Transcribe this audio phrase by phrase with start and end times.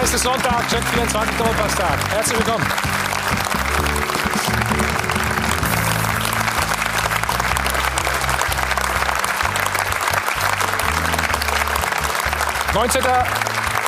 [0.00, 1.98] Es ist Sonntag, Check 24 Doppelpasstag.
[2.10, 2.64] Herzlich willkommen.
[12.74, 13.24] Neunzehnter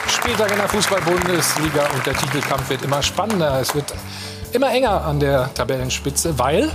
[0.08, 3.61] Spieltag in der Fußball-Bundesliga und der Titelkampf wird immer spannender.
[3.61, 3.95] Es wird
[4.52, 6.70] immer enger an der Tabellenspitze, weil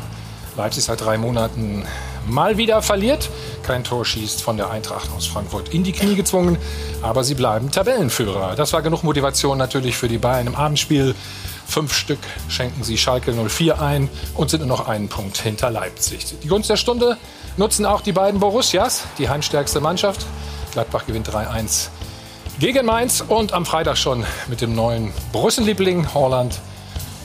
[0.55, 1.85] Leipzig seit drei Monaten
[2.25, 3.29] mal wieder verliert.
[3.65, 6.57] Kein Tor schießt von der Eintracht aus Frankfurt in die Knie gezwungen,
[7.01, 8.55] aber sie bleiben Tabellenführer.
[8.55, 11.15] Das war genug Motivation natürlich für die Bayern im Abendspiel.
[11.65, 16.39] Fünf Stück schenken sie Schalke 04 ein und sind nur noch einen Punkt hinter Leipzig.
[16.43, 17.17] Die Gunst der Stunde
[17.57, 20.27] nutzen auch die beiden Borussias, die heimstärkste Mannschaft.
[20.73, 21.87] Gladbach gewinnt 3-1
[22.59, 26.59] gegen Mainz und am Freitag schon mit dem neuen Brüsselliebling Holland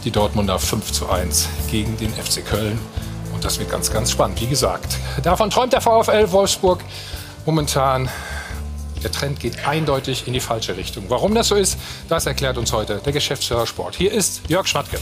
[0.05, 2.79] die Dortmunder 5 zu 1 gegen den FC Köln.
[3.41, 4.99] Das wird ganz, ganz spannend, wie gesagt.
[5.23, 6.80] Davon träumt der VfL Wolfsburg
[7.47, 8.09] momentan.
[9.03, 11.05] Der Trend geht eindeutig in die falsche Richtung.
[11.09, 13.97] Warum das so ist, das erklärt uns heute der Geschäftsführer Sport.
[13.97, 14.99] Hier ist Jörg Schmatke.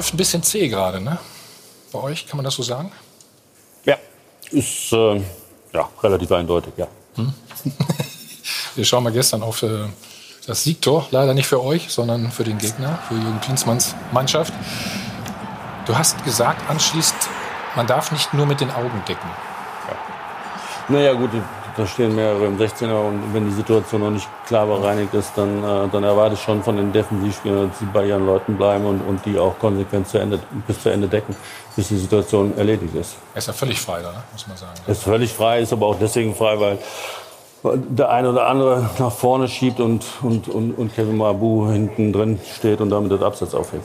[0.00, 1.18] Läuft ein bisschen zäh gerade, ne?
[1.92, 2.90] Bei euch, kann man das so sagen?
[3.84, 3.96] Ja,
[4.50, 5.20] ist äh,
[5.74, 6.86] ja, relativ eindeutig, ja.
[8.76, 9.88] Wir schauen mal gestern auf äh,
[10.46, 11.06] das Siegtor.
[11.10, 14.54] Leider nicht für euch, sondern für den Gegner, für Jürgen Klinsmanns Mannschaft.
[15.84, 17.20] Du hast gesagt anschließend,
[17.76, 19.28] man darf nicht nur mit den Augen decken.
[20.88, 21.30] Naja, gut,
[21.76, 25.62] da stehen mehrere im 16er und wenn die Situation noch nicht klar bereinigt ist, dann,
[25.62, 29.00] äh, dann erwarte ich schon von den Defensivspielern, dass sie bei ihren Leuten bleiben und,
[29.00, 31.34] und die auch konsequent zu Ende, bis zu Ende decken,
[31.76, 33.16] bis die Situation erledigt ist.
[33.34, 34.22] Er ist ja völlig frei da, ne?
[34.32, 34.72] muss man sagen.
[34.86, 36.78] Er ist völlig frei, ist aber auch deswegen frei, weil
[37.62, 42.40] der eine oder andere nach vorne schiebt und, und, und, und Kevin Mabu hinten drin
[42.56, 43.84] steht und damit das Absatz aufhält.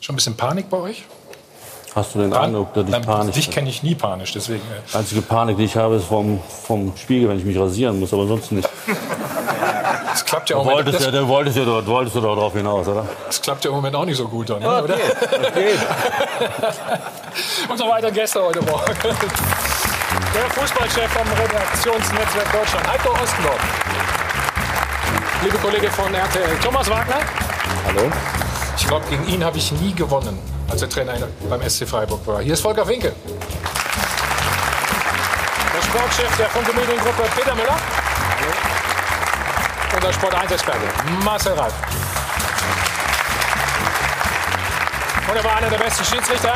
[0.00, 1.04] Schon ein bisschen Panik bei euch?
[1.96, 4.60] Hast du den Eindruck, dass ich Nein, panisch Dich kenne ich nie panisch, deswegen.
[4.60, 7.98] Äh, Die einzige Panik, die ich habe, ist vom, vom Spiegel, wenn ich mich rasieren
[7.98, 8.68] muss, aber sonst nicht.
[10.10, 12.86] das klappt ja, Moment, wolltest, ja, du wolltest, ja, dort, wolltest du doch drauf hinaus,
[12.86, 13.06] oder?
[13.26, 14.82] das klappt ja im Moment auch nicht so gut, dann, ne?
[14.82, 14.94] oder?
[14.94, 15.70] okay.
[17.70, 18.92] Und so weiter Gäste heute Morgen.
[18.92, 23.60] Der Fußballchef vom Redaktionsnetzwerk Deutschland, Heiko Ostendorf.
[25.42, 27.20] Liebe Kollege von RTL, Thomas Wagner.
[27.86, 28.02] Hallo?
[28.76, 30.38] Ich glaube, gegen ihn habe ich nie gewonnen,
[30.68, 31.14] als er Trainer
[31.48, 32.40] beim SC Freiburg war.
[32.40, 33.12] Hier ist Volker Winke.
[35.74, 37.76] Der Sportchef der Funke Mediengruppe Peter Müller.
[39.94, 40.86] Und der Sport 1 Experte
[41.24, 41.72] Marcel Reif.
[45.28, 46.54] Und er war einer der besten Schiedsrichter.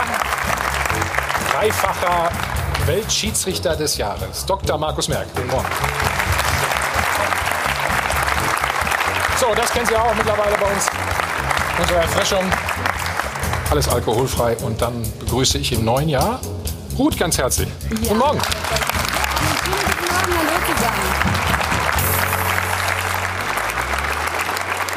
[1.53, 2.31] Dreifacher
[2.87, 4.47] Weltschiedsrichter des Jahres.
[4.47, 4.79] Dr.
[4.79, 5.27] Markus Merck.
[9.39, 10.87] So, das kennen Sie auch mittlerweile bei uns.
[11.79, 12.45] Unsere Erfrischung.
[13.71, 14.57] Alles alkoholfrei.
[14.59, 16.41] Und dann begrüße ich im neuen Jahr
[16.99, 17.69] Ruth ganz herzlich.
[17.89, 18.39] Guten Morgen.
[18.39, 21.40] Guten Morgen, hallo zusammen.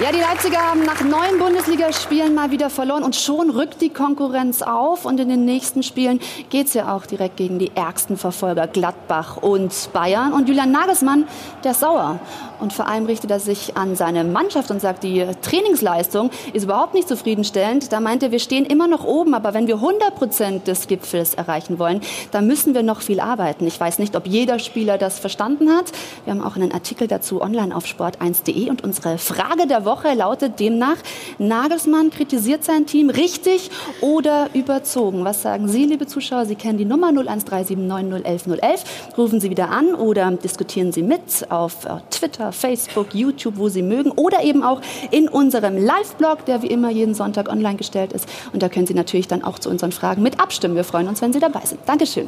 [0.01, 4.63] Ja, die Leipziger haben nach neun Bundesligaspielen mal wieder verloren und schon rückt die Konkurrenz
[4.63, 5.05] auf.
[5.05, 9.37] Und in den nächsten Spielen geht es ja auch direkt gegen die ärgsten Verfolger Gladbach
[9.37, 10.33] und Bayern.
[10.33, 11.27] Und Julian Nagelsmann,
[11.63, 12.19] der ist sauer.
[12.59, 16.95] Und vor allem richtet er sich an seine Mannschaft und sagt, die Trainingsleistung ist überhaupt
[16.95, 17.91] nicht zufriedenstellend.
[17.91, 21.35] Da meint er, wir stehen immer noch oben, aber wenn wir 100 Prozent des Gipfels
[21.35, 23.67] erreichen wollen, dann müssen wir noch viel arbeiten.
[23.67, 25.91] Ich weiß nicht, ob jeder Spieler das verstanden hat.
[26.25, 30.59] Wir haben auch einen Artikel dazu online auf sport1.de und unsere Frage der Woche lautet
[30.59, 30.97] demnach,
[31.37, 33.71] Nagelsmann kritisiert sein Team richtig
[34.01, 35.25] oder überzogen.
[35.25, 36.45] Was sagen Sie, liebe Zuschauer?
[36.45, 38.79] Sie kennen die Nummer 01379011011.
[39.17, 43.81] Rufen Sie wieder an oder diskutieren Sie mit auf äh, Twitter, Facebook, YouTube, wo Sie
[43.81, 44.81] mögen oder eben auch
[45.11, 48.27] in unserem Live-Blog, der wie immer jeden Sonntag online gestellt ist.
[48.51, 50.75] Und da können Sie natürlich dann auch zu unseren Fragen mit abstimmen.
[50.75, 51.81] Wir freuen uns, wenn Sie dabei sind.
[51.85, 52.27] Dankeschön.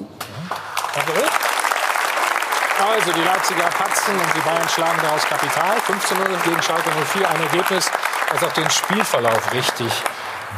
[0.94, 1.45] Danke.
[2.88, 5.80] Also, die Leipziger patzen und die Bayern schlagen daraus Kapital.
[5.82, 7.28] 15 0 gegen Schalke 04.
[7.28, 7.90] Ein Ergebnis,
[8.32, 9.92] das auch den Spielverlauf richtig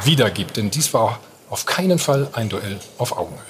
[0.02, 0.58] wiedergibt.
[0.58, 3.40] Denn dies war auf keinen Fall ein Duell auf Augenhöhe.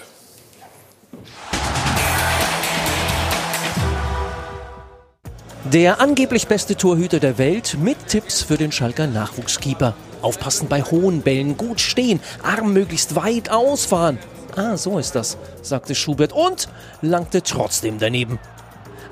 [5.65, 9.95] Der angeblich beste Torhüter der Welt mit Tipps für den Schalker Nachwuchskeeper.
[10.23, 14.19] Aufpassen bei hohen Bällen, gut stehen, Arm möglichst weit ausfahren.
[14.57, 16.69] Ah, so ist das, sagte Schubert und
[17.03, 18.39] langte trotzdem daneben.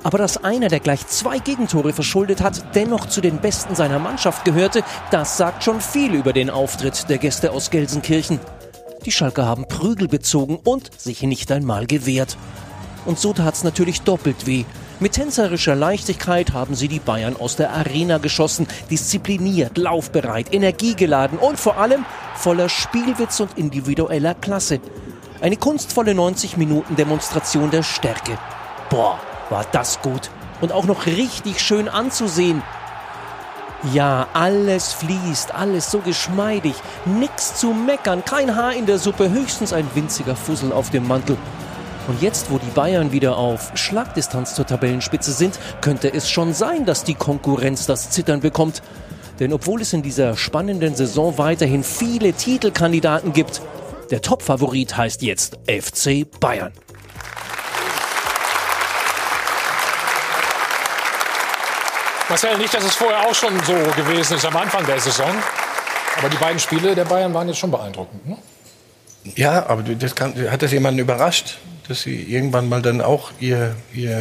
[0.07, 4.45] Aber dass einer, der gleich zwei Gegentore verschuldet hat, dennoch zu den Besten seiner Mannschaft
[4.45, 4.81] gehörte,
[5.11, 8.39] das sagt schon viel über den Auftritt der Gäste aus Gelsenkirchen.
[9.05, 12.37] Die Schalker haben Prügel bezogen und sich nicht einmal gewehrt.
[13.05, 14.63] Und so tat's natürlich doppelt weh.
[15.01, 21.59] Mit tänzerischer Leichtigkeit haben sie die Bayern aus der Arena geschossen, diszipliniert, laufbereit, energiegeladen und
[21.59, 24.79] vor allem voller Spielwitz und individueller Klasse.
[25.41, 28.37] Eine kunstvolle 90 Minuten Demonstration der Stärke.
[28.89, 30.29] Boah, war das gut.
[30.61, 32.63] Und auch noch richtig schön anzusehen.
[33.93, 36.73] Ja, alles fließt, alles so geschmeidig,
[37.05, 41.37] nix zu meckern, kein Haar in der Suppe, höchstens ein winziger Fussel auf dem Mantel.
[42.07, 46.85] Und jetzt, wo die Bayern wieder auf Schlagdistanz zur Tabellenspitze sind, könnte es schon sein,
[46.85, 48.81] dass die Konkurrenz das Zittern bekommt.
[49.39, 53.61] Denn obwohl es in dieser spannenden Saison weiterhin viele Titelkandidaten gibt,
[54.09, 56.71] der Topfavorit heißt jetzt FC Bayern.
[62.29, 65.31] Marcel, nicht, dass es vorher auch schon so gewesen ist am Anfang der Saison.
[66.17, 68.27] Aber die beiden Spiele der Bayern waren jetzt schon beeindruckend.
[68.27, 68.37] Ne?
[69.35, 71.57] Ja, aber das kann, hat das jemanden überrascht,
[71.87, 74.19] dass sie irgendwann mal dann auch ihr, ihr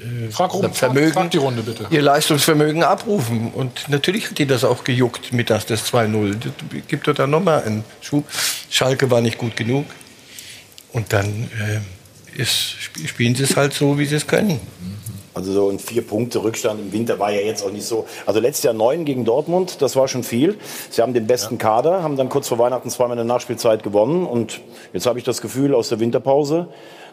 [0.00, 1.86] äh, frag, rum, Vermögen, frag, frag die Runde bitte.
[1.90, 3.52] ihr Leistungsvermögen abrufen.
[3.52, 6.36] Und natürlich hat die das auch gejuckt mit das, das 2-0.
[6.88, 8.24] Gibt doch da nochmal einen Schub.
[8.70, 9.86] Schalke war nicht gut genug.
[10.92, 12.76] Und dann äh, ist,
[13.06, 14.60] spielen sie es halt so, wie sie es können.
[15.36, 18.06] Also so ein vier Punkte Rückstand im Winter war ja jetzt auch nicht so.
[18.24, 20.56] Also letztes Jahr neun gegen Dortmund, das war schon viel.
[20.88, 24.24] Sie haben den besten Kader, haben dann kurz vor Weihnachten zweimal in der Nachspielzeit gewonnen.
[24.24, 24.62] Und
[24.94, 26.68] jetzt habe ich das Gefühl, aus der Winterpause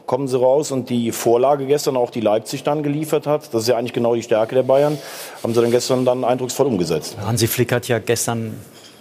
[0.05, 0.71] kommen sie raus.
[0.71, 4.15] Und die Vorlage gestern, auch die Leipzig dann geliefert hat, das ist ja eigentlich genau
[4.15, 4.97] die Stärke der Bayern,
[5.43, 7.17] haben sie dann gestern dann eindrucksvoll umgesetzt.
[7.19, 8.55] Hansi Flick hat ja gestern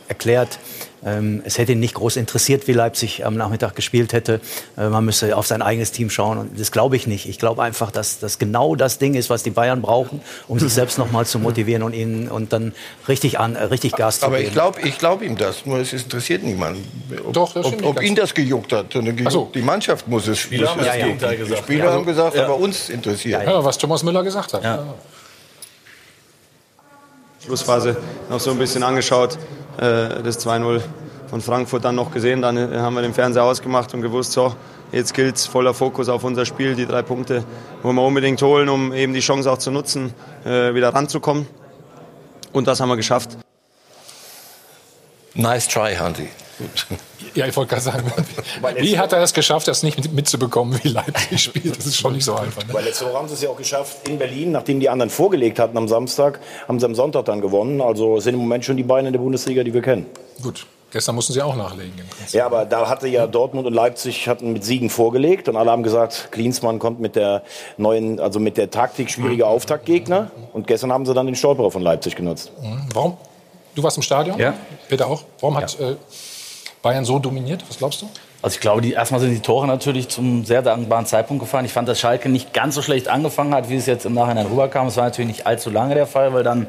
[0.09, 0.59] erklärt,
[1.45, 4.41] es hätte ihn nicht groß interessiert, wie Leipzig am Nachmittag gespielt hätte.
[4.77, 6.39] Äh, man müsse auf sein eigenes Team schauen.
[6.39, 7.29] Und das glaube ich nicht.
[7.29, 10.73] Ich glaube einfach, dass das genau das Ding ist, was die Bayern brauchen, um sich
[10.73, 12.73] selbst noch mal zu motivieren und ihnen und dann
[13.09, 14.49] richtig an, äh, richtig Gas zu Aber geben.
[14.49, 15.67] ich glaube, ich glaube ihm das.
[15.67, 16.85] Nur es interessiert niemanden.
[17.25, 18.91] Ob, Doch, das ob, stimmt ob ihn das gejuckt hat.
[18.91, 19.33] gejuckt.
[19.33, 19.51] so.
[19.53, 20.39] Die Mannschaft muss es.
[20.39, 21.19] Spieler muss jucken.
[21.19, 21.51] gesagt.
[21.51, 23.45] Die Spieler haben gesagt, aber uns interessiert.
[23.45, 24.63] Ja, was Thomas Müller gesagt hat.
[24.63, 24.85] Ja.
[27.45, 27.97] Schlussphase
[28.31, 29.37] noch so ein bisschen angeschaut,
[29.79, 30.81] äh, das 2-0
[31.29, 32.43] von Frankfurt dann noch gesehen.
[32.43, 34.55] Dann äh, haben wir den Fernseher ausgemacht und gewusst, so,
[34.93, 36.75] jetzt gilt voller Fokus auf unser Spiel.
[36.75, 37.45] Die drei Punkte
[37.83, 40.13] wollen wir unbedingt holen, um eben die Chance auch zu nutzen,
[40.45, 41.47] äh, wieder ranzukommen.
[42.53, 43.39] Und das haben wir geschafft.
[45.35, 46.29] Nice try, Hansi.
[46.63, 46.87] Gut.
[47.35, 48.13] Ja, ich wollte gerade sagen,
[48.79, 51.77] wie hat er es geschafft, das nicht mitzubekommen, wie Leipzig spielt?
[51.77, 52.65] Das ist schon nicht so einfach.
[52.67, 52.75] Ne?
[52.75, 55.59] Weil letzte Woche haben sie es ja auch geschafft in Berlin, nachdem die anderen vorgelegt
[55.59, 57.81] hatten am Samstag, haben sie am Sonntag dann gewonnen.
[57.81, 60.07] Also sind im Moment schon die beiden in der Bundesliga, die wir kennen.
[60.43, 61.93] Gut, gestern mussten sie auch nachlegen.
[62.33, 65.83] Ja, aber da hatte ja Dortmund und Leipzig hatten mit Siegen vorgelegt und alle haben
[65.83, 67.43] gesagt, Klinsmann kommt mit der
[67.79, 70.31] neuen, also mit der Taktik schwieriger Auftaktgegner.
[70.53, 72.53] Und gestern haben sie dann den Stolperer von Leipzig genutzt.
[72.61, 72.89] Mhm.
[72.93, 73.17] Warum?
[73.75, 74.39] Du warst im Stadion?
[74.39, 74.53] Ja.
[74.89, 75.23] Peter auch.
[75.41, 75.97] Warum hat äh,
[76.83, 77.65] Bayern so dominiert?
[77.69, 78.09] Was glaubst du?
[78.43, 81.65] Also ich glaube, die, erstmal sind die Tore natürlich zum sehr dankbaren Zeitpunkt gefallen.
[81.65, 84.47] Ich fand, dass Schalke nicht ganz so schlecht angefangen hat, wie es jetzt im Nachhinein
[84.47, 84.89] rüberkam.
[84.89, 86.67] Es war natürlich nicht allzu lange der Fall, weil dann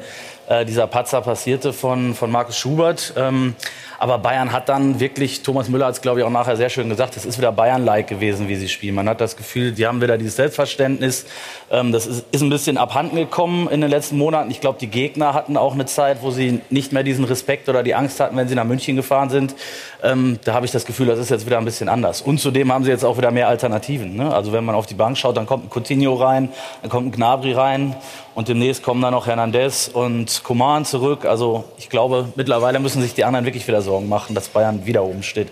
[0.48, 3.14] äh, dieser Patzer passierte von, von Markus Schubert.
[3.16, 3.54] Ähm,
[3.98, 6.88] aber Bayern hat dann wirklich, Thomas Müller hat es glaube ich auch nachher sehr schön
[6.88, 8.94] gesagt, es ist wieder Bayern-like gewesen, wie sie spielen.
[8.94, 11.26] Man hat das Gefühl, die haben wieder dieses Selbstverständnis.
[11.70, 14.50] Ähm, das ist, ist ein bisschen abhanden gekommen in den letzten Monaten.
[14.50, 17.82] Ich glaube, die Gegner hatten auch eine Zeit, wo sie nicht mehr diesen Respekt oder
[17.82, 19.54] die Angst hatten, wenn sie nach München gefahren sind.
[20.02, 22.20] Ähm, da habe ich das Gefühl, das ist jetzt wieder ein bisschen anders.
[22.20, 24.16] Und zudem haben sie jetzt auch wieder mehr Alternativen.
[24.16, 24.34] Ne?
[24.34, 26.50] Also wenn man auf die Bank schaut, dann kommt ein Coutinho rein,
[26.82, 27.96] dann kommt ein Gnabry rein
[28.34, 31.24] und demnächst kommen dann noch Hernandez und Coman zurück.
[31.24, 35.04] Also ich glaube, mittlerweile müssen sich die anderen wirklich wieder Sorgen machen, dass Bayern wieder
[35.04, 35.48] oben steht.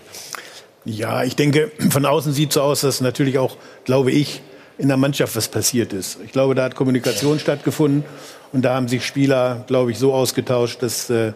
[0.85, 4.41] Ja, ich denke, von außen sieht so aus, dass natürlich auch, glaube ich,
[4.77, 6.17] in der Mannschaft was passiert ist.
[6.25, 8.03] Ich glaube, da hat Kommunikation stattgefunden
[8.51, 11.33] und da haben sich Spieler, glaube ich, so ausgetauscht, dass äh,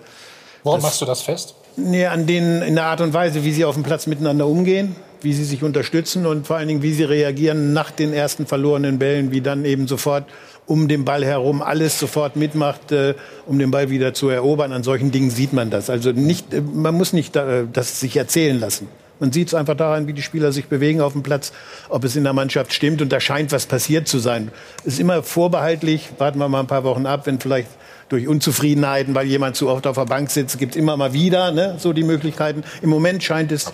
[0.63, 1.55] Woran machst du das fest?
[1.77, 4.95] Nee, an denen, in der Art und Weise, wie sie auf dem Platz miteinander umgehen,
[5.21, 8.99] wie sie sich unterstützen und vor allen Dingen, wie sie reagieren nach den ersten verlorenen
[8.99, 10.25] Bällen, wie dann eben sofort
[10.67, 14.73] um den Ball herum alles sofort mitmacht, äh, um den Ball wieder zu erobern.
[14.73, 15.89] An solchen Dingen sieht man das.
[15.89, 18.87] Also nicht, äh, man muss nicht äh, das sich erzählen lassen.
[19.19, 21.51] Man sieht es einfach daran, wie die Spieler sich bewegen auf dem Platz,
[21.89, 23.01] ob es in der Mannschaft stimmt.
[23.01, 24.51] Und da scheint was passiert zu sein.
[24.83, 26.09] Ist immer vorbehaltlich.
[26.19, 27.69] Warten wir mal ein paar Wochen ab, wenn vielleicht
[28.09, 31.51] durch Unzufriedenheiten, weil jemand zu oft auf der Bank sitzt, gibt es immer mal wieder
[31.51, 32.63] ne, so die Möglichkeiten.
[32.81, 33.73] Im Moment scheint es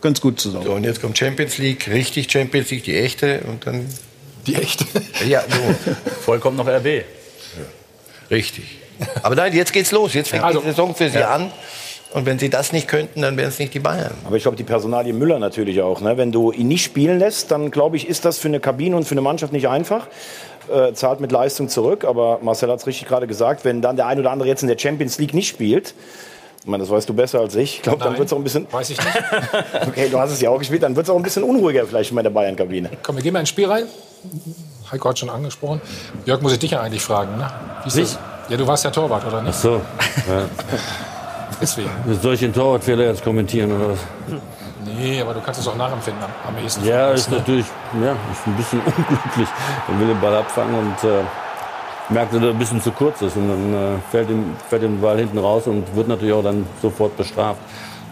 [0.00, 0.62] ganz gut zu sein.
[0.62, 3.40] So, und jetzt kommt Champions League, richtig Champions League, die echte.
[3.48, 3.86] Und dann.
[4.46, 4.84] Die echte.
[5.26, 5.92] Ja, so.
[6.24, 7.04] Voll kommt noch RB.
[8.30, 8.78] Richtig.
[9.22, 10.14] Aber nein, jetzt geht's los.
[10.14, 11.30] Jetzt fängt Also, die Saison für Sie ja.
[11.30, 11.50] an.
[12.14, 14.14] Und wenn Sie das nicht könnten, dann wären es nicht die Bayern.
[14.24, 16.00] Aber ich glaube, die Personalie Müller natürlich auch.
[16.00, 16.16] Ne?
[16.16, 19.04] Wenn du ihn nicht spielen lässt, dann glaube ich, ist das für eine Kabine und
[19.04, 20.06] für eine Mannschaft nicht einfach.
[20.72, 22.04] äh, zahlt mit Leistung zurück.
[22.04, 24.68] Aber Marcel hat es richtig gerade gesagt, wenn dann der ein oder andere jetzt in
[24.68, 25.94] der Champions League nicht spielt,
[26.60, 27.76] ich meine, das weißt du besser als ich.
[27.76, 28.66] Ich glaube, dann wird es auch ein bisschen.
[28.70, 29.08] Weiß ich nicht.
[29.88, 32.10] Okay, du hast es ja auch gespielt, dann wird es auch ein bisschen unruhiger vielleicht
[32.10, 32.90] in der Bayern-Kabine.
[33.02, 33.84] Komm, wir gehen mal ins Spiel rein.
[34.90, 35.80] Heiko hat schon angesprochen.
[36.24, 37.50] Jörg, muss ich dich ja eigentlich fragen, ne?
[37.84, 38.18] Wie ist das?
[38.48, 39.58] Ja, du warst ja Torwart, oder Ach nicht?
[39.58, 39.80] so.
[40.28, 40.44] Ja.
[41.60, 41.90] Deswegen.
[42.22, 43.98] Soll ich den Torwartfehler jetzt kommentieren oder was?
[44.96, 46.84] Nee, aber du kannst es auch nachempfinden am, am ehesten.
[46.84, 47.38] Ja, ist ne?
[47.38, 47.66] natürlich,
[48.02, 49.48] ja, ist ein bisschen unglücklich.
[49.88, 51.22] Er will den Ball abfangen und äh,
[52.10, 53.36] merkt, dass er ein bisschen zu kurz ist.
[53.36, 56.42] Und dann äh, fällt, ihm, fällt ihm der Ball hinten raus und wird natürlich auch
[56.42, 57.60] dann sofort bestraft.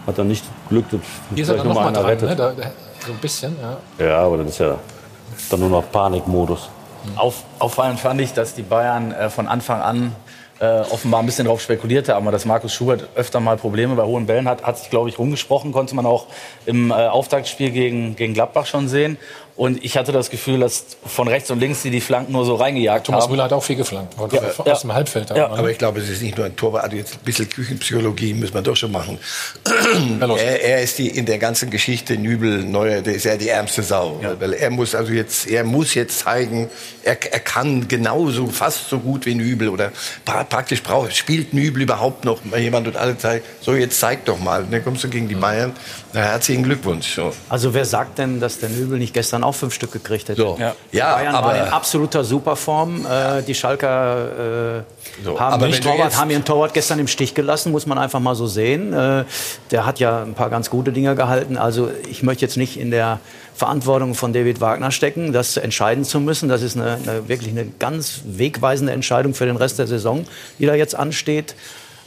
[0.05, 0.99] Hat dann nicht Glück, dass
[1.33, 2.29] Hier ist er vielleicht dann noch nochmal dran, rettet.
[2.29, 2.35] ne?
[2.35, 2.71] Da, da,
[3.05, 4.05] so ein bisschen, ja.
[4.05, 4.75] Ja, aber das ist ja
[5.49, 6.69] dann nur noch Panikmodus.
[7.15, 10.15] Auf, auffallend fand ich, dass die Bayern äh, von Anfang an
[10.59, 14.25] äh, offenbar ein bisschen darauf spekuliert haben, dass Markus Schubert öfter mal Probleme bei hohen
[14.25, 14.63] Bällen hat.
[14.63, 16.25] Hat sich, glaube ich, rumgesprochen, konnte man auch
[16.65, 19.17] im äh, Auftaktspiel gegen, gegen Gladbach schon sehen.
[19.57, 22.55] Und ich hatte das Gefühl, dass von rechts und links die die Flanken nur so
[22.55, 23.31] reingejagt Thomas haben.
[23.31, 24.13] Müller hat auch viel geflankt.
[24.31, 24.75] Ja, aus ja.
[24.75, 25.31] dem Halbfeld.
[25.31, 25.49] Ja.
[25.49, 26.83] Aber ich glaube, es ist nicht nur ein Torwart.
[26.83, 29.17] Also jetzt ein bisschen Küchenpsychologie müssen wir doch schon machen.
[30.37, 33.81] Er, er ist die in der ganzen Geschichte Nübel Neuer, der ist ja die ärmste
[33.81, 36.69] Sau, weil er muss also jetzt, er muss jetzt zeigen,
[37.03, 39.91] er, er kann genauso fast so gut wie Nübel oder
[40.23, 44.25] pra praktisch braucht spielt Nübel überhaupt noch mal jemand und alle zeigen, so jetzt zeig
[44.25, 44.63] doch mal.
[44.63, 45.73] Und dann kommst du gegen die Bayern.
[46.17, 47.13] Na, herzlichen Glückwunsch.
[47.15, 47.31] So.
[47.47, 50.41] Also wer sagt denn, dass der Nübel nicht gestern auch fünf Stück gekriegt hätte?
[50.41, 50.57] So.
[50.59, 50.75] Ja.
[50.91, 53.05] Ja, Bayern aber waren in absoluter Superform.
[53.05, 56.73] Äh, die Schalker äh, So, haben, aber den wenn du Torwart, jetzt- haben ihren Torwart
[56.73, 58.93] gestern im Stich gelassen, muss man einfach mal so sehen.
[58.93, 59.25] Äh,
[59.69, 61.55] der hat ja ein paar ganz gute Dinge gehalten.
[61.55, 63.19] Also ich möchte jetzt nicht in der
[63.53, 66.49] Verantwortung von David Wagner stecken, das entscheiden zu müssen.
[66.49, 70.25] Das ist eine, eine, wirklich eine ganz wegweisende Entscheidung für den Rest der Saison,
[70.57, 71.53] die da jetzt ansteht.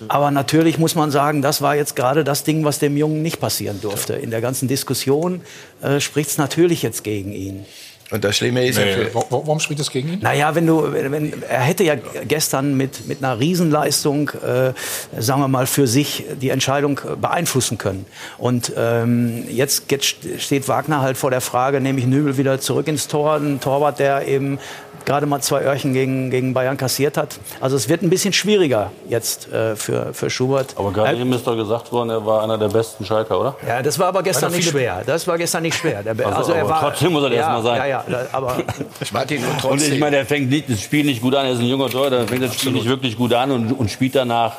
[0.08, 3.40] Aber natürlich muss man sagen, das war jetzt gerade das Ding, was dem Jungen nicht
[3.40, 4.14] passieren durfte.
[4.14, 5.42] In der ganzen Diskussion
[5.82, 7.64] äh, spricht es natürlich jetzt gegen ihn.
[8.10, 10.18] und das Schlimme ist ja Nee, wa- warum spielt das gegen ihn?
[10.20, 11.94] Naja, wenn du, wenn, wenn- er hätte ja
[12.26, 14.72] gestern mit, mit einer Riesenleistung, äh,
[15.20, 18.06] sagen wir mal, für sich die Entscheidung äh, beeinflussen können.
[18.38, 22.88] Und ähm, jetzt, jetzt steht Wagner halt vor der Frage, nehme ich Nübel wieder zurück
[22.88, 24.58] ins Tor, ein Torwart, der eben
[25.04, 27.38] gerade mal zwei Öhrchen gegen, gegen Bayern kassiert hat.
[27.60, 30.74] Also es wird ein bisschen schwieriger jetzt äh, für, für Schubert.
[30.76, 33.56] Aber gerade Äh, eben ist doch gesagt worden, er war einer der besten Schalker, oder?
[33.66, 35.02] ja, das war aber gestern da nicht schwer.
[35.06, 36.02] Das war gestern nicht schwer.
[36.02, 37.76] Der, Also, aber trotzdem muss er ja, erst mal sein.
[37.78, 38.56] Ja, ja, da- aber
[39.12, 39.92] Martin, und Und trotzdem.
[39.94, 41.46] ich meine, er fängt nicht, das Spiel nicht gut an.
[41.46, 43.90] Er ist ein junger Torhüter, er fängt das Spiel nicht wirklich gut an und, und
[43.90, 44.52] spielt danach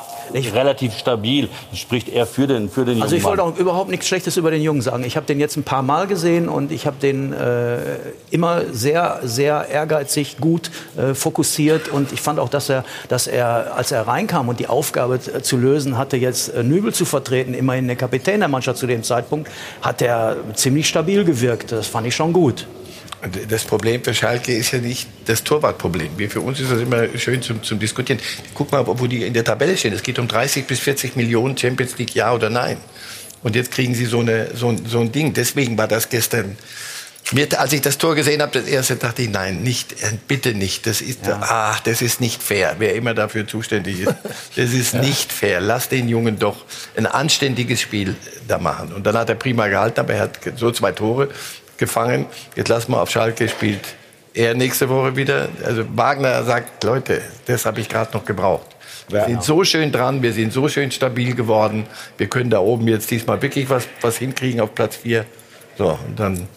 [0.54, 1.48] relativ stabil.
[1.70, 4.36] Das spricht eher für den, für den Also jungen ich wollte auch überhaupt nichts Schlechtes
[4.36, 5.04] über den Jungen sagen.
[5.04, 7.78] Ich habe den jetzt ein paar Mal gesehen und ich habe den äh,
[8.30, 13.76] immer sehr, sehr ehrgeizig, gut äh, fokussiert und ich fand auch, dass er, dass er,
[13.76, 17.54] als er reinkam und die Aufgabe äh, zu lösen hatte, jetzt äh, Nübel zu vertreten,
[17.54, 19.50] immerhin der Kapitän der Mannschaft zu dem Zeitpunkt,
[19.80, 21.72] hat er ziemlich stabil gewirkt.
[21.72, 22.66] Das fand ich schon gut.
[23.48, 26.10] Das Problem für Schalke ist ja nicht das Torwartproblem.
[26.28, 28.18] Für uns ist das immer schön zum, zum Diskutieren.
[28.54, 29.92] Guck mal, wo die in der Tabelle stehen.
[29.92, 32.78] Es geht um 30 bis 40 Millionen Champions League, ja oder nein.
[33.44, 35.32] Und jetzt kriegen sie so, eine, so, ein- so ein Ding.
[35.34, 36.56] Deswegen war das gestern.
[37.30, 40.52] Mir, als ich das Tor gesehen habe, das erste dachte ich, nein, nicht, äh, bitte
[40.54, 40.86] nicht.
[40.86, 42.74] Das ist, ach, das ist nicht fair.
[42.78, 44.14] Wer immer dafür zuständig ist,
[44.56, 45.60] das ist nicht fair.
[45.60, 46.64] Lass den Jungen doch
[46.96, 48.16] ein anständiges Spiel
[48.48, 48.92] da machen.
[48.92, 51.28] Und dann hat er prima gehalten, aber er hat so zwei Tore
[51.82, 52.26] gefangen.
[52.54, 53.96] Jetzt lass mal auf Schalke spielt
[54.34, 55.48] er nächste Woche wieder.
[55.64, 58.66] Also Wagner sagt, Leute, das habe ich gerade noch gebraucht.
[59.08, 61.86] Wir sind so schön dran, wir sind so schön stabil geworden.
[62.16, 65.26] Wir können da oben jetzt diesmal wirklich was, was hinkriegen auf Platz 4.
[65.76, 66.48] So, und dann kriegen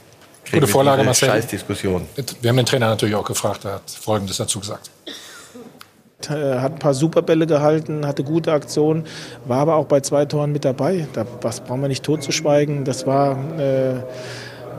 [0.51, 1.29] Gute wir Vorlage, Marcel.
[1.29, 2.08] Scheißdiskussion.
[2.41, 4.89] Wir haben den Trainer natürlich auch gefragt, er hat Folgendes dazu gesagt.
[6.29, 9.05] äh, hat ein paar Superbälle gehalten, hatte gute Aktionen,
[9.46, 11.08] war aber auch bei zwei Toren mit dabei.
[11.13, 12.86] Da, das brauchen wir nicht totzuschweigen.
[12.86, 13.96] Das war äh,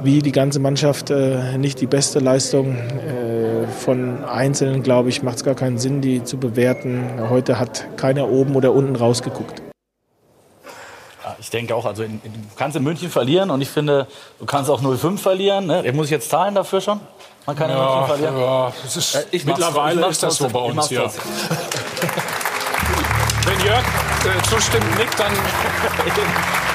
[0.02, 2.76] wie die ganze Mannschaft äh, nicht die beste Leistung.
[2.76, 7.04] Äh, von Einzelnen, glaube ich, macht es gar keinen Sinn, die zu bewerten.
[7.30, 9.60] Heute hat keiner oben oder unten rausgeguckt.
[11.24, 14.06] Ja, ich denke auch, also in, in, du kannst in München verlieren und ich finde,
[14.38, 15.66] du kannst auch 0-5 verlieren.
[15.66, 15.82] Ne?
[15.92, 17.00] Muss ich jetzt zahlen dafür schon?
[17.44, 18.38] Man kann in München Ja, verlieren.
[18.40, 20.90] ja, das ist, Äh, ich mittlerweile ich ist das so bei uns.
[20.90, 21.02] Ja.
[21.02, 21.22] trotzdem.
[23.46, 25.32] Wenn Jörg äh, zustimmt, nickt, dann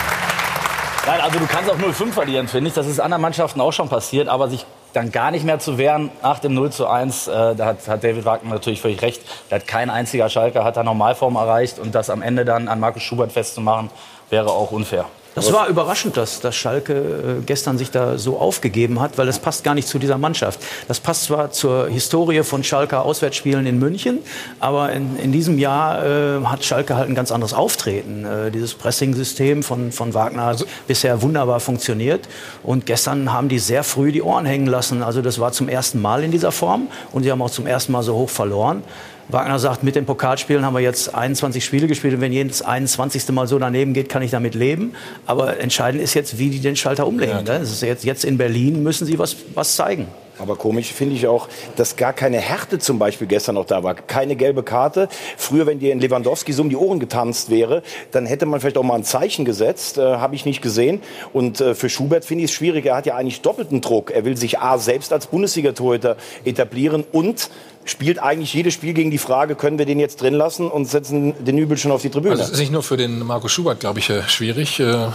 [1.08, 2.76] Nein, also du kannst auch 0-5 verlieren, finde ich.
[2.76, 4.28] Das ist anderen Mannschaften auch schon passiert.
[4.28, 7.66] Aber sich dann gar nicht mehr zu wehren nach dem 0 zu 1, äh, da
[7.66, 9.24] hat, hat David Wagner natürlich völlig recht.
[9.50, 11.80] Da hat kein einziger Schalker hat da Normalform erreicht.
[11.80, 13.90] Und das am Ende dann an Markus Schubert festzumachen,
[14.32, 15.06] wäre auch unfair.
[15.34, 19.40] Das war überraschend, dass, dass Schalke äh, gestern sich da so aufgegeben hat, weil das
[19.40, 20.60] passt gar nicht zu dieser Mannschaft.
[20.90, 24.20] Das passt zwar zur Historie von Schalker Auswärtsspielen in München,
[24.60, 28.26] aber in, in diesem Jahr äh, hat Schalke halt ein ganz anderes Auftreten.
[28.26, 32.28] Äh, dieses Pressing-System von, von Wagner hat bisher wunderbar funktioniert.
[32.62, 35.02] Und gestern haben die sehr früh die Ohren hängen lassen.
[35.02, 37.94] Also das war zum ersten Mal in dieser Form und sie haben auch zum ersten
[37.94, 38.84] Mal so hoch verloren.
[39.30, 43.30] Wagner sagt, mit den Pokalspielen haben wir jetzt 21 Spiele gespielt und wenn jedes 21.
[43.30, 44.94] Mal so daneben geht, kann ich damit leben.
[45.26, 47.38] Aber entscheidend ist jetzt, wie die den Schalter umlegen.
[47.38, 47.44] ne?
[47.44, 50.08] Das ist jetzt, jetzt in Berlin müssen sie was, was zeigen.
[50.42, 53.94] Aber komisch finde ich auch, dass gar keine Härte zum Beispiel gestern noch da war.
[53.96, 55.08] Keine gelbe Karte.
[55.38, 58.78] Früher, wenn dir in Lewandowski so um die Ohren getanzt wäre, dann hätte man vielleicht
[58.78, 59.98] auch mal ein Zeichen gesetzt.
[59.98, 61.02] Äh, Habe ich nicht gesehen.
[61.34, 62.86] Und äh, für Schubert finde ich es schwierig.
[62.86, 64.12] Er hat ja eigentlich doppelten Druck.
[64.12, 67.50] Er will sich A selbst als Bundesliga-Torhüter etablieren und
[67.86, 71.34] spielt eigentlich jedes Spiel gegen die Frage, können wir den jetzt drin lassen und setzen
[71.44, 72.36] den Übel schon auf die Tribüne.
[72.36, 74.80] Also ist nicht nur für den Marco Schubert, glaube ich, äh, schwierig.
[74.80, 75.08] Äh,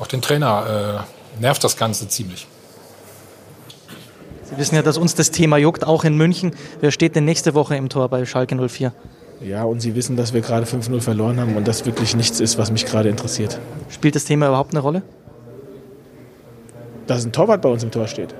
[0.00, 1.04] auch den Trainer
[1.38, 2.46] äh, nervt das Ganze ziemlich.
[4.50, 6.52] Sie wissen ja, dass uns das Thema juckt, auch in München.
[6.80, 8.92] Wer steht denn nächste Woche im Tor bei Schalke 04?
[9.40, 12.58] Ja, und Sie wissen, dass wir gerade 5-0 verloren haben und das wirklich nichts ist,
[12.58, 13.60] was mich gerade interessiert.
[13.88, 15.02] Spielt das Thema überhaupt eine Rolle?
[17.06, 18.34] Dass ein Torwart bei uns im Tor steht.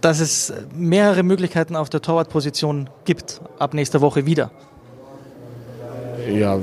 [0.00, 4.50] Dass es mehrere Möglichkeiten auf der Torwartposition gibt, ab nächster Woche wieder.
[6.30, 6.58] Ja,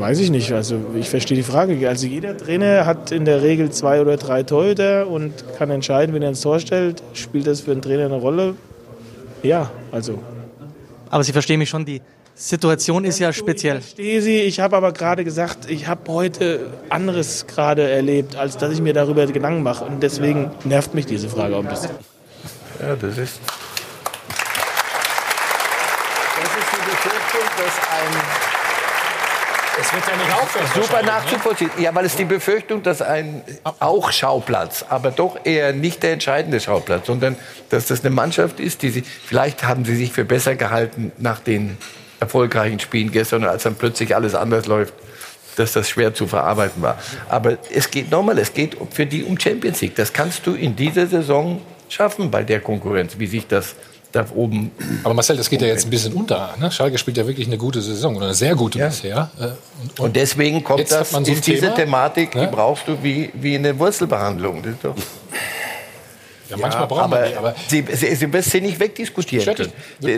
[0.00, 0.52] weiß ich nicht.
[0.52, 1.88] Also ich verstehe die Frage.
[1.88, 6.22] Also jeder Trainer hat in der Regel zwei oder drei Torhüter und kann entscheiden, wenn
[6.22, 7.02] er ins Tor stellt.
[7.12, 8.54] Spielt das für einen Trainer eine Rolle?
[9.42, 10.18] Ja, also.
[11.10, 12.00] Aber Sie verstehen mich schon, die
[12.34, 13.78] Situation ist ja speziell.
[13.78, 14.40] Ich verstehe Sie.
[14.40, 18.94] Ich habe aber gerade gesagt, ich habe heute anderes gerade erlebt, als dass ich mir
[18.94, 19.84] darüber Gedanken mache.
[19.84, 21.90] Und deswegen nervt mich diese Frage auch ein bisschen.
[22.80, 23.40] Ja, das ist.
[26.36, 28.50] Das ist die Befürchtung, dass ein
[29.80, 30.66] Es wird ja nicht aufhören.
[30.74, 31.06] Super ne?
[31.06, 31.70] nachzuvollziehen.
[31.78, 33.42] Ja, weil es die Befürchtung, dass ein
[33.78, 37.36] auch Schauplatz, aber doch eher nicht der entscheidende Schauplatz, sondern
[37.70, 41.40] dass das eine Mannschaft ist, die sie, vielleicht haben sie sich für besser gehalten nach
[41.40, 41.78] den
[42.20, 44.92] erfolgreichen Spielen gestern, als dann plötzlich alles anders läuft,
[45.56, 46.98] dass das schwer zu verarbeiten war.
[47.28, 49.96] Aber es geht nochmal, es geht für die um Champions League.
[49.96, 53.74] Das kannst du in dieser Saison schaffen bei der Konkurrenz, wie sich das
[54.12, 54.70] da oben.
[55.04, 56.54] Aber Marcel, das geht ja jetzt ein bisschen unter.
[56.58, 56.70] Ne?
[56.72, 59.30] Schalke spielt ja wirklich eine gute Saison oder eine sehr gute bisher.
[59.38, 59.44] Äh,
[59.82, 62.46] Und, Und deswegen kommt das, man so ist diese Thema, Thematik, ne?
[62.48, 64.62] die brauchst du wie, wie eine Wurzelbehandlung.
[64.62, 64.94] Das ist doch
[66.48, 69.72] ja, manchmal braucht man aber, die, aber Sie, Sie, Sie wirst sie nicht wegdiskutieren können.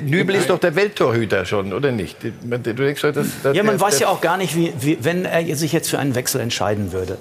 [0.09, 2.17] Nübel ist doch der Welttorhüter schon, oder nicht?
[2.23, 2.31] Du
[2.73, 5.27] denkst doch, dass, dass Ja, man der- weiß ja auch gar nicht, wie, wie, wenn
[5.27, 7.19] er sich jetzt für einen Wechsel entscheiden würde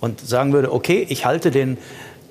[0.00, 1.78] und sagen würde, okay, ich halte den,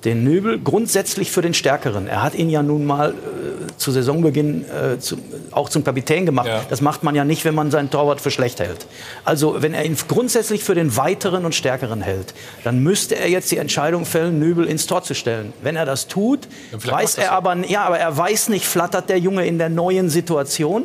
[0.06, 2.08] den Nübel grundsätzlich für den Stärkeren.
[2.08, 5.18] Er hat ihn ja nun mal äh, zu Saisonbeginn äh, zu,
[5.52, 6.48] auch zum Kapitän gemacht.
[6.48, 6.62] Ja.
[6.70, 8.86] Das macht man ja nicht, wenn man seinen Torwart für schlecht hält.
[9.24, 13.52] Also wenn er ihn grundsätzlich für den Weiteren und Stärkeren hält, dann müsste er jetzt
[13.52, 15.54] die Entscheidung fällen, Nübel ins Tor zu stellen.
[15.62, 19.46] Wenn er das tut, weiß er aber, ja, aber er weiß nicht, flattert der Junge
[19.46, 20.84] in der neuen Situation?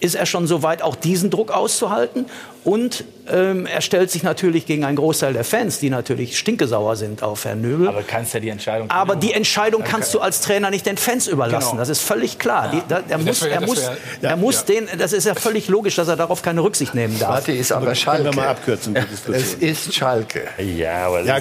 [0.00, 2.26] Ist er schon so weit, auch diesen Druck auszuhalten.
[2.64, 7.22] Und ähm, er stellt sich natürlich gegen einen Großteil der Fans, die natürlich stinkesauer sind
[7.22, 7.88] auf Herrn Nöbel.
[7.88, 8.90] Aber kannst ja die Entscheidung.
[8.90, 11.70] Aber die Entscheidung kannst du als Trainer nicht den Fans überlassen.
[11.72, 11.80] Genau.
[11.80, 12.70] Das ist völlig klar.
[12.72, 13.96] Die, da, er Das muss, wär- er muss, wär-
[14.30, 17.30] er muss den, das ist ja völlig logisch, dass er darauf keine Rücksicht nehmen darf.
[17.30, 18.24] Warte, ist aber Können Schalke.
[18.24, 19.34] wir mal abkürzen, die Diskussion.
[19.36, 20.44] Es ist Schalke.
[20.58, 21.38] Ja, aber Ja,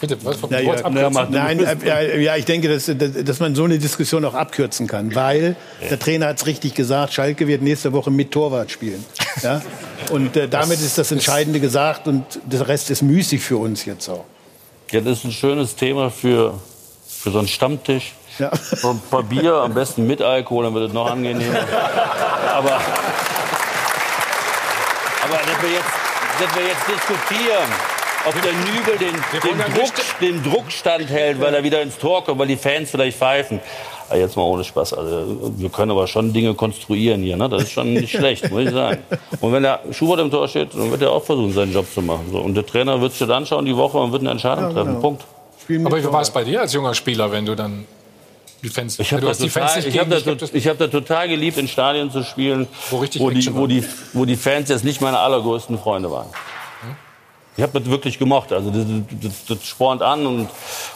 [0.00, 0.96] bitte, was, wolltest ja, abkürzen?
[0.96, 2.90] ja, Nein, äh, ja, ja, ich denke, dass,
[3.24, 5.56] dass man so eine Diskussion auch abkürzen kann, weil
[5.88, 9.04] der Trainer hat es richtig gesagt, Schalke wird nächste Woche mit Torwart spielen.
[9.42, 9.62] Ja?
[10.10, 14.08] Und äh, damit ist das Entscheidende gesagt und der Rest ist müßig für uns jetzt
[14.08, 14.24] auch.
[14.90, 16.54] Ja, das ist ein schönes Thema für,
[17.06, 18.14] für so einen Stammtisch.
[18.38, 18.50] Ja.
[18.56, 21.58] So ein paar Bier, am besten mit Alkohol, dann wird es noch angenehmer.
[22.54, 22.80] Aber,
[25.24, 25.90] aber dass, wir jetzt,
[26.40, 27.68] dass wir jetzt diskutieren,
[28.28, 32.38] ob der Nübel den, den, Druck, den Druck standhält, weil er wieder ins Tor kommt,
[32.38, 33.60] weil die Fans vielleicht pfeifen.
[34.08, 34.94] Aber jetzt mal ohne Spaß.
[34.94, 37.36] Also, wir können aber schon Dinge konstruieren hier.
[37.36, 37.48] Ne?
[37.48, 39.02] Das ist schon nicht schlecht, muss ich sagen.
[39.40, 42.00] Und wenn der Schubert im Tor steht, dann wird er auch versuchen, seinen Job zu
[42.00, 42.26] machen.
[42.32, 42.38] So.
[42.38, 44.88] Und der Trainer wird sich das anschauen die Woche und wird eine Entscheidung Ja, treffen.
[44.88, 45.00] genau.
[45.00, 45.24] Punkt.
[45.62, 47.84] Spielen mit Aber wie war es bei dir als junger Spieler, wenn du dann
[48.62, 50.90] die Fans, Ich habe das, hast die Fans total, ich hab das, ich hab das
[50.90, 54.68] total geliebt, in Stadien zu spielen, Wo richtig wo, die, wo, die, wo die Fans
[54.70, 56.26] jetzt nicht meine allergrößten Freunde waren.
[57.58, 58.52] Ich habe das wirklich gemocht.
[58.52, 58.84] Also das,
[59.20, 60.48] das, das spornt an und,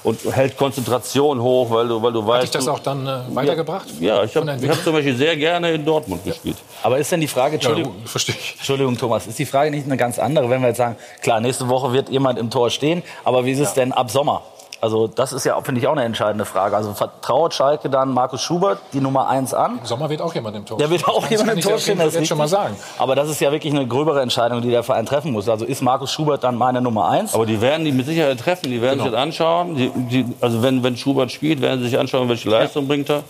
[0.04, 2.42] und hält Konzentration hoch, weil du, weil du Hat weißt.
[2.44, 3.88] dich das auch dann äh, weitergebracht?
[3.98, 6.56] Ja, ich Von habe ich hab zum Beispiel sehr gerne in Dortmund gespielt.
[6.84, 8.54] Aber ist denn die Frage, Entschuldigung, Ja, verstehe ich.
[8.58, 11.68] Entschuldigung, Thomas, ist die Frage nicht eine ganz andere, wenn wir jetzt sagen, klar, nächste
[11.68, 14.42] Woche wird jemand im Tor stehen, aber wie ist es denn ab Sommer?
[14.82, 16.76] Also das ist ja, finde ich, auch eine entscheidende Frage.
[16.76, 19.78] Also vertraut Schalke dann Markus Schubert, die Nummer eins an?
[19.78, 21.98] Im Sommer wird auch jemand im Tor Der wird auch Das jemand im Tor stehen,
[22.00, 22.74] das jetzt schon mal sagen.
[22.98, 25.48] Aber das ist ja wirklich eine gröbere Entscheidung, die der Verein treffen muss.
[25.48, 27.32] Also ist Markus Schubert dann meine Nummer eins?
[27.32, 29.04] Aber die werden die mit Sicherheit treffen, die werden Genau.
[29.04, 29.76] sich das anschauen.
[29.76, 33.22] Die, die, also wenn, wenn Schubert spielt, werden sie sich anschauen, welche Leistung bringt er.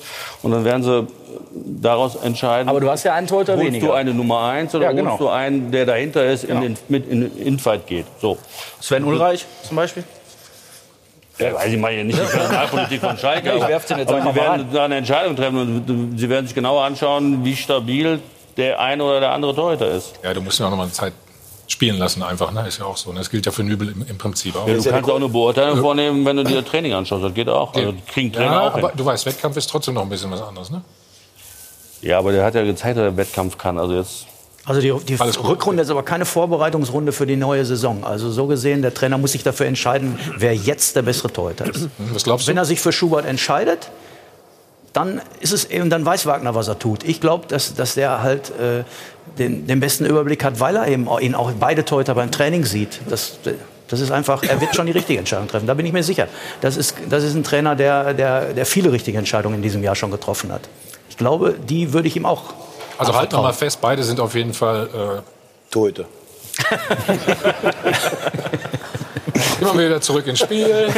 [0.43, 1.07] Und dann werden sie
[1.83, 2.71] daraus entscheiden.
[2.71, 3.89] Aber du hast ja einen Torhüter holst weniger.
[3.89, 5.11] du eine Nummer eins oder Ja, genau.
[5.11, 8.07] holst du einen, der dahinter ist, in den, mit in den Infight geht.
[8.23, 8.39] So.
[8.81, 10.05] Sven Ulreich zum Beispiel?
[11.43, 13.49] Ja, weiß ich mal hier nicht die Personalpolitik von Schalke.
[13.49, 16.19] Ja, ich aber- werf den jetzt aber einfach mal werden da eine Entscheidung treffen und
[16.19, 18.21] sie werden sich genauer anschauen, wie stabil
[18.57, 20.13] der eine oder der andere Torhüter ist.
[20.23, 21.13] Ja, du musst ihn auch noch mal eine Zeit
[21.69, 22.53] spielen lassen einfach.
[22.53, 22.67] Ne?
[22.69, 23.13] Ist ja auch so.
[23.13, 23.19] Ne?
[23.21, 24.69] Das gilt ja für Nübel im, im Prinzip auch.
[24.69, 27.25] Ja, du kannst auch eine Beurteilung vornehmen, wenn du dir das Training anschaust.
[27.25, 27.73] Das geht auch.
[27.75, 28.85] Also, kriegen Trainer ja, auch hin.
[28.85, 30.71] aber du weißt, Wettkampf ist trotzdem noch ein bisschen was anderes.
[30.71, 30.83] Ne?
[32.03, 33.79] Ja, aber der hat ja gezeigt, dass er Wettkampf kann.
[33.79, 34.27] Also jetzt
[34.65, 35.15] Also die, die.
[35.15, 38.05] Rückrunde ist aber keine Vorbereitungsrunde für die neue Saison.
[38.05, 41.89] Also so gesehen, der Trainer muss sich dafür entscheiden, wer jetzt der bessere Torhüter ist.
[42.13, 42.51] Was glaubst du?
[42.51, 43.91] Wenn er sich für Schubert entscheidet,
[44.93, 47.03] dann ist es eben, dann weiß Wagner, was er tut.
[47.05, 48.85] Ich glaube, dass, dass der halt äh,
[49.39, 52.67] den, den besten Überblick hat, weil er eben auch, ihn auch beide Torhüter beim Training
[52.67, 53.01] sieht.
[53.09, 53.39] Das,
[53.89, 55.67] das ist einfach, er wird schon die richtige Entscheidung treffen.
[55.67, 56.29] Da bin ich mir sicher.
[56.61, 59.97] Das ist, das ist ein Trainer, der, der, der viele richtige Entscheidungen in diesem Jahr
[59.97, 60.69] schon getroffen hat.
[61.09, 62.55] Ich glaube, die würde ich ihm auch
[62.99, 65.21] Also halten wir mal fest, beide sind auf jeden Fall äh,
[65.71, 66.05] Torhüter.
[69.61, 70.89] Immer wieder zurück ins Spiel.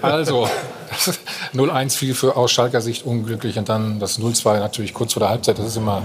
[0.00, 0.48] Also,
[1.54, 5.30] 0-1 fiel für aus Schalker Sicht unglücklich und dann das 0-2 natürlich kurz vor der
[5.30, 5.58] Halbzeit.
[5.58, 6.02] Das ist immer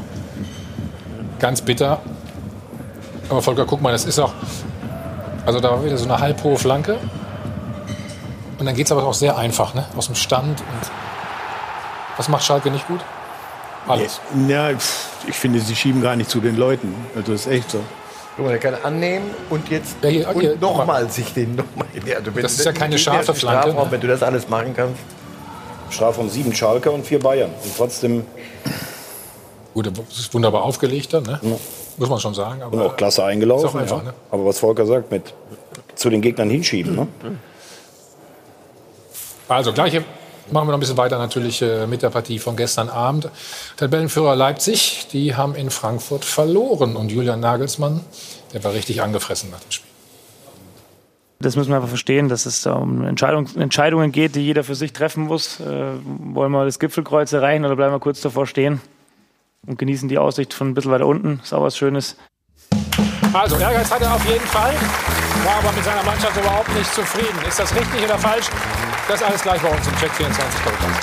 [1.40, 2.02] ganz bitter.
[3.30, 4.34] Aber Volker, guck mal, das ist auch.
[5.46, 6.98] Also, da war wieder so eine halbhohe Flanke.
[8.60, 9.86] Und dann geht es aber auch sehr einfach, ne?
[9.96, 10.60] Aus dem Stand.
[10.60, 10.92] Und
[12.18, 13.00] was macht Schalke nicht gut?
[13.88, 14.20] Alles.
[14.48, 16.94] Ja, pff, ich finde, sie schieben gar nicht zu den Leuten.
[17.16, 17.80] Also das ist echt so.
[18.36, 21.88] Guck mal, der kann annehmen und jetzt Ja, hier, hier, und nochmal sich den nochmal.
[21.96, 23.92] Also wenn Das du ist ja keine scharfe Flanke, Strafraum, ne?
[23.92, 25.00] Wenn du das alles machen kannst.
[25.90, 27.50] Strafe von sieben Schalke und vier Bayern.
[27.64, 28.26] Und trotzdem
[29.74, 31.40] Gut, das ist wunderbar aufgelegt dann, ne?
[31.98, 32.62] Muss man schon sagen.
[32.62, 33.68] Aber und auch klasse eingelaufen.
[33.68, 34.04] Ist auch einfach, ja.
[34.04, 34.14] ne?
[34.30, 35.34] Aber was Volker sagt, mit
[35.96, 36.96] zu den Gegnern hinschieben.
[36.96, 37.08] Ne?
[39.48, 40.04] Also gleiche
[40.52, 43.30] machen wir noch ein bisschen weiter natürlich äh, mit der Partie von gestern Abend.
[43.78, 48.02] Tabellenführer Leipzig, die haben in Frankfurt verloren und Julian Nagelsmann,
[48.54, 49.92] der war richtig angefressen nach dem Spiel.
[51.40, 54.94] Das müssen wir einfach verstehen, dass es um Entscheidung, Entscheidungen geht, die jeder für sich
[54.94, 55.60] treffen muss.
[55.60, 58.80] Äh, wollen wir das Gipfelkreuz erreichen oder bleiben wir kurz davor stehen
[59.66, 61.40] und genießen die Aussicht von ein bisschen weiter unten?
[61.44, 62.16] Ist auch was Schönes.
[63.34, 64.74] Also Ehrgeiz hat er auf jeden Fall,
[65.46, 67.38] war aber mit seiner Mannschaft überhaupt nicht zufrieden.
[67.48, 68.48] Ist das richtig oder falsch?
[69.12, 71.02] Das alles gleich bei uns im Check 24 Podcast.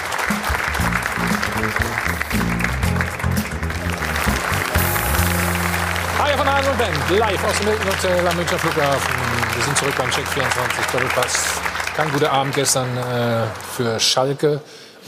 [6.18, 9.14] Hi von Hase und Ben, live aus dem Hilton Hotel am Münchner Flughafen.
[9.54, 11.48] Wir sind zurück beim Check 24 Doppelpass.
[11.96, 13.44] Kein guter Abend gestern äh,
[13.76, 14.62] für Schalke.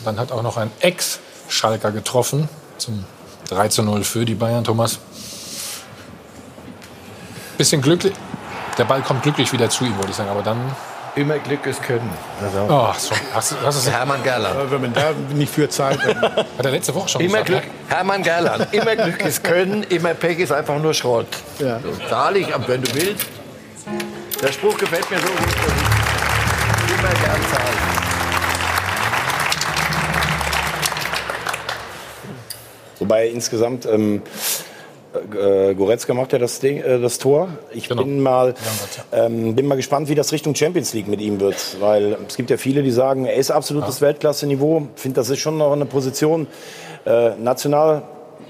[0.04, 3.06] Dann hat auch noch ein Ex-Schalker getroffen zum
[3.48, 4.98] 3 zu 0 für die Bayern, Thomas.
[7.56, 8.12] Bisschen glücklich.
[8.76, 10.28] Der Ball kommt glücklich wieder zu ihm, würde ich sagen.
[10.28, 10.76] Aber dann.
[11.16, 12.08] Immer Glück ist Können.
[12.42, 14.56] Also, Oh, schon, hast, du- hast du Hermann Gerland.
[14.56, 17.64] Aber wenn man da nicht für zahlt, dann Hat er letzte Woche schon Immer gesagt.
[17.64, 18.68] Glück, Hermann Gerland.
[18.72, 21.26] Immer Glück ist Können, immer Pech ist einfach nur Schrott.
[21.58, 21.80] Ja.
[21.80, 23.26] So, Zahle aber wenn du willst.
[24.40, 25.38] Der Spruch gefällt mir so gut.
[25.48, 27.78] ich Immer gern zahlen.
[32.98, 34.22] Wobei insgesamt ähm,
[35.34, 37.48] äh, Goretzka macht ja das, Ding, äh, das Tor.
[37.72, 38.04] Ich Genau.
[38.04, 38.54] bin, mal,
[39.12, 41.76] ähm, bin mal gespannt, wie das Richtung Champions League mit ihm wird.
[41.80, 44.88] Weil es gibt ja viele, die sagen, er ist absolutes Weltklasse-Niveau.
[44.94, 46.46] Ich finde, das ist schon noch eine Position.
[47.04, 48.02] Äh, national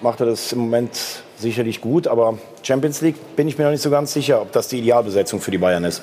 [0.03, 0.91] macht er das im Moment
[1.39, 2.07] sicherlich gut.
[2.07, 5.41] Aber Champions League bin ich mir noch nicht so ganz sicher, ob das die Idealbesetzung
[5.41, 6.03] für die Bayern ist.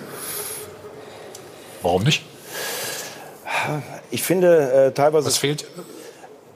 [1.83, 2.23] Warum nicht?
[4.09, 5.27] Ich finde äh, teilweise...
[5.27, 5.65] Was fehlt?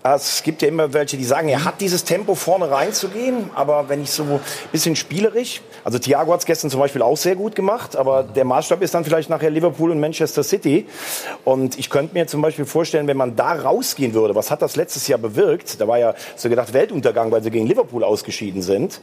[0.03, 4.01] Es gibt ja immer welche, die sagen, er hat dieses Tempo vorne reinzugehen, aber wenn
[4.01, 4.39] ich so ein
[4.71, 8.43] bisschen spielerisch, also Thiago hat es gestern zum Beispiel auch sehr gut gemacht, aber der
[8.45, 10.87] Maßstab ist dann vielleicht nachher Liverpool und Manchester City.
[11.43, 14.75] Und ich könnte mir zum Beispiel vorstellen, wenn man da rausgehen würde, was hat das
[14.75, 15.79] letztes Jahr bewirkt?
[15.79, 19.01] Da war ja so gedacht Weltuntergang, weil sie gegen Liverpool ausgeschieden sind.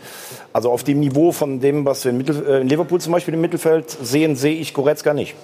[0.52, 3.34] Also auf dem Niveau von dem, was wir in, Mittel, äh, in Liverpool zum Beispiel
[3.34, 5.37] im Mittelfeld sehen, sehe ich Goretzka nicht.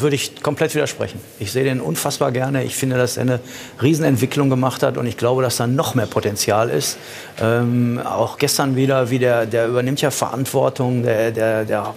[0.00, 1.20] Würde ich komplett widersprechen.
[1.38, 2.64] Ich sehe den unfassbar gerne.
[2.64, 3.40] Ich finde, dass er eine
[3.80, 6.96] Riesenentwicklung gemacht hat und ich glaube, dass da noch mehr Potenzial ist.
[7.40, 11.94] Ähm, auch gestern wieder, wie der, der übernimmt ja Verantwortung, der, der, der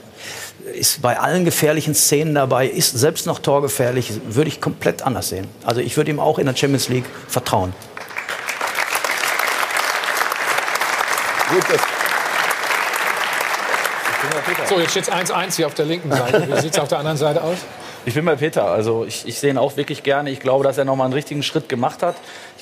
[0.74, 5.48] ist bei allen gefährlichen Szenen dabei, ist selbst noch torgefährlich, würde ich komplett anders sehen.
[5.64, 7.74] Also ich würde ihm auch in der Champions League vertrauen.
[11.50, 11.82] Gut, das,
[14.68, 16.48] So, jetzt steht es 1-1 hier auf der linken Seite.
[16.48, 17.58] Wie sieht es auf der anderen Seite aus?
[18.06, 18.66] Ich bin bei Peter.
[18.66, 20.32] Also ich, ich sehe ihn auch wirklich gerne.
[20.32, 22.16] Ich glaube, dass er noch mal einen richtigen Schritt gemacht hat.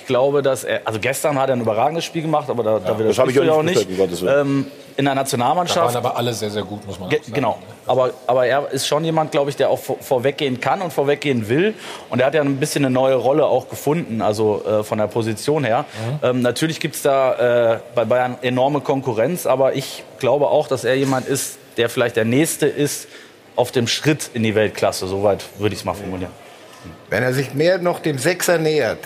[0.10, 2.93] Ich glaube, dass er, also gestern hat er ein überragendes Spiel gemacht, aber da, da
[2.95, 4.28] das habe ich ja auch nicht Willen.
[4.28, 4.65] Ähm,
[4.98, 5.93] in der Da Nationalmannschaft.
[5.93, 7.22] waren aber alle sehr, sehr gut, muss man sagen.
[7.32, 7.60] genau.
[7.86, 11.48] Aber, aber er ist schon jemand, glaube ich, der auch vor, vorweggehen kann und vorweggehen
[11.48, 11.76] will.
[12.10, 15.06] Und er hat ja ein bisschen eine neue Rolle auch gefunden, also äh, von der
[15.06, 15.86] Position her.
[16.24, 20.86] Ähm, natürlich gibt es da äh, bei Bayern enorme Konkurrenz, aber ich glaube auch, dass
[20.86, 23.08] er jemand ist, der vielleicht der Nächste ist
[23.56, 25.06] auf dem Schritt in die Weltklasse.
[25.06, 26.32] Soweit würde ich es mal formulieren.
[27.12, 28.98] Wenn er sich mehr noch dem Sechser nähert,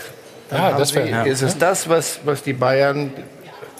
[0.53, 1.23] dann Ja, das wär- sie, ja.
[1.23, 3.11] ist es das, was, was die Bayern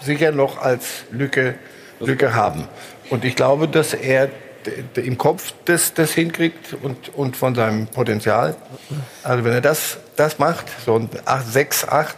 [0.01, 1.55] sicher noch als Lücke,
[1.99, 2.67] Lücke haben.
[3.09, 4.29] Und ich glaube, dass er
[4.95, 8.55] im Kopf das, das hinkriegt und, und von seinem Potenzial.
[9.23, 12.15] Also wenn er das, das macht, so ein 8, 6, 8,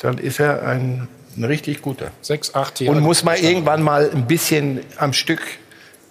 [0.00, 2.10] dann ist er ein, ein richtig guter.
[2.22, 2.90] 6, 8 hier.
[2.90, 5.40] Und muss man irgendwann mal ein bisschen am Stück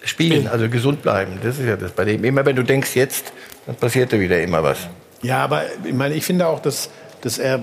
[0.02, 1.38] spielen, also gesund bleiben.
[1.42, 2.24] Das ist ja das bei dem.
[2.24, 3.32] Immer wenn du denkst jetzt,
[3.66, 4.78] dann passiert da wieder immer was.
[5.22, 6.88] Ja, aber ich meine, ich finde auch, dass,
[7.22, 7.62] dass er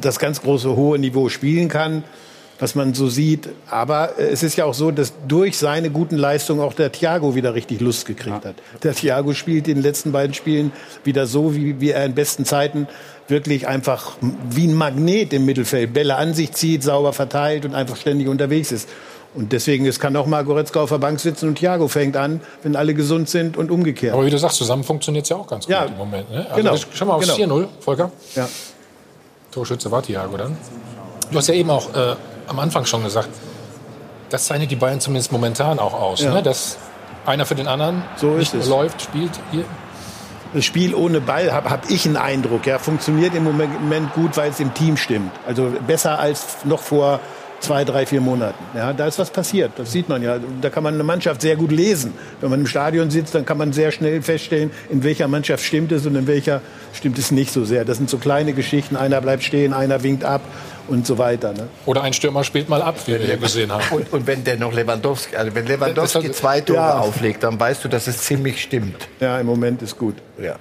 [0.00, 2.04] das ganz große hohe Niveau spielen kann,
[2.58, 3.48] was man so sieht.
[3.70, 7.54] Aber es ist ja auch so, dass durch seine guten Leistungen auch der Thiago wieder
[7.54, 8.56] richtig Lust gekriegt hat.
[8.82, 10.72] Der Thiago spielt in den letzten beiden Spielen
[11.04, 12.88] wieder so, wie, wie er in besten Zeiten
[13.28, 14.16] wirklich einfach
[14.50, 18.72] wie ein Magnet im Mittelfeld Bälle an sich zieht, sauber verteilt und einfach ständig unterwegs
[18.72, 18.88] ist.
[19.34, 22.40] Und deswegen, es kann auch mal Goretzka auf der Bank sitzen und Thiago fängt an,
[22.62, 24.14] wenn alle gesund sind und umgekehrt.
[24.14, 26.30] Aber wie du sagst, zusammen funktioniert es ja auch ganz gut Ja, im Moment.
[26.30, 26.46] Ne?
[26.48, 27.56] Also genau, Schau mal aufs genau.
[27.56, 28.10] 4-0, Volker.
[28.34, 28.48] Ja.
[29.50, 30.56] Torschütze war Thiago dann.
[31.30, 32.14] Du hast ja eben auch äh,
[32.46, 33.28] am Anfang schon gesagt,
[34.30, 36.22] das zeichnet die Bayern zumindest momentan auch aus.
[36.22, 36.32] Ja.
[36.34, 36.42] Ne?
[36.42, 36.78] Dass
[37.26, 38.68] einer für den anderen So nicht ist es.
[38.68, 39.32] läuft, spielt.
[39.50, 39.64] Hier.
[40.54, 44.50] Das Spiel ohne Ball habe hab ich einen Eindruck, ja, funktioniert im Moment gut, weil
[44.50, 45.32] es im Team stimmt.
[45.46, 47.20] Also besser als noch vor
[47.60, 48.62] zwei, drei, vier Monaten.
[48.74, 49.72] Ja, da ist was passiert.
[49.76, 50.38] Das sieht man ja.
[50.60, 52.14] Da kann man eine Mannschaft sehr gut lesen.
[52.40, 55.92] Wenn man im Stadion sitzt, dann kann man sehr schnell feststellen, in welcher Mannschaft stimmt
[55.92, 56.60] es und in welcher
[56.92, 57.84] stimmt es nicht so sehr.
[57.84, 58.96] Das sind so kleine Geschichten.
[58.96, 60.42] Einer bleibt stehen, einer winkt ab
[60.88, 61.52] und so weiter.
[61.52, 61.68] Ne?
[61.86, 63.84] Oder ein Stürmer spielt mal ab, wie wir hier gesehen haben.
[63.90, 66.98] Und, und wenn der noch Lewandowski, also wenn Lewandowski zwei Tore Ja.
[66.98, 69.08] auflegt, dann weißt du, dass es ziemlich stimmt.
[69.20, 70.16] Ja, im Moment ist gut.
[70.40, 70.56] Ja.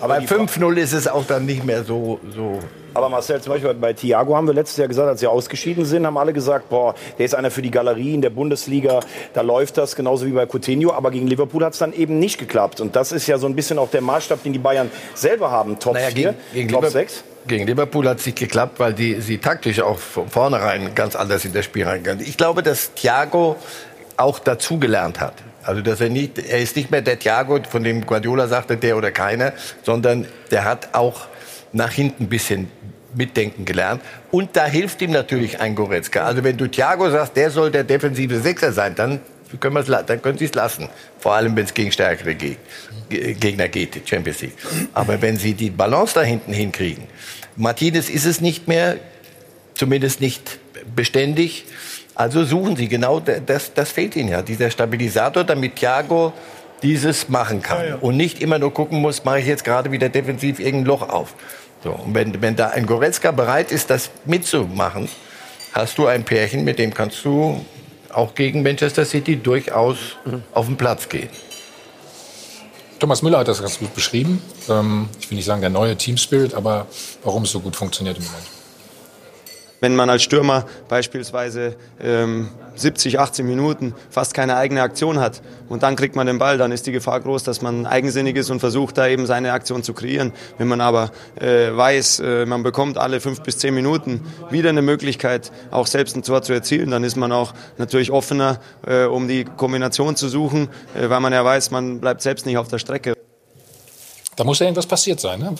[0.00, 2.58] Aber 5-0 ist es auch dann nicht mehr so, so
[2.92, 6.04] Aber Marcel, zum Beispiel bei Thiago haben wir letztes Jahr gesagt, als sie ausgeschieden sind,
[6.06, 8.98] haben alle gesagt, boah, der ist einer für die Galerie in der Bundesliga,
[9.32, 10.92] da läuft das, genauso wie bei Coutinho.
[10.92, 12.80] Aber gegen Liverpool hat es dann eben nicht geklappt.
[12.80, 15.78] Und das ist ja so ein bisschen auch der Maßstab, den die Bayern selber haben.
[15.78, 17.24] Top Naja, 4, gegen, gegen, Top Liverpool, 6.
[17.50, 21.44] gegen Liverpool hat es nicht geklappt, weil die, sie taktisch auch von vornherein ganz anders
[21.44, 22.28] in das Spiel reingegangen sind.
[22.28, 23.56] Ich glaube, dass Thiago
[24.16, 25.34] auch dazugelernt hat.
[25.62, 28.96] Also dass er nicht, er ist nicht mehr der Thiago, von dem Guardiola sagte, der
[28.96, 31.26] oder keiner, sondern der hat auch
[31.72, 32.70] nach hinten ein bisschen
[33.14, 34.00] mitdenken gelernt.
[34.30, 36.24] Und da hilft ihm natürlich ein Goretzka.
[36.24, 39.20] Also wenn du Thiago sagst, der soll der defensive Sechser sein, dann
[39.58, 40.88] können, dann können sie es lassen.
[41.18, 42.58] Vor allem, wenn es gegen stärkere Geg
[43.08, 44.54] Ge- Gegner geht, die Champions League.
[44.94, 47.04] Aber wenn sie die Balance da hinten hinkriegen,
[47.60, 48.96] Martinez ist es nicht mehr,
[49.74, 50.58] zumindest nicht
[50.96, 51.66] beständig.
[52.14, 56.32] Also suchen sie genau, das, das fehlt ihnen ja, dieser Stabilisator, damit Thiago
[56.82, 57.94] dieses machen kann.
[58.00, 61.34] Und nicht immer nur gucken muss, mache ich jetzt gerade wieder defensiv irgendein Loch auf.
[61.84, 65.08] So, und wenn, wenn da ein Goretzka bereit ist, das mitzumachen,
[65.72, 67.64] hast du ein Pärchen, mit dem kannst du
[68.10, 70.16] auch gegen Manchester City durchaus
[70.52, 71.28] auf den Platz gehen.
[73.00, 74.42] Thomas Müller hat das ganz gut beschrieben.
[74.68, 76.86] Ähm, ich will nicht sagen der neue Team Spirit, aber
[77.24, 78.59] warum es so gut funktioniert im Moment.
[79.80, 85.82] Wenn man als Stürmer beispielsweise ähm, 70, 80 Minuten fast keine eigene Aktion hat und
[85.82, 88.60] dann kriegt man den Ball, dann ist die Gefahr groß, dass man eigensinnig ist und
[88.60, 90.32] versucht, da eben seine Aktion zu kreieren.
[90.58, 94.82] Wenn man aber äh, weiß, äh, man bekommt alle fünf bis zehn Minuten wieder eine
[94.82, 99.28] Möglichkeit, auch selbst ein Tor zu erzielen, dann ist man auch natürlich offener, äh, um
[99.28, 102.78] die Kombination zu suchen, äh, weil man ja weiß, man bleibt selbst nicht auf der
[102.78, 103.14] Strecke.
[104.36, 105.40] Da muss ja irgendwas passiert sein.
[105.40, 105.54] Ne?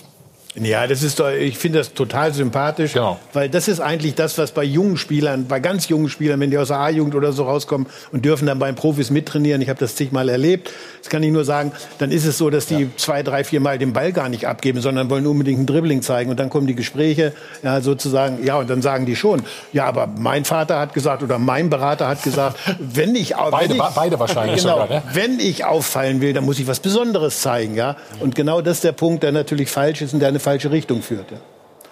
[0.56, 2.96] Ja, das ist doch, ich finde das total sympathisch,
[3.32, 6.58] weil das ist eigentlich das, was bei jungen Spielern, bei ganz jungen Spielern, wenn die
[6.58, 9.94] aus der A-Jugend oder so rauskommen und dürfen dann beim Profis mittrainieren, ich habe das
[9.94, 13.44] zigmal erlebt, das kann ich nur sagen, dann ist es so, dass die zwei, drei,
[13.44, 16.50] vier Mal den Ball gar nicht abgeben, sondern wollen unbedingt ein Dribbling zeigen und dann
[16.50, 17.32] kommen die Gespräche,
[17.62, 21.38] ja, sozusagen, ja, und dann sagen die schon, ja, aber mein Vater hat gesagt oder
[21.38, 25.02] mein Berater hat gesagt, wenn ich, Beide- wenn ich beide wahrscheinlich genau, sogar, ne?
[25.12, 27.94] wenn ich auffallen will, dann muss ich was Besonderes zeigen, ja.
[28.18, 30.70] Und genau das ist der Punkt, der natürlich falsch ist und der in eine falsche
[30.70, 31.26] Richtung führt.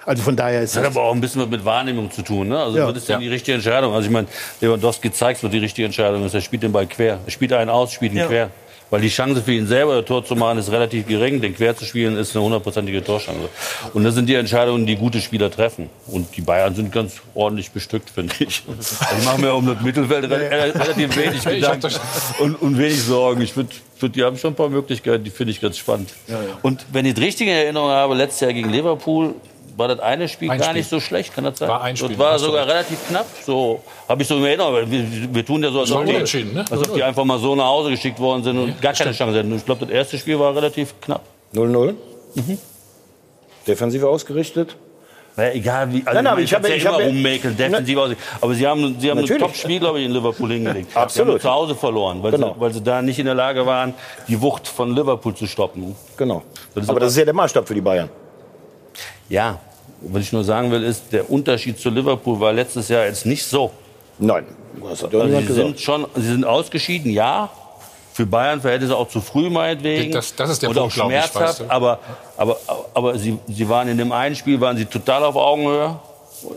[0.08, 0.12] Ja.
[0.12, 0.96] Also von daher ist Das hat das.
[0.96, 2.48] aber auch ein bisschen was mit Wahrnehmung zu tun.
[2.48, 2.58] Ne?
[2.58, 2.88] Also Ja.
[2.88, 3.92] was ist denn die richtige Entscheidung?
[3.92, 4.26] Also ich meine,
[4.60, 6.34] Lewandowski zeigt, was die richtige Entscheidung ist.
[6.34, 7.18] Er spielt den Ball quer.
[7.24, 8.26] Er spielt einen aus, spielt ihn Ja.
[8.26, 8.50] quer.
[8.90, 11.42] Weil die Chance für ihn selber, das Tor zu machen, ist relativ gering.
[11.42, 13.50] Den quer zu spielen, ist eine hundertprozentige Torchance.
[13.92, 15.90] Und das sind die Entscheidungen, die gute Spieler treffen.
[16.06, 18.62] Und die Bayern sind ganz ordentlich bestückt, finde ich.
[19.18, 21.90] Ich mache mir um das Mittelfeld re- relativ wenig Gedanken
[22.38, 23.42] und, und wenig Sorgen.
[23.42, 26.08] Ich finde, find, die haben schon ein paar Möglichkeiten, die finde ich ganz spannend.
[26.62, 29.34] Und wenn ich die richtige Erinnerung habe, letztes Jahr gegen Liverpool,
[29.78, 30.78] war das eine Spiel Ein gar Spiel.
[30.80, 31.68] nicht so schlecht, kann das sein?
[31.68, 33.26] War ein Spiel, Das war sogar relativ knapp.
[33.46, 34.90] So habe ich so in Erinnerung.
[34.90, 36.64] Wir, wir tun ja so, als ob, die, ne?
[36.70, 39.38] als ob die einfach mal so nach Hause geschickt worden sind und gar keine Chance
[39.38, 39.54] hätten.
[39.56, 41.22] Ich glaube, das erste Spiel war relativ knapp.
[41.54, 41.94] 0-0.
[42.34, 42.58] Mhm.
[43.66, 44.76] Defensiv ausgerichtet.
[45.36, 46.02] Naja, egal wie.
[46.04, 48.10] Also Nein, aber ich habe- ja ich immer habe- rummäkeln, defensiv aus.
[48.40, 49.26] Aber sie haben, sie haben ein.
[49.26, 50.90] Top-Spiel, glaube ich, in Liverpool hingelegt.
[50.96, 51.40] Absolut.
[51.40, 52.54] Sie haben zu Hause verloren, weil, Genau.
[52.54, 53.94] sie, weil sie da nicht in der Lage waren,
[54.26, 55.94] die Wucht von Liverpool zu stoppen.
[56.16, 56.42] Genau.
[56.74, 58.08] Das Aber das ist ja der Maßstab für die Bayern.
[59.28, 59.60] Ja,
[60.00, 63.44] was ich nur sagen will, ist, der Unterschied zu Liverpool war letztes Jahr jetzt nicht
[63.44, 63.70] so.
[64.18, 64.44] Nein,
[64.88, 65.66] das hat ja Also sie gesagt.
[65.66, 67.50] sind schon, sie sind ausgeschieden, ja.
[68.12, 70.10] Für Bayern Verhältnisse auch zu früh meinetwegen.
[70.12, 71.60] Das- das ist der und Punkt, auch glaub ich, schmerzhaft.
[71.60, 71.70] weißt du.
[71.70, 72.00] Aber,
[72.36, 72.56] aber,
[72.94, 75.98] aber sie, sie waren in dem einen Spiel waren sie total auf Augenhöhe.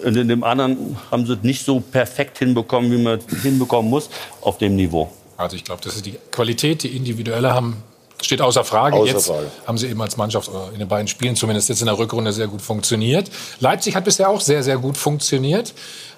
[0.04, 3.90] Und in dem anderen haben sie es nicht so perfekt hinbekommen, wie man es hinbekommen
[3.90, 4.10] muss,
[4.42, 5.10] auf dem Niveau.
[5.38, 7.84] Also ich glaube, das ist die Qualität, die individuelle haben,
[8.26, 8.96] steht außer Frage.
[8.96, 9.52] Außer jetzt Frage.
[9.66, 12.32] haben sie eben als Mannschaft äh, in den beiden Spielen, zumindest jetzt in der Rückrunde,
[12.34, 13.30] sehr gut funktioniert.
[13.60, 15.74] Leipzig hat bisher auch sehr, sehr gut funktioniert.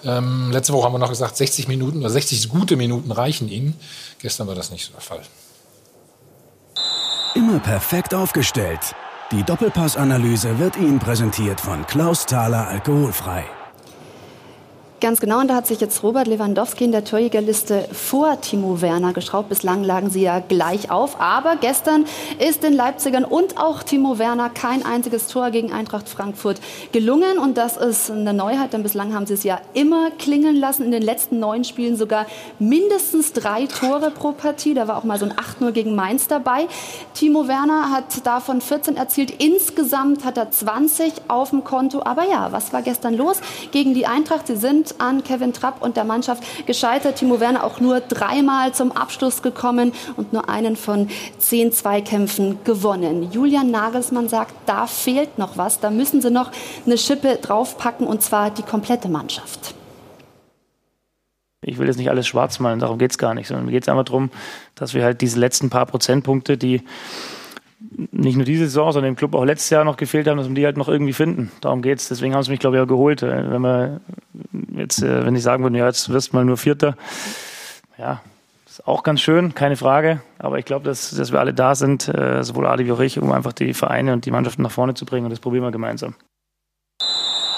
[0.05, 3.79] Ähm, letzte Woche haben wir noch gesagt, 60 Minuten oder 60 gute Minuten reichen ihnen.
[4.19, 5.21] Gestern war das nicht so der Fall.
[7.35, 8.79] Immer perfekt aufgestellt.
[9.31, 13.45] Die Doppelpassanalyse wird Ihnen präsentiert von Klaus Thaler Alkoholfrei.
[15.03, 19.11] Ganz genau, und da hat sich jetzt Robert Lewandowski in der Torjägerliste vor Timo Werner
[19.11, 19.49] geschraubt.
[19.49, 21.19] Bislang lagen sie ja gleich auf.
[21.19, 22.05] Aber gestern
[22.39, 26.61] ist den Leipzigern und auch Timo Werner kein einziges Tor gegen Eintracht Frankfurt
[26.93, 27.37] gelungen.
[27.37, 30.83] Und das ist eine Neuheit, denn bislang haben sie es ja immer klingeln lassen.
[30.83, 32.25] In den letzten neun Spielen sogar
[32.57, 34.73] mindestens drei Tore pro Partie.
[34.73, 36.69] Da war auch mal so ein 8-0 gegen Mainz dabei.
[37.13, 39.31] Timo Werner hat davon 14 erzielt.
[39.43, 42.03] Insgesamt hat er 20 auf dem Konto.
[42.05, 44.47] Aber ja, was war gestern los gegen die Eintracht?
[44.47, 47.17] Sie sind an Kevin Trapp und der Mannschaft gescheitert.
[47.17, 53.31] Timo Werner auch nur dreimal zum Abschluss gekommen und nur einen von zehn Zweikämpfen gewonnen.
[53.31, 55.79] Julian Nagelsmann sagt, da fehlt noch was.
[55.79, 56.51] Da müssen sie noch
[56.85, 59.75] eine Schippe draufpacken und zwar die komplette Mannschaft.
[61.65, 63.83] Ich will jetzt nicht alles schwarz malen, darum geht es gar nicht, sondern mir geht
[63.83, 64.29] es einfach darum,
[64.75, 66.81] dass wir halt diese letzten paar Prozentpunkte, die
[68.11, 70.55] nicht nur diese Saison, sondern dem Club auch letztes Jahr noch gefehlt haben, dass wir
[70.55, 71.51] die halt noch irgendwie finden.
[71.61, 72.07] Darum geht es.
[72.07, 73.21] Deswegen haben sie mich, glaube ich, auch geholt.
[73.23, 74.01] Äh, Wenn wir
[74.75, 76.95] jetzt, äh, wenn ich sagen würde, ja, jetzt wirst du mal nur Vierter,
[77.97, 78.21] ja,
[78.65, 80.21] ist auch ganz schön, keine Frage.
[80.39, 83.19] Aber ich glaube, dass, dass wir alle da sind, äh, sowohl Ali wie auch ich,
[83.19, 85.25] um einfach die Vereine und die Mannschaften nach vorne zu bringen.
[85.25, 86.15] Und das probieren wir gemeinsam.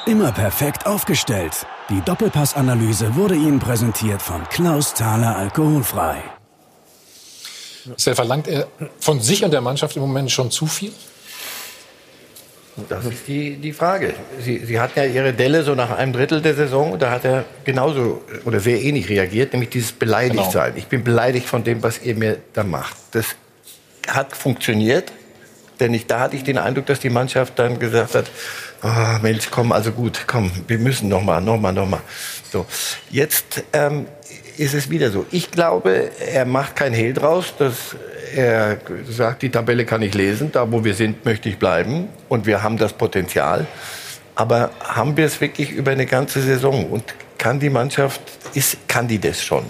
[0.07, 1.65] Immer perfekt aufgestellt.
[1.89, 6.34] Die Doppelpassanalyse wurde Ihnen präsentiert von Klaus Thaler Alkoholfrei.
[7.85, 8.67] Marcel, verlangt er
[8.99, 10.91] von sich und der Mannschaft im Moment schon zu viel?
[12.89, 14.13] Das ist die, die Frage.
[14.41, 16.99] Sie, Sie hatten ja Ihre Delle so nach einem Drittel der Saison.
[16.99, 20.73] Da hat er genauso oder sehr ähnlich reagiert, nämlich dieses Beleidigtsein.
[20.75, 22.97] Ich bin beleidigt von dem, was ihr mir da macht.
[23.11, 23.27] Das
[24.07, 25.13] hat funktioniert,
[25.79, 28.25] denn ich, da hatte ich den Eindruck, dass die Mannschaft dann gesagt hat,
[28.83, 32.01] oh, Mensch, komm, also gut, komm, wir müssen noch mal, noch mal, noch mal.
[32.51, 32.65] So,
[33.09, 34.05] jetzt ähm,
[34.57, 35.25] ist es wieder so.
[35.31, 37.95] Ich glaube, er macht kein Hehl draus, dass
[38.33, 38.77] er
[39.09, 42.63] sagt, die Tabelle kann ich lesen, da wo wir sind, möchte ich bleiben und wir
[42.63, 43.65] haben das Potenzial.
[44.35, 48.21] Aber haben wir es wirklich über eine ganze Saison und kann die Mannschaft,
[48.53, 49.63] ist, kann die das schon?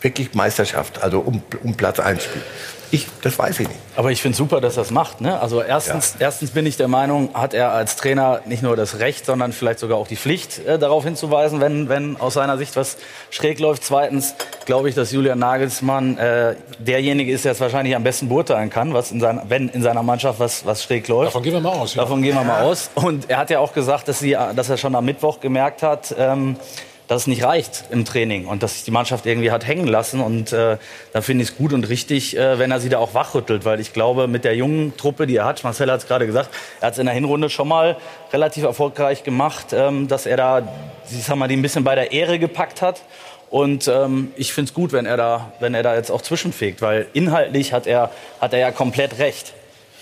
[0.00, 2.44] Wirklich Meisterschaft, also um, um Platz 1 spielen.
[2.90, 3.80] Ich, das weiß ich nicht.
[3.96, 5.20] Aber ich finde super, dass er es macht.
[5.20, 5.38] Ne?
[5.38, 9.26] Also erstens, erstens bin ich der Meinung, hat er als Trainer nicht nur das Recht,
[9.26, 12.96] sondern vielleicht sogar auch die Pflicht, äh, darauf hinzuweisen, wenn, wenn aus seiner Sicht was
[13.30, 13.84] schräg läuft.
[13.84, 18.70] Zweitens glaube ich, dass Julian Nagelsmann äh, derjenige ist, der es wahrscheinlich am besten beurteilen
[18.70, 21.28] kann, was in seiner, wenn in seiner Mannschaft was, was schräg läuft.
[21.28, 21.94] Davon gehen wir mal aus.
[21.94, 22.02] Ja.
[22.02, 22.90] Davon gehen wir mal aus.
[22.94, 26.14] Und er hat ja auch gesagt, dass, sie, dass er schon am Mittwoch gemerkt hat,
[26.18, 26.56] ähm,
[27.08, 30.20] dass es nicht reicht im Training und dass sich die Mannschaft irgendwie hat hängen lassen.
[30.20, 30.76] Und äh,
[31.12, 33.80] dann finde ich es gut und richtig, äh, wenn er sie da auch wachrüttelt, weil
[33.80, 36.88] ich glaube, mit der jungen Truppe, die er hat, Marcel hat es gerade gesagt, er
[36.88, 37.96] hat es in der Hinrunde schon mal
[38.32, 40.68] relativ erfolgreich gemacht, ähm, dass er da,
[41.10, 43.02] ich sag mal, die ein bisschen bei der Ehre gepackt hat.
[43.50, 46.82] Und ähm, ich finde es gut, wenn er, da, wenn er da jetzt auch zwischenfegt,
[46.82, 49.54] weil inhaltlich hat er, hat er ja komplett recht.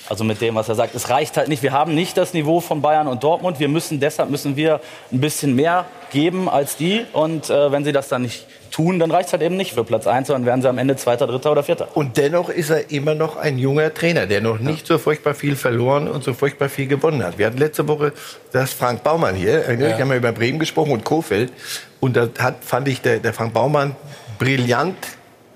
[0.09, 0.95] Also mit dem, was er sagt.
[0.95, 1.63] Es reicht halt nicht.
[1.63, 3.59] Wir haben nicht das Niveau von Bayern und Dortmund.
[3.59, 7.05] Wir müssen, deshalb müssen wir ein bisschen mehr geben als die.
[7.13, 9.83] Und äh, wenn sie das dann nicht tun, dann reicht es halt eben nicht für
[9.85, 11.89] Platz 1, sondern werden sie am Ende Zweiter, Dritter oder Vierter.
[11.95, 15.57] Und dennoch ist er immer noch ein junger Trainer, der noch nicht so furchtbar viel
[15.57, 17.39] verloren und so furchtbar viel gewonnen hat.
[17.39, 18.13] Wir hatten letzte Woche
[18.53, 19.65] das Frank Baumann hier.
[19.65, 19.99] Erinnert euch, Ja.
[20.01, 21.53] haben wir über Bremen gesprochen und Kofeld.
[22.01, 23.97] Und da hat, fand ich, der, der Frank Baumann
[24.39, 24.97] brillant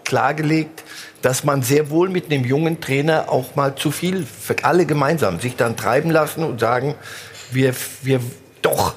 [0.04, 0.82] klargelegt,
[1.22, 5.40] dass man sehr wohl mit einem jungen Trainer auch mal zu viel, für alle gemeinsam,
[5.40, 6.94] sich dann treiben lassen und sagen,
[7.50, 8.20] wir, wir
[8.62, 8.94] doch.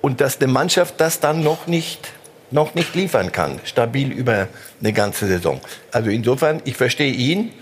[0.00, 2.08] Und dass eine Mannschaft das dann noch nicht,
[2.50, 4.48] noch nicht liefern kann, stabil über
[4.80, 5.60] eine ganze Saison.
[5.92, 7.52] Also insofern, ich verstehe ihn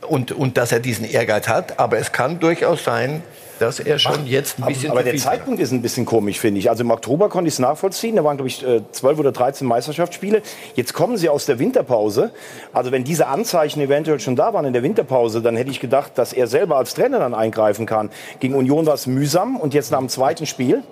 [0.00, 3.22] und, und dass er diesen Ehrgeiz hat, aber es kann durchaus sein,
[3.62, 4.90] dass er schon jetzt ein bisschen.
[4.90, 6.68] Aber zu der Zeitpunkt ist ein bisschen komisch, finde ich.
[6.68, 8.16] Also im Oktober konnte ich es nachvollziehen.
[8.16, 10.42] Da waren, glaube ich, äh, 12 oder 13 Meisterschaftsspiele.
[10.74, 12.32] Jetzt kommen sie aus der Winterpause.
[12.72, 16.12] Also wenn diese Anzeichen eventuell schon da waren in der Winterpause, dann hätte ich gedacht,
[16.16, 18.10] dass er selber als Trainer dann eingreifen kann.
[18.40, 20.82] Gegen Union war es mühsam und jetzt nach dem zweiten Spiel.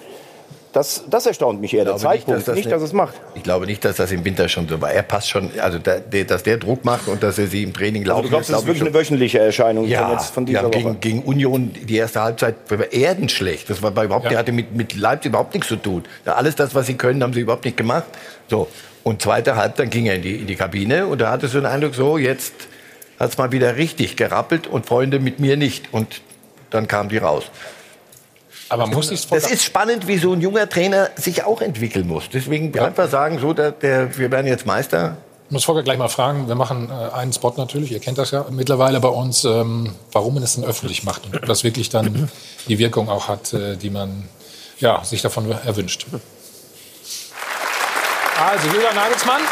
[0.73, 2.39] Das, das erstaunt mich eher, der Ich glaube nicht, Zeitpunkt.
[2.39, 3.15] dass das Nicht, dass es macht.
[3.35, 4.93] Ich glaube nicht, dass das im Winter schon so war.
[4.93, 7.73] Er passt schon, also der, der, dass der Druck macht und dass er sie im
[7.73, 10.31] Training laufen Also du glaubst, lässt, das ist wirklich eine wöchentliche Erscheinung Ja, von, jetzt,
[10.33, 10.79] von dieser ja Woche.
[10.79, 13.69] gegen, gegen Union die erste Halbzeit war erdenschlecht.
[13.69, 14.31] Das war überhaupt, Ja.
[14.31, 16.05] der hatte mit, mit Leipzig überhaupt nichts zu tun.
[16.25, 18.05] Alles das, was sie können, haben sie überhaupt nicht gemacht.
[18.49, 18.69] So.
[19.03, 21.67] Und zweite Halbzeit ging er in die, in die Kabine und da hatte so den
[21.67, 22.53] Eindruck, so jetzt
[23.19, 25.93] hat's mal wieder richtig gerappelt und Freunde mit mir nicht.
[25.93, 26.21] Und
[26.71, 27.45] dann kam die raus.
[28.71, 32.31] Aber muss ich Das ist spannend, wie so ein junger Trainer sich auch entwickeln muss.
[32.33, 35.17] Deswegen einfach sagen, so, der, der, wir werden jetzt Meister.
[35.49, 38.31] Ich muss Volker gleich mal fragen, wir machen äh, einen Spot natürlich, ihr kennt das
[38.31, 41.89] ja mittlerweile bei uns, ähm, warum man es denn öffentlich macht und ob das wirklich
[41.89, 42.31] dann
[42.69, 44.29] die Wirkung auch hat, äh, die man
[44.79, 46.07] ja, sich davon erwünscht.
[48.41, 49.43] Also, Julian Nagelsmann.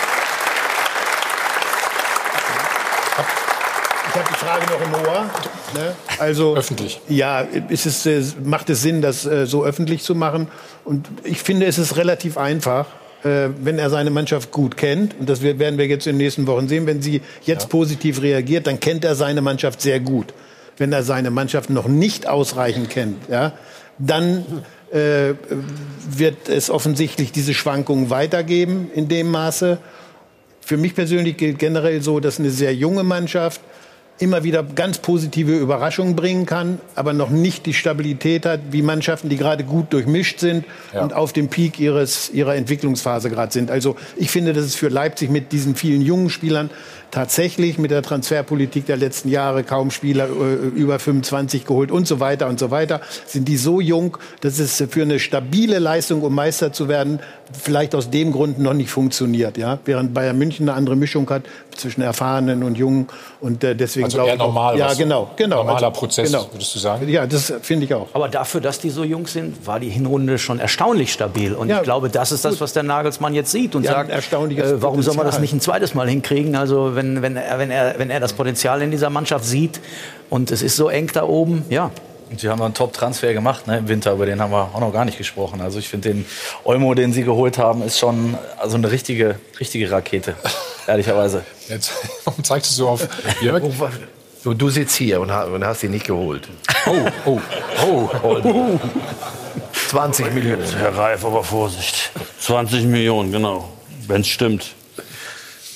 [4.08, 5.24] Ich habe die Frage noch im Ohr.
[5.74, 5.94] Ne?
[6.18, 7.00] Also öffentlich.
[7.08, 10.46] Ja, ist es, äh, macht es Sinn, das äh, so öffentlich zu machen?
[10.84, 12.86] Und ich finde, es ist relativ einfach.
[13.24, 16.46] äh, Wenn er seine Mannschaft gut kennt, und das werden wir jetzt in den nächsten
[16.46, 20.32] Wochen sehen, wenn sie jetzt positiv reagiert, dann kennt er seine Mannschaft sehr gut.
[20.76, 23.52] Wenn er seine Mannschaft noch nicht ausreichend kennt, ja,
[23.98, 24.44] dann
[24.92, 25.34] äh,
[26.08, 29.78] wird es offensichtlich diese Schwankungen weitergeben in dem Maße.
[30.60, 33.60] Für mich persönlich gilt generell so, dass eine sehr junge Mannschaft
[34.18, 39.28] immer wieder ganz positive Überraschungen bringen kann, aber noch nicht die Stabilität hat, wie Mannschaften,
[39.28, 43.70] die gerade gut durchmischt sind und auf dem Peak ihres, ihrer Entwicklungsphase gerade sind.
[43.70, 46.70] Also ich finde, dass es für Leipzig mit diesen vielen jungen Spielern
[47.10, 52.20] tatsächlich mit der Transferpolitik der letzten Jahre kaum Spieler äh, über 25 geholt und so
[52.20, 56.34] weiter und so weiter, sind die so jung, dass es für eine stabile Leistung, um
[56.34, 57.20] Meister zu werden,
[57.52, 59.56] vielleicht aus dem Grund noch nicht funktioniert.
[59.56, 59.78] Ja?
[59.84, 61.42] Während Bayern München eine andere Mischung hat
[61.76, 63.08] zwischen Erfahrenen und Jungen.
[63.40, 65.56] Und äh, deswegen Also glaube eher ich auch- normal, Ja, genau, genau.
[65.64, 66.46] normaler Prozess, genau.
[66.52, 67.08] würdest du sagen?
[67.08, 68.08] Ja, das finde ich auch.
[68.12, 71.54] Aber dafür, dass die so jung sind, war die Hinrunde schon erstaunlich stabil.
[71.54, 72.60] Und Ja, ich glaube, das ist das, gut.
[72.62, 75.38] was der Nagelsmann jetzt sieht und Ja, sagt, ein erstaunliches äh, warum soll man das
[75.38, 76.56] nicht ein zweites Mal hinkriegen?
[76.56, 79.80] Also wenn, wenn, er, wenn, er, wenn er das Potenzial in dieser Mannschaft sieht
[80.30, 81.90] und es ist so eng da oben, ja.
[82.30, 84.92] Und sie haben einen Top-Transfer gemacht ne, im Winter, über den haben wir auch noch
[84.92, 85.60] gar nicht gesprochen.
[85.60, 86.26] Also ich finde den
[86.64, 90.34] Olmo, den sie geholt haben, ist schon also eine richtige, richtige Rakete,
[90.86, 91.44] ehrlicherweise.
[91.68, 91.92] Jetzt
[92.42, 93.08] zeigst du so auf
[93.40, 93.62] Jörg.
[94.44, 96.48] So, du sitzt hier und, ha- und hast ihn nicht geholt.
[96.86, 97.40] Oh,
[97.84, 98.78] oh, oh.
[99.88, 100.62] 20 Millionen.
[100.76, 102.10] Herr Reif, aber Vorsicht.
[102.40, 103.68] 20 Millionen, genau.
[104.06, 104.74] Wenn es stimmt.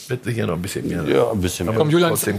[0.08, 1.02] Wird sicher noch ein bisschen mehr.
[1.04, 1.74] Ja, ein bisschen mehr.
[1.74, 2.38] Komm, Julian, Trotzdem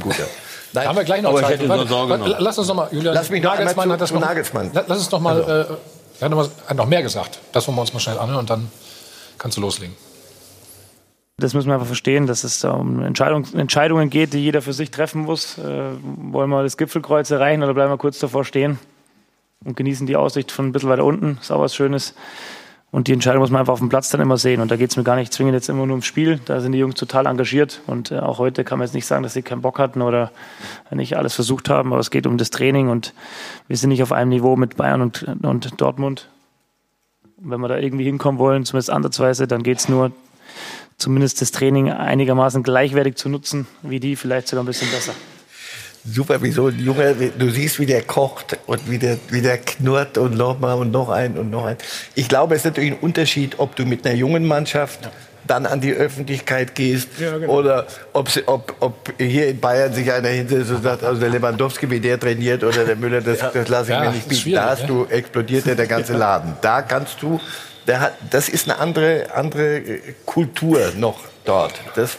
[0.74, 1.70] Da haben wir gleich noch aber ich Zeit.
[1.70, 2.40] Warte, Sorge warte, noch.
[2.40, 3.14] Lass uns noch mal, Julian.
[3.14, 4.72] Lass mich noch Nagelsmann hat das noch, Nagelsmann.
[4.74, 7.40] La- Lass uns noch mal, äh, er hat hat noch mehr gesagt.
[7.52, 8.72] Das wollen wir uns mal schnell anhören und dann
[9.38, 9.96] kannst du loslegen.
[11.38, 14.92] Das müssen wir einfach verstehen, dass es um Entscheidung, Entscheidungen geht, die jeder für sich
[14.92, 15.58] treffen muss.
[15.58, 18.80] Äh, wollen wir das Gipfelkreuz erreichen oder bleiben wir kurz davor stehen
[19.66, 21.38] und genießen die Aussicht von ein bisschen weiter unten?
[21.42, 22.14] Ist auch was Schönes.
[22.94, 24.62] Und die Entscheidung muss man einfach auf dem Platz dann immer sehen.
[24.62, 26.40] Und da geht es mir gar nicht zwingend jetzt immer nur ums Spiel.
[26.46, 27.82] Da sind die Jungs total engagiert.
[27.88, 30.32] Und äh, auch heute kann man jetzt nicht sagen, dass sie keinen Bock hatten oder
[30.92, 31.92] nicht alles versucht haben.
[31.92, 32.90] Aber es geht um das Training.
[32.90, 33.16] Und
[33.68, 36.30] wir sind nicht auf einem Niveau mit Bayern und, und Dortmund.
[37.38, 40.12] Und wenn wir da irgendwie hinkommen wollen, zumindest ansatzweise, dann geht es nur
[40.98, 45.14] zumindest das Training einigermaßen gleichwertig zu nutzen, wie die, vielleicht sogar ein bisschen besser.
[46.06, 49.58] Super, wie so ein Junge, du siehst, wie der kocht und wie der, wie der
[49.58, 51.78] knurrt und noch mal und noch ein und noch ein.
[52.14, 55.10] Ich glaube, es ist natürlich ein Unterschied, ob du mit einer jungen Mannschaft
[55.48, 57.54] dann an die Öffentlichkeit gehst Ja, genau.
[57.54, 61.90] oder ob, ob, ob hier in Bayern sich einer hinsetzt und sagt, also der Lewandowski,
[61.90, 64.54] wie der trainiert oder der Müller, das, das lasse ich Ja, mir nicht bieten.
[64.54, 64.88] Da hast ja.
[64.88, 66.54] du, explodiert ja der ganze Laden.
[66.62, 67.40] Da kannst du,
[67.88, 71.74] hat, das ist eine andere, andere äh, Kultur noch dort.
[71.96, 72.18] Das,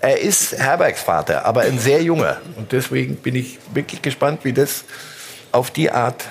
[0.00, 2.40] er ist Herbergsvater, aber ein sehr junger.
[2.56, 4.84] Und deswegen bin ich wirklich gespannt, wie das
[5.52, 6.24] auf die Art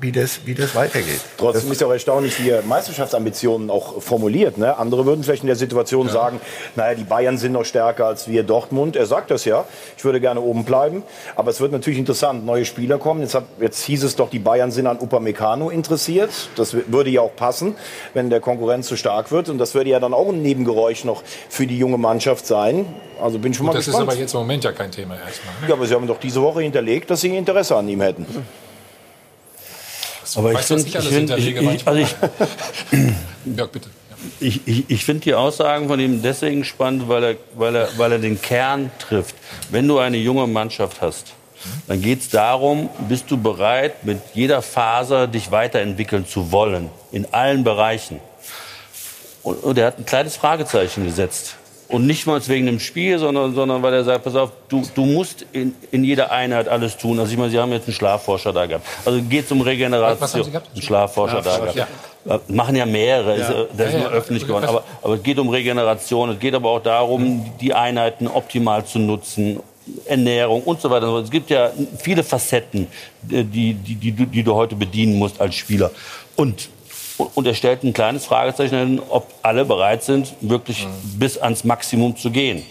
[0.00, 1.20] wie das, wie das weitergeht.
[1.38, 4.58] Trotzdem ist ja auch erstaunlich, wie er Meisterschaftsambitionen auch formuliert.
[4.58, 4.76] Ne?
[4.76, 6.40] Andere würden vielleicht in der Situation sagen,
[6.74, 8.96] naja, die Bayern sind noch stärker als wir Dortmund.
[8.96, 9.64] Er sagt das ja.
[9.96, 11.02] Ich würde gerne oben bleiben.
[11.34, 12.44] Aber es wird natürlich interessant.
[12.44, 13.20] Neue Spieler kommen.
[13.22, 16.30] Jetzt, hat, jetzt hieß es doch, die Bayern sind an Upamecano interessiert.
[16.56, 17.74] Das würde ja auch passen,
[18.12, 19.48] wenn der Konkurrenz zu stark wird.
[19.48, 22.86] Und das würde ja dann auch ein Nebengeräusch noch für die junge Mannschaft sein.
[23.20, 24.08] Also bin ich schon Gut, mal das gespannt.
[24.08, 25.54] ist aber jetzt im Moment ja kein Thema erstmal.
[25.62, 25.68] ne?
[25.68, 28.26] ja, aber Sie haben doch diese Woche hinterlegt, dass Sie Interesse an ihm hätten.
[30.34, 32.00] Aber ich finde, ich alles ich, find, ich, ich, also
[33.44, 33.88] Jörg, bitte.
[34.40, 38.18] ich, ich finde die Aussagen von ihm deswegen spannend, weil er, weil, er, weil er
[38.18, 39.34] den Kern trifft.
[39.70, 41.32] Wenn du eine junge Mannschaft hast,
[41.86, 47.26] dann geht es darum, bist du bereit, mit jeder Faser dich weiterentwickeln zu wollen, in
[47.32, 48.20] allen Bereichen.
[49.42, 51.56] Und, und er hat ein kleines Fragezeichen gesetzt.
[51.88, 55.04] Und nicht mal wegen dem Spiel, sondern, sondern weil er sagt, pass auf, du, du
[55.04, 57.18] musst in, in jeder Einheit alles tun.
[57.20, 58.84] Also ich meine, Sie haben jetzt einen Schlafforscher da gehabt.
[59.04, 60.20] Also geht es um Regeneration.
[60.20, 60.70] Was haben Sie gehabt?
[60.72, 61.76] Einen Schlafforscher da gehabt.
[61.76, 62.34] Ja.
[62.34, 63.44] Äh, Machen ja mehrere, Ja.
[63.44, 64.64] Ist, äh, das ist Ja, nur öffentlich geworden.
[64.64, 68.98] Aber, aber es geht um Regeneration, es geht aber auch darum, die Einheiten optimal zu
[68.98, 69.60] nutzen,
[70.06, 71.06] Ernährung und so weiter.
[71.18, 71.70] Es gibt ja
[72.00, 72.88] viele Facetten,
[73.30, 75.92] äh, die, die, die, du- die du heute bedienen musst als Spieler.
[76.34, 76.68] Und,
[77.18, 80.86] und er stellt ein kleines Fragezeichen hin, ob alle bereit sind, wirklich
[81.18, 82.62] bis ans Maximum zu gehen.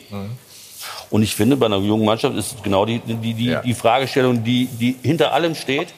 [1.09, 4.43] Und ich finde, bei einer jungen Mannschaft ist es genau die, die, die, die Fragestellung,
[4.43, 5.93] die, die hinter allem steht.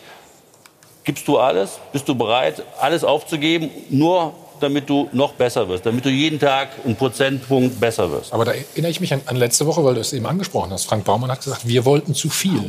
[1.04, 1.80] Gibst du alles?
[1.94, 6.70] Bist du bereit, alles aufzugeben, nur damit du noch besser wirst, damit du jeden Tag
[6.84, 8.34] einen Prozentpunkt besser wirst?
[8.34, 10.86] Aber da erinnere ich mich an, an letzte Woche, weil du es eben angesprochen hast.
[10.86, 12.60] Frank Baumann hat gesagt, wir wollten zu viel.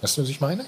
[0.00, 0.64] Weißt du, was ich meine?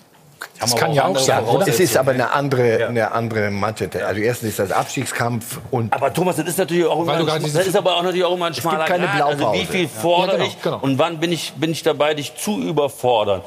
[0.60, 1.66] Das kann ja auch sein, oder?
[1.68, 3.96] Es ist aber eine andere, eine andere Mannschaft.
[3.96, 7.66] Also erstens ist das Abstiegskampf und Aber Thomas, das ist natürlich auch immer, ein, das
[7.66, 9.22] ist aber auch natürlich auch immer ein gibt schmaler keine Grat.
[9.22, 9.66] Also wie Blaupause.
[9.72, 10.78] viel fordere Ja, genau, ich genau.
[10.80, 13.42] und wann bin ich, bin ich dabei, dich zu überfordern?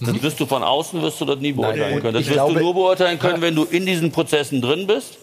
[0.00, 2.14] Das wirst du von außen wirst du das nie beurteilen Nein, können.
[2.14, 5.18] Das ich wirst glaube- du nur beurteilen können, wenn du in diesen Prozessen drin bist.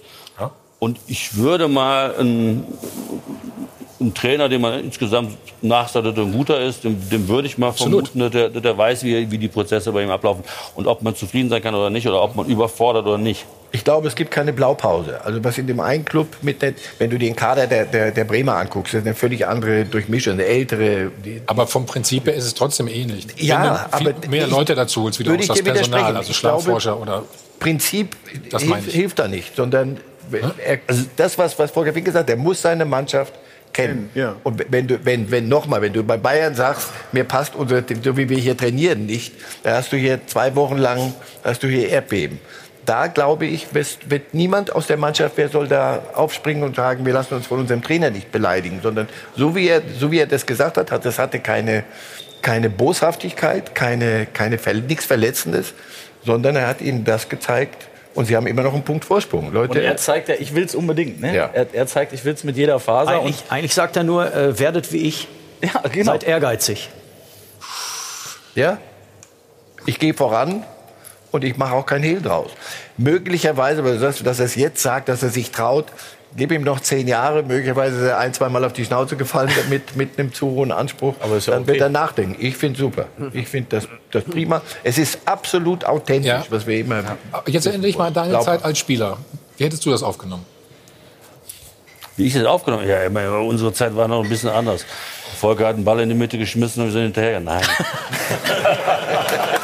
[0.79, 2.65] Und ich würde mal einen,
[4.03, 7.57] einen Trainer, dem man insgesamt nachsagt, dass er ein guter ist, dem, dem würde ich
[7.57, 8.09] mal Absolut.
[8.09, 10.43] vermuten, dass der, dass der weiß, wie, wie die Prozesse bei ihm ablaufen.
[10.75, 13.45] Und ob man zufrieden sein kann oder nicht, oder ob man überfordert oder nicht.
[13.71, 15.19] Ich glaube, es gibt keine Blaupause.
[15.25, 18.23] Also was in dem einen Club mit, der, wenn du den Kader der, der, der
[18.23, 21.11] Bremer anguckst, das ist eine völlig andere Durchmischung, eine ältere.
[21.25, 23.25] Die, Aber vom Prinzip her ist es trotzdem ähnlich.
[23.37, 25.63] Ja, Wenn du viel aber mehr ich- Leute dazu holst, wie du würde auch ich
[25.63, 25.73] das.
[25.73, 27.23] Personal, also Schlafforscher oder
[27.59, 28.15] Prinzip
[28.59, 29.97] hilft, hilft da nicht, sondern
[30.31, 33.33] er, also das, was, was Volker Fink gesagt hat, der muss seine Mannschaft
[33.73, 34.09] kennen.
[34.43, 38.15] Und wenn du, wenn, wenn nochmal, wenn du bei Bayern sagst, mir passt unser, so
[38.17, 41.13] wie wir hier trainieren nicht, da hast du hier zwei Wochen lang,
[41.43, 42.39] hast du hier Erdbeben.
[42.85, 47.05] Da glaube ich, wird, wird niemand aus der Mannschaft, wer soll da aufspringen und sagen,
[47.05, 50.27] wir lassen uns von unserem Trainer nicht beleidigen, sondern so wie er, so wie er
[50.27, 51.85] das gesagt hat, hat das hatte keine,
[52.41, 54.57] keine Boshaftigkeit, keine, keine,
[54.87, 55.73] nichts Verletzendes,
[56.25, 59.51] sondern er hat ihnen das gezeigt und sie haben immer noch einen Punkt Vorsprung.
[59.51, 61.21] Leute, Und er zeigt ja, ich will es unbedingt.
[61.21, 61.35] Ne?
[61.35, 61.49] Ja.
[61.51, 63.11] Er, er zeigt, ich will es mit jeder Faser.
[63.11, 65.27] Eigentlich, eigentlich sagt er nur, äh, werdet wie ich.
[65.61, 66.11] Ja, genau.
[66.11, 66.89] Seid ehrgeizig.
[68.55, 68.77] Ja?
[69.85, 70.63] Ich gehe voran
[71.31, 72.51] und ich mache auch kein Hehl draus.
[72.97, 75.85] Möglicherweise, dass er es jetzt sagt, dass er sich traut,
[76.35, 79.51] gib ihm noch zehn Jahre, möglicherweise ist er ein, zwei Mal auf die Schnauze gefallen
[79.69, 81.15] mit, mit einem zu hohen Anspruch.
[81.19, 81.73] Aber ist ja Dann okay.
[81.73, 82.35] wird er nachdenken.
[82.39, 83.05] Ich finde super.
[83.33, 84.61] Ich finde das, das prima.
[84.83, 87.03] Es ist absolut authentisch, was wir immer...
[87.47, 89.17] Jetzt erinnere ich mal an deine Glaub- Zeit als Spieler.
[89.57, 90.45] Wie hättest du das aufgenommen?
[92.15, 93.03] Wie ich das aufgenommen habe?
[93.03, 94.85] Ja, meine, unsere Zeit war noch ein bisschen anders.
[95.39, 97.39] Volker hat einen Ball in die Mitte geschmissen und wir sind hinterher.
[97.39, 97.63] Nein.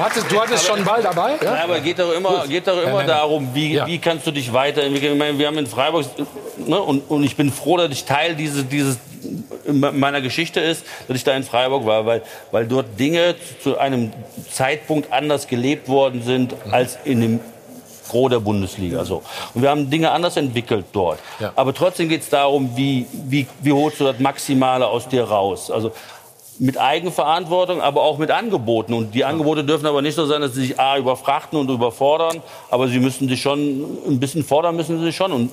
[0.00, 1.32] Du, hattest, du hattest schon einen Ball dabei?
[1.32, 1.50] Ja?
[1.52, 3.06] Nein, aber geht doch immer, geht doch immer nein, nein.
[3.06, 3.86] darum, wie, Ja.
[3.86, 5.12] wie kannst du dich weiterentwickeln.
[5.12, 6.06] Ich meine, wir haben in Freiburg,
[6.56, 8.98] ne, und, und ich bin froh, dass ich Teil dieses, dieses
[9.66, 14.10] meiner Geschichte ist, dass ich da in Freiburg war, weil, weil dort Dinge zu einem
[14.50, 17.40] Zeitpunkt anders gelebt worden sind als in dem
[18.08, 19.04] Gros der Bundesliga.
[19.04, 19.22] So.
[19.54, 21.18] Und wir haben Dinge anders entwickelt dort.
[21.38, 21.52] Ja.
[21.54, 25.70] Aber trotzdem geht es darum, wie, wie, wie holst du das Maximale aus dir raus.
[25.70, 25.92] Also
[26.60, 28.92] mit Eigenverantwortung, aber auch mit Angeboten.
[28.92, 32.42] Und die Angebote dürfen aber nicht so sein, dass sie sich A, überfrachten und überfordern,
[32.70, 35.32] aber sie müssen sich schon, ein bisschen fordern müssen sie sich schon.
[35.32, 35.50] Und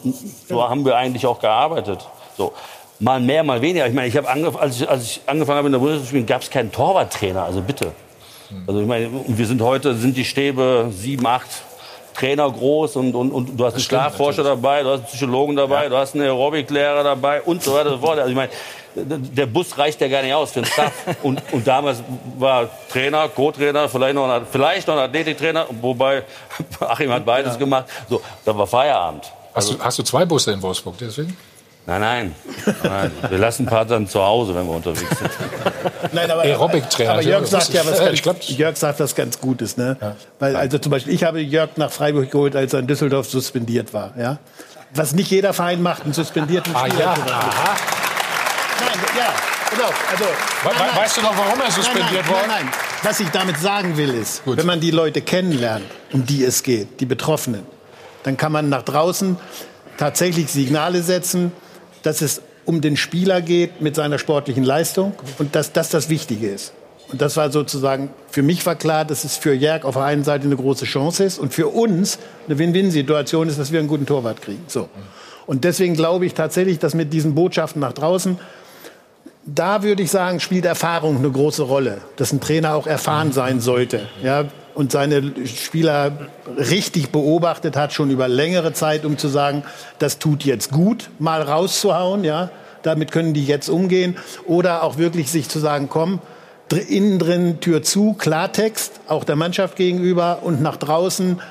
[0.49, 2.05] so haben wir eigentlich auch gearbeitet.
[2.37, 2.51] So.
[2.99, 3.87] Mal mehr, mal weniger.
[3.87, 4.27] Ich meine, ich habe
[4.59, 7.43] als, ich, als ich angefangen habe in der Bundesliga zu spielen, gab es keinen Torwarttrainer.
[7.43, 7.93] Also bitte.
[8.65, 11.47] Also ich meine, wir sind heute, sind die Stäbe sieben, acht
[12.15, 15.87] Trainer groß und, und, und du hast einen Schlafforscher dabei, du hast einen Psychologen dabei,
[15.87, 18.17] du hast einen Aerobiklehrer dabei und so weiter und so fort.
[18.17, 18.51] Also ich meine,
[19.05, 20.91] der Bus reicht ja gar nicht aus für den Staff.
[21.23, 21.99] Und, und damals
[22.37, 26.23] war Trainer, Co-Trainer, vielleicht noch ein, vielleicht noch ein Athletiktrainer, wobei
[26.79, 27.85] Achim hat beides gemacht.
[28.09, 29.23] So, da war Feierabend.
[29.53, 31.35] Hast, du, hast du zwei Busse in Wolfsburg deswegen?
[31.85, 32.35] Nein, nein,
[32.83, 33.11] nein.
[33.29, 35.31] Wir lassen ein paar dann zu Hause, wenn wir unterwegs sind.
[36.11, 37.11] Nein, aber, Aerobic-Trainer.
[37.13, 39.95] aber Jörg sagt ja was Äh, ganz, glaub- Jörg sagt was ganz Gutes, ne?
[40.37, 43.93] Weil also zum Beispiel ich habe Jörg nach Freiburg geholt, als er in Düsseldorf suspendiert
[43.93, 44.37] war, ja?
[44.93, 47.51] Was nicht jeder Verein macht, einen suspendierten Ah, Spieler ja, zu behandeln.
[47.53, 47.75] aha.
[48.79, 49.33] Nein, ja,
[49.71, 49.89] genau.
[50.11, 50.29] Also, We-
[50.65, 50.97] nein, nein.
[50.97, 52.39] weißt du noch, warum er suspendiert nein, wurde?
[52.47, 52.73] nein, nein, nein.
[53.03, 56.99] Was ich damit sagen will, ist, wenn man die Leute kennenlernt, um die es geht,
[56.99, 57.63] die Betroffenen,
[58.23, 59.37] dann kann man nach draußen
[59.97, 61.51] tatsächlich Signale setzen,
[62.03, 66.49] dass es um den Spieler geht mit seiner sportlichen Leistung und dass das das Wichtige
[66.49, 66.73] ist.
[67.09, 70.25] Und das war sozusagen, für mich war klar, dass es für Jörg auf der einen
[70.25, 74.05] Seite eine große Chance ist und für uns eine Win-Win-Situation ist, dass wir einen guten
[74.05, 74.65] Torwart kriegen.
[74.67, 74.89] So.
[75.45, 78.37] Und deswegen glaube ich tatsächlich, dass mit diesen Botschaften nach draußen
[79.47, 82.01] da würde ich sagen, spielt Erfahrung eine große Rolle.
[82.17, 84.07] Dass ein Trainer auch erfahren sein sollte.
[84.21, 84.45] Ja,
[84.75, 86.11] und seine Spieler
[86.55, 89.63] richtig beobachtet hat, schon über längere Zeit, um zu sagen,
[89.97, 92.51] das tut jetzt gut, mal rauszuhauen, ja.
[92.83, 94.17] Damit können die jetzt umgehen.
[94.45, 96.19] Oder auch wirklich sich zu sagen, komm,
[96.69, 101.41] innen drin Tür zu, Klartext, auch der Mannschaft gegenüber und nach draußen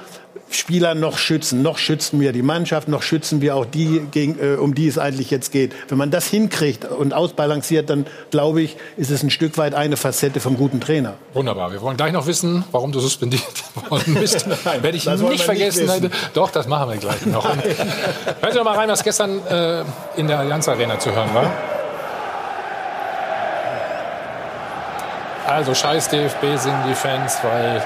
[0.51, 1.63] Spieler noch schützen.
[1.63, 4.97] Noch schützen wir die Mannschaft, noch schützen wir auch die, gegen, äh, um die es
[4.99, 5.75] eigentlich jetzt geht.
[5.89, 9.97] Wenn man das hinkriegt und ausbalanciert, dann glaube ich, ist es ein Stück weit eine
[9.97, 11.15] Facette vom guten Trainer.
[11.35, 11.73] Wunderbar.
[11.73, 13.43] Wir wollen gleich noch wissen, warum du suspendiert
[13.91, 14.47] worden bist.
[14.65, 15.89] Nein, Werde ich nicht nicht vergessen.
[15.89, 16.11] wissen.
[16.35, 17.45] Doch, das machen wir gleich noch.
[17.51, 17.63] Und
[18.41, 19.83] Hört noch mal rein, was gestern äh,
[20.17, 21.51] in der Allianz Arena zu hören war.
[25.47, 27.85] Also scheiß DFB singen die Fans, weil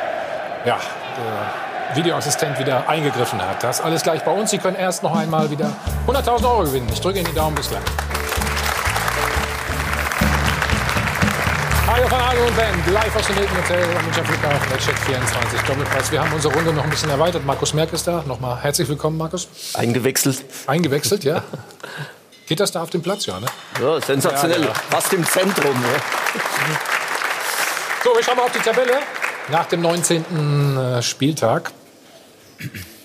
[0.65, 0.79] ja,
[1.17, 3.63] der Videoassistent wieder eingegriffen hat.
[3.63, 4.51] Das alles gleich bei uns.
[4.51, 5.73] Sie können erst noch einmal wieder
[6.07, 6.89] 100.000 Euro gewinnen.
[6.93, 7.55] Ich drücke Ihnen die Daumen.
[7.57, 7.83] Bis gleich.
[11.87, 15.61] Hajo von Hajo und Band, live aus dem Hilton Hotel am Münchner Flughafen, Check 24
[15.63, 16.13] Doppelpass.
[16.13, 17.45] Wir haben unsere Runde noch ein bisschen erweitert.
[17.45, 18.23] Markus Merck ist da.
[18.27, 19.49] Nochmal herzlich willkommen, Markus.
[19.75, 20.45] Eingewechselt.
[20.69, 21.43] Eingewechselt, ja.
[22.47, 23.47] Geht das da auf dem Platz, ja, ne?
[23.83, 24.61] Ja, sensationell.
[24.61, 24.75] Ja, ja.
[24.91, 25.73] Fast im Zentrum.
[25.73, 25.89] Ne?
[28.05, 28.99] So, wir schauen mal auf die Tabelle
[29.51, 30.77] nach dem 19.
[30.77, 31.73] äh, Spieltag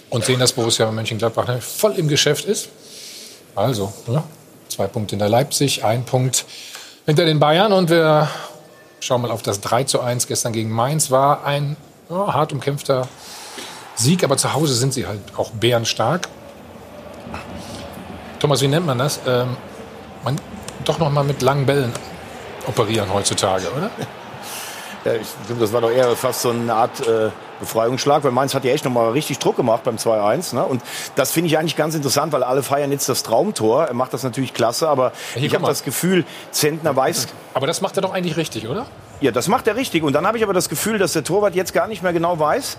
[0.10, 2.70] und sehen, dass Borussia Mönchengladbach ne, voll im Geschäft ist.
[3.56, 4.24] Also, ja,
[4.70, 6.46] zwei Punkte hinter Leipzig, ein Punkt
[7.06, 8.30] hinter den Bayern und wir
[9.00, 11.12] schauen mal auf das 3 zu 1 gestern gegen Mainz.
[11.12, 11.78] War ein
[12.10, 13.08] ja, hart umkämpfter
[13.96, 16.28] Sieg, aber zu Hause sind sie halt auch bärenstark.
[18.40, 19.20] Thomas, wie nennt man das?
[19.26, 19.56] Ähm,
[20.24, 20.40] man
[20.84, 21.94] doch noch mal mit langen Bällen
[22.68, 23.90] operieren heutzutage, oder?
[25.06, 27.30] Ja, ich finde, das war doch eher fast so eine Art äh,
[27.60, 30.56] Befreiungsschlag, weil Mainz hat ja echt noch mal richtig Druck gemacht beim 2-1.
[30.56, 30.66] Ne?
[30.66, 30.82] Und
[31.16, 33.86] das finde ich eigentlich ganz interessant, weil alle feiern jetzt das Traumtor.
[33.86, 37.28] Er macht das natürlich klasse, aber Hier, ich habe das Gefühl, Zentner weiß...
[37.54, 38.86] Aber das macht er doch eigentlich richtig, oder?
[39.22, 40.04] Ja, das macht er richtig.
[40.04, 42.38] Und dann habe ich aber das Gefühl, dass der Torwart jetzt gar nicht mehr genau
[42.38, 42.78] weiß,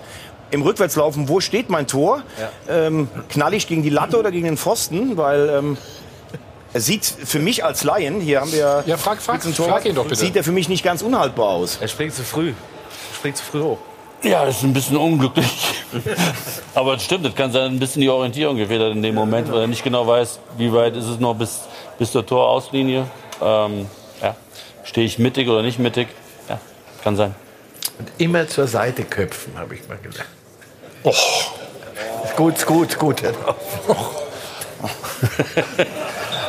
[0.51, 2.23] im Rückwärtslaufen, wo steht mein Tor?
[2.69, 5.17] Ähm, knall ich gegen die Latte oder gegen den Pfosten?
[5.17, 5.79] Weil ähm,
[6.73, 10.05] er sieht für mich als Laien, hier haben wir Ja, frag, frag, frag ihn doch
[10.05, 10.17] bitte.
[10.17, 11.79] sieht er für mich nicht ganz unhaltbar aus.
[11.81, 12.51] Er springt zu früh.
[12.51, 13.79] Er springt zu früh hoch.
[14.23, 15.83] Ja, ist ein bisschen unglücklich.
[16.75, 19.51] Aber es stimmt, es kann sein, ein bisschen die Orientierung gefehlt hat in dem Moment,
[19.53, 21.61] weil er nicht genau weiß, wie weit ist es noch bis,
[21.99, 23.07] bis zur Torauslinie.
[23.43, 23.87] Ähm,
[24.23, 24.35] ja.
[24.85, 26.09] Stehe ich mittig oder nicht mittig?
[26.49, 26.59] Ja,
[27.05, 27.35] kann sein.
[27.99, 30.29] Und immer zur Seite köpfen, habe ich mal gesagt.
[31.03, 31.13] Oh.
[32.37, 33.23] Gut, gut, gut.
[33.23, 33.57] Herr Dorf.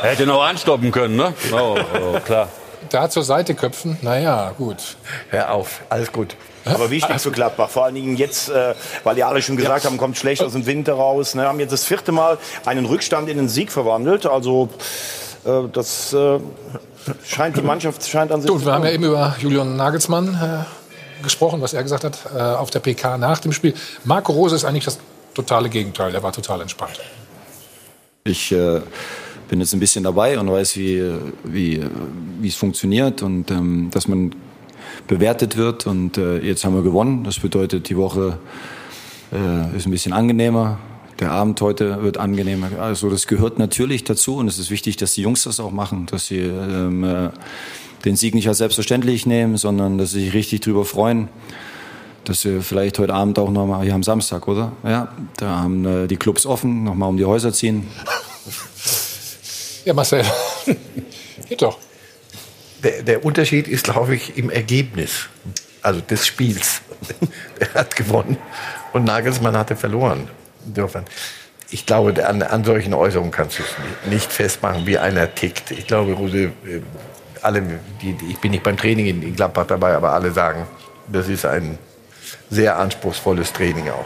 [0.02, 1.32] Er hätte noch anstoppen können, ne?
[1.52, 2.48] Oh, oh, klar.
[2.90, 4.96] Da zur Seite köpfen, naja, gut.
[5.30, 6.36] Hör auf, alles gut.
[6.64, 8.74] Aber wichtig für Gladbach, vor allen Dingen jetzt, äh,
[9.04, 11.34] weil die alle schon gesagt haben, kommt schlecht aus dem Winter raus.
[11.34, 14.26] Ne, haben jetzt das vierte Mal einen Rückstand in einen Sieg verwandelt.
[14.26, 14.68] Also
[15.44, 16.38] äh, das äh,
[17.24, 18.50] scheint die Mannschaft scheint an sich.
[18.50, 22.18] Du, zu wir haben ja eben über Julian Nagelsmann äh, gesprochen, was er gesagt hat
[22.34, 23.74] äh, auf der PK nach dem Spiel.
[24.04, 24.98] Marco Rose ist eigentlich das
[25.34, 26.14] totale Gegenteil.
[26.14, 27.00] Er war total entspannt.
[28.24, 28.80] Ich äh,
[29.48, 31.02] bin jetzt ein bisschen dabei und weiß, wie,
[31.44, 31.82] wie,
[32.40, 34.34] wie es funktioniert und ähm, dass man
[35.06, 35.86] bewertet wird.
[35.86, 37.24] Und äh, jetzt haben wir gewonnen.
[37.24, 38.38] Das bedeutet, die Woche
[39.32, 40.78] äh, ist ein bisschen angenehmer.
[41.18, 42.78] Der Abend heute wird angenehmer.
[42.78, 46.06] Also das gehört natürlich dazu und es ist wichtig, dass die Jungs das auch machen,
[46.06, 47.30] dass sie ähm, äh,
[48.04, 51.28] den Sieg nicht als selbstverständlich nehmen, sondern dass sie sich richtig drüber freuen.
[52.22, 54.72] Dass wir vielleicht heute Abend auch nochmal, hier am Samstag, oder?
[54.84, 57.88] Ja, da haben äh, die Clubs offen, nochmal um die Häuser ziehen.
[59.88, 60.22] Ja, Marcel.
[61.48, 61.78] Geht doch.
[62.84, 65.30] Der, der Unterschied ist, glaube ich, im Ergebnis,
[65.80, 66.82] also des Spiels.
[67.58, 68.36] er hat gewonnen
[68.92, 70.28] und Nagelsmann hatte verloren.
[70.66, 71.06] Insofern,
[71.70, 75.70] ich glaube, an, an solchen Äußerungen kannst du es nicht- festmachen, wie einer tickt.
[75.70, 76.36] Ich glaube, Rose,
[76.66, 76.82] äh,
[77.40, 77.62] alle,
[78.02, 80.66] die, ich bin nicht beim Training in, in Gladbach dabei, aber alle sagen,
[81.10, 81.78] das ist ein
[82.50, 84.04] sehr anspruchsvolles Training auch.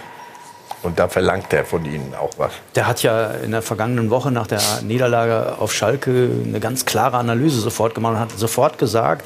[0.83, 2.53] Und da verlangt er von ihnen auch was.
[2.74, 7.18] Der hat ja in der vergangenen Woche nach der Niederlage auf Schalke eine ganz klare
[7.18, 9.24] Analyse sofort gemacht und hat sofort gesagt,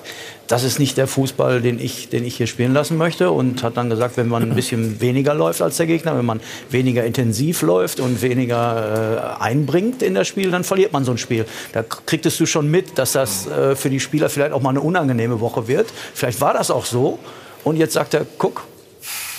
[0.48, 3.30] das ist nicht der Fußball, den ich, den ich hier spielen lassen möchte.
[3.30, 6.40] Und hat dann gesagt, wenn man ein bisschen weniger läuft als der Gegner, wenn man
[6.70, 11.18] weniger intensiv läuft und weniger äh, einbringt in das Spiel, dann verliert man so ein
[11.18, 11.46] Spiel.
[11.72, 14.82] Da kriegtest du schon mit, dass das äh, für die Spieler vielleicht auch mal eine
[14.82, 15.88] unangenehme Woche wird.
[16.14, 17.18] Vielleicht war das auch so.
[17.64, 18.62] Und jetzt sagt er, guck,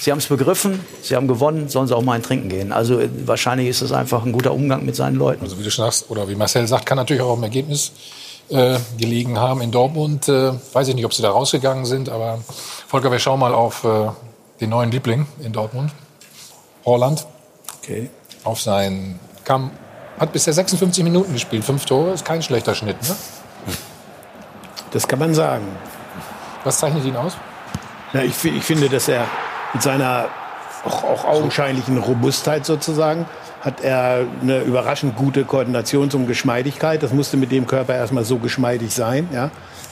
[0.07, 2.71] Sie haben es begriffen, Sie haben gewonnen, sollen Sie auch mal ein Trinken gehen.
[2.71, 5.43] Also äh, wahrscheinlich ist es einfach ein guter Umgang mit seinen Leuten.
[5.43, 7.91] Also wie du schon sagst, oder wie Marcel sagt, kann natürlich auch im Ergebnis
[8.47, 10.29] äh, gelegen haben in Dortmund.
[10.29, 12.39] Äh, weiß ich nicht, ob sie da rausgegangen sind, aber
[12.87, 14.07] Volker, wir schauen mal auf äh,
[14.61, 15.91] den neuen Liebling in Dortmund,
[16.85, 17.27] Holland.
[17.83, 18.09] Okay.
[18.45, 19.71] Auf seinen kam
[20.17, 23.15] hat bisher 56 Minuten gespielt, fünf Tore, ist kein schlechter Schnitt, ne?
[24.91, 25.67] Das kann man sagen.
[26.63, 27.33] Was zeichnet ihn aus?
[28.13, 29.27] Ja, ich, ich finde, dass er
[29.77, 30.29] mit seiner
[30.85, 33.27] auch, auch augenscheinlichen Robustheit sozusagen
[33.61, 37.03] hat er eine überraschend gute Koordinations- und Geschmeidigkeit.
[37.03, 39.27] Das musste mit dem Körper erstmal so geschmeidig sein.
[39.31, 39.51] Ja.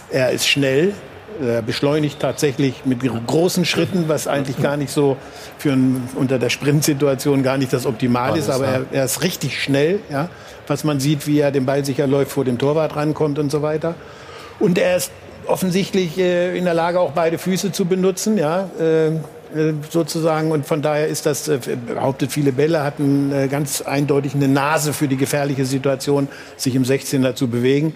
[0.09, 0.93] Er ist schnell,
[1.39, 5.17] er beschleunigt tatsächlich mit großen Schritten, was eigentlich gar nicht so
[5.59, 9.61] für ein, unter der Sprintsituation gar nicht das Optimal ist, aber er, er ist richtig
[9.61, 10.29] schnell, ja.
[10.67, 13.61] was man sieht, wie er den Ball sicher läuft, vor dem Torwart rankommt und so
[13.61, 13.93] weiter.
[14.59, 15.11] Und er ist
[15.47, 19.11] offensichtlich äh, in der Lage, auch beide Füße zu benutzen, ja, äh,
[19.89, 20.51] sozusagen.
[20.51, 24.93] Und von daher ist das, äh, behauptet viele Bälle, hatten äh, ganz eindeutig eine Nase
[24.93, 26.27] für die gefährliche Situation,
[26.57, 27.93] sich im 16er zu bewegen.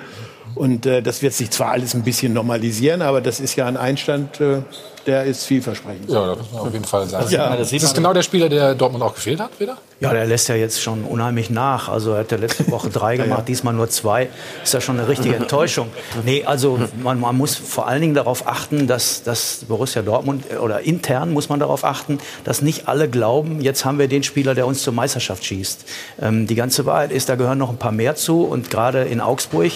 [0.56, 3.78] Und äh, das wird sich zwar alles ein bisschen normalisieren, aber das ist ja ein
[3.78, 4.62] Einstand, äh,
[5.10, 6.10] der ist vielversprechend.
[6.10, 7.26] Ja, das muss man auf jeden Fall sagen.
[7.32, 9.78] Ja, das ist genau der Spieler, der Dortmund auch gefehlt hat, wieder?
[10.00, 11.90] Ja, der lässt ja jetzt schon unheimlich nach.
[11.90, 14.30] Also er hat ja letzte Woche drei gemacht, diesmal nur zwei.
[14.64, 15.90] Ist ja schon eine richtige Enttäuschung.
[16.24, 20.58] Nee, also man, man muss vor allen Dingen darauf achten, dass, dass Borussia Dortmund äh,
[20.58, 24.54] oder intern muss man darauf achten, dass nicht alle glauben, jetzt haben wir den Spieler,
[24.54, 25.86] der uns zur Meisterschaft schießt.
[26.22, 28.44] Ähm, die ganze Wahrheit ist, da gehören noch ein paar mehr zu.
[28.44, 29.72] Und gerade in Augsburg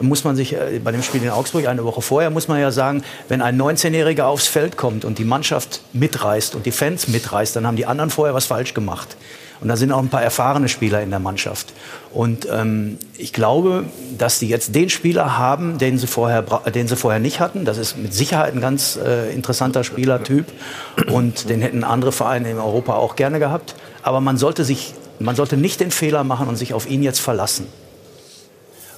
[0.00, 2.70] muss man sich, äh, bei dem Spiel in Augsburg eine Woche vorher, muss man ja
[2.70, 7.54] sagen, wenn ein 19-Jähriger aufs Feld kommt und die Mannschaft mitreißt und die Fans mitreißt,
[7.54, 9.18] dann haben die anderen vorher was falsch gemacht.
[9.60, 11.72] Und da sind auch ein paar erfahrene Spieler in der Mannschaft.
[12.12, 13.84] Und ähm, ich glaube,
[14.16, 17.64] dass die jetzt den Spieler haben, den sie vorher, den sie vorher nicht hatten.
[17.64, 20.46] Das ist mit Sicherheit ein ganz äh, interessanter Spielertyp.
[21.10, 23.74] Und den hätten andere Vereine in Europa auch gerne gehabt.
[24.02, 27.20] Aber man sollte, sich, man sollte nicht den Fehler machen und sich auf ihn jetzt
[27.20, 27.66] verlassen.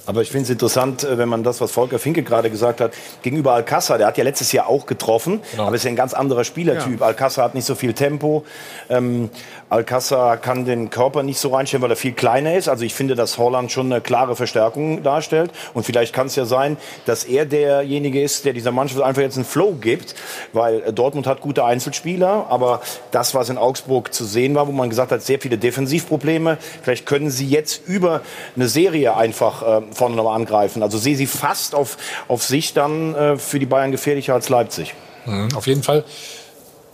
[0.05, 2.93] Aber ich finde es interessant, äh, wenn man das, was Volker Finke gerade gesagt hat,
[3.21, 6.43] gegenüber Alcázar, der hat ja letztes Jahr auch getroffen, aber ist ja ein ganz anderer
[6.43, 7.01] Spielertyp.
[7.01, 8.43] Alcázar hat nicht so viel Tempo.
[8.89, 9.29] Ähm,
[9.69, 12.67] Alcázar kann den Körper nicht so reinstellen, weil er viel kleiner ist.
[12.67, 15.51] Also ich finde, dass Holland schon eine klare Verstärkung darstellt.
[15.73, 19.37] Und vielleicht kann es ja sein, dass er derjenige ist, der dieser Mannschaft einfach jetzt
[19.37, 20.15] einen Flow gibt,
[20.51, 22.81] weil äh, Dortmund hat gute Einzelspieler, aber
[23.11, 27.05] das, was in Augsburg zu sehen war, wo man gesagt hat, sehr viele Defensivprobleme, vielleicht
[27.05, 28.21] können sie jetzt über
[28.55, 30.83] eine Serie einfach äh, vorne nochmal angreifen.
[30.83, 34.93] Also sehe sie fast auf, auf sich dann äh, für die Bayern gefährlicher als Leipzig.
[35.25, 36.03] Mhm, auf jeden Fall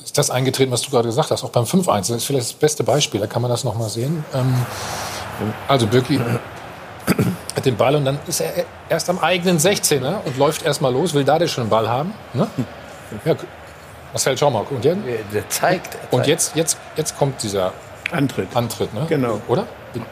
[0.04, 1.44] ist das eingetreten, was du gerade gesagt hast.
[1.44, 1.98] Auch beim 5-1.
[1.98, 3.20] Das ist vielleicht das beste Beispiel.
[3.20, 4.24] Da kann man das noch mal sehen.
[4.34, 4.54] Ähm,
[5.68, 6.20] also Birki
[7.56, 10.92] hat den Ball und dann ist er erst am eigenen 16er und läuft erst mal
[10.92, 12.14] los, will da schon den Ball haben.
[12.34, 12.48] Ne?
[13.26, 13.36] Ja,
[14.14, 14.66] Marcel, schau mal.
[14.70, 15.00] Und jetzt?
[15.34, 15.98] Der zeigt.
[16.12, 17.74] Und jetzt, jetzt, jetzt kommt dieser
[18.12, 18.56] Antritt.
[18.56, 19.06] Antritt, ne?
[19.10, 19.42] Genau.
[19.48, 19.68] Oder?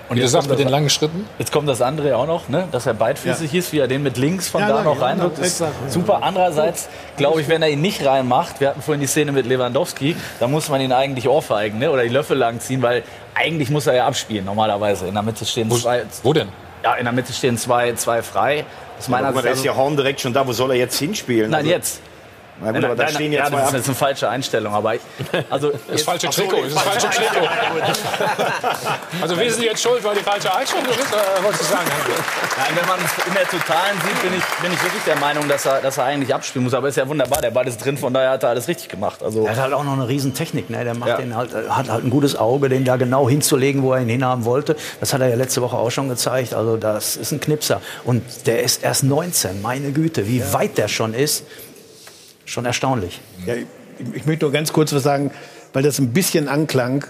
[0.10, 1.28] Und ihr jetzt sagt kommt mit den das- langen Schritten.
[1.40, 2.68] Jetzt kommt das andere auch noch, ne?
[2.72, 5.06] dass er beidfüßig ist, wie er den mit links von Ja, da ja, noch ja,
[5.06, 5.36] reindrückt.
[5.36, 6.20] genau, Ist super.
[6.24, 10.16] Andererseits glaube ich, wenn er ihn nicht reinmacht, wir hatten vorhin die Szene mit Lewandowski,
[10.40, 11.92] dann muss man ihn eigentlich ohrfeigen ne?
[11.92, 15.08] oder die Löffel lang ziehen, weil eigentlich muss er ja abspielen normalerweise.
[15.08, 16.04] In der Mitte stehen zwei.
[16.24, 16.50] Wo denn?
[16.84, 18.66] Ja, in der Mitte stehen zwei, zwei frei.
[18.98, 20.48] Das Aber guck mal, da ist ja Horn direkt schon da.
[20.48, 21.52] Wo soll er jetzt hinspielen?
[21.52, 22.02] Nein, Also- jetzt.
[22.62, 23.74] Na gut, aber da stehen ja, zwei das ist ab.
[23.76, 25.02] jetzt eine falsche Einstellung, aber ich,
[25.50, 26.64] also Das falsche Trikot.
[26.64, 27.48] Das falsche Trikot.
[29.22, 31.86] Also wir sind jetzt schuld, weil die falsche Einstellung ist, äh, wolltest du sagen?
[32.58, 35.48] Nein, wenn man es in der Totalen sieht, bin ich, bin ich wirklich der Meinung,
[35.48, 36.74] dass er, dass er eigentlich abspielen muss.
[36.74, 39.22] Aber ist ja wunderbar, der Ball ist drin, von daher hat er alles richtig gemacht.
[39.24, 40.70] Also, Er hat halt auch noch eine Riesentechnik.
[40.70, 40.84] Ne?
[40.84, 41.18] Der macht Ja.
[41.18, 44.10] den halt, äh, hat halt ein gutes Auge, den da genau hinzulegen, wo er ihn
[44.10, 44.76] hinhaben wollte.
[45.00, 46.54] Das hat er ja letzte Woche auch schon gezeigt.
[46.54, 47.82] Also das ist ein Knipser.
[48.04, 49.62] Und der ist erst 19.
[49.62, 51.44] Meine Güte, wie weit der schon ist.
[52.46, 53.22] Schon erstaunlich.
[53.46, 53.66] Ja, ich,
[54.14, 55.32] ich möchte nur ganz kurz was sagen,
[55.74, 57.06] weil das ein bisschen anklang.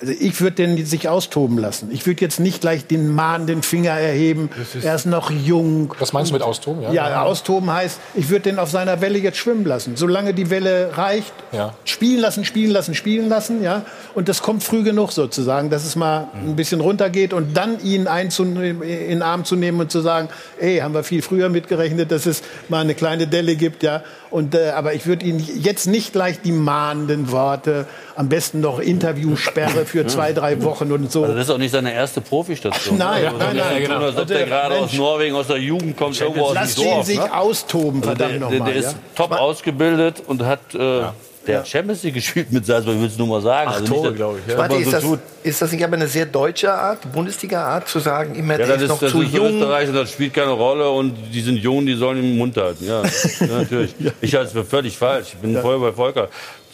[0.00, 1.90] Also ich würde den sich austoben lassen.
[1.92, 4.48] Ich würde jetzt nicht gleich den mahnenden Finger erheben.
[4.82, 5.92] Er ist noch jung.
[5.98, 6.82] Was meinst du mit austoben?
[6.82, 9.96] Ja, Ja, austoben heißt, ich würde den auf seiner Welle jetzt schwimmen lassen.
[9.96, 11.74] Solange die Welle reicht, Ja.
[11.84, 13.84] spielen lassen, spielen lassen, spielen lassen, ja.
[14.14, 18.06] Und das kommt früh genug sozusagen, dass es mal ein bisschen runtergeht und dann ihn
[18.06, 20.28] in den Arm zu nehmen und zu sagen,
[20.60, 24.02] ey, haben wir viel früher mitgerechnet, dass es mal eine kleine Delle gibt, ja.
[24.30, 27.86] Und, äh, aber ich würde ihn jetzt nicht gleich die mahnenden Worte,
[28.18, 31.22] am besten noch Interviewsperre für zwei, drei Wochen und so.
[31.22, 32.98] Also das ist auch nicht seine erste Profistation.
[32.98, 34.00] Nein, also, nein, nein, genau.
[34.00, 34.92] Als ob der gerade aus.
[34.92, 36.98] Norwegen, aus der Jugend kommt, irgendwo aus Lass dem Dorf.
[36.98, 37.32] ihn sich ne?
[37.32, 38.72] austoben, Also verdammt der, der, nochmal.
[38.72, 38.98] der ist Ja?
[39.14, 41.02] top ausgebildet und hat äh,
[41.46, 43.70] der Champions League gespielt mit Salzburg, ich will es nur mal sagen.
[43.70, 44.52] Acht also Tore, glaube ich.
[44.52, 44.58] Ja.
[44.58, 45.04] Warte, ist, das,
[45.44, 48.76] ist das nicht aber eine sehr deutsche Art, Bundesliga-Art, zu sagen, immer ja, der das
[48.78, 49.46] ist ist, noch das zu ist jung?
[49.54, 52.84] Österreich und das spielt keine Rolle und die sind jung, die sollen den Mund halten.
[52.84, 53.02] Ja,
[53.40, 53.94] ja natürlich.
[54.20, 55.28] Ich halte es für völlig falsch.
[55.34, 56.28] Ich bin voll bei Volker.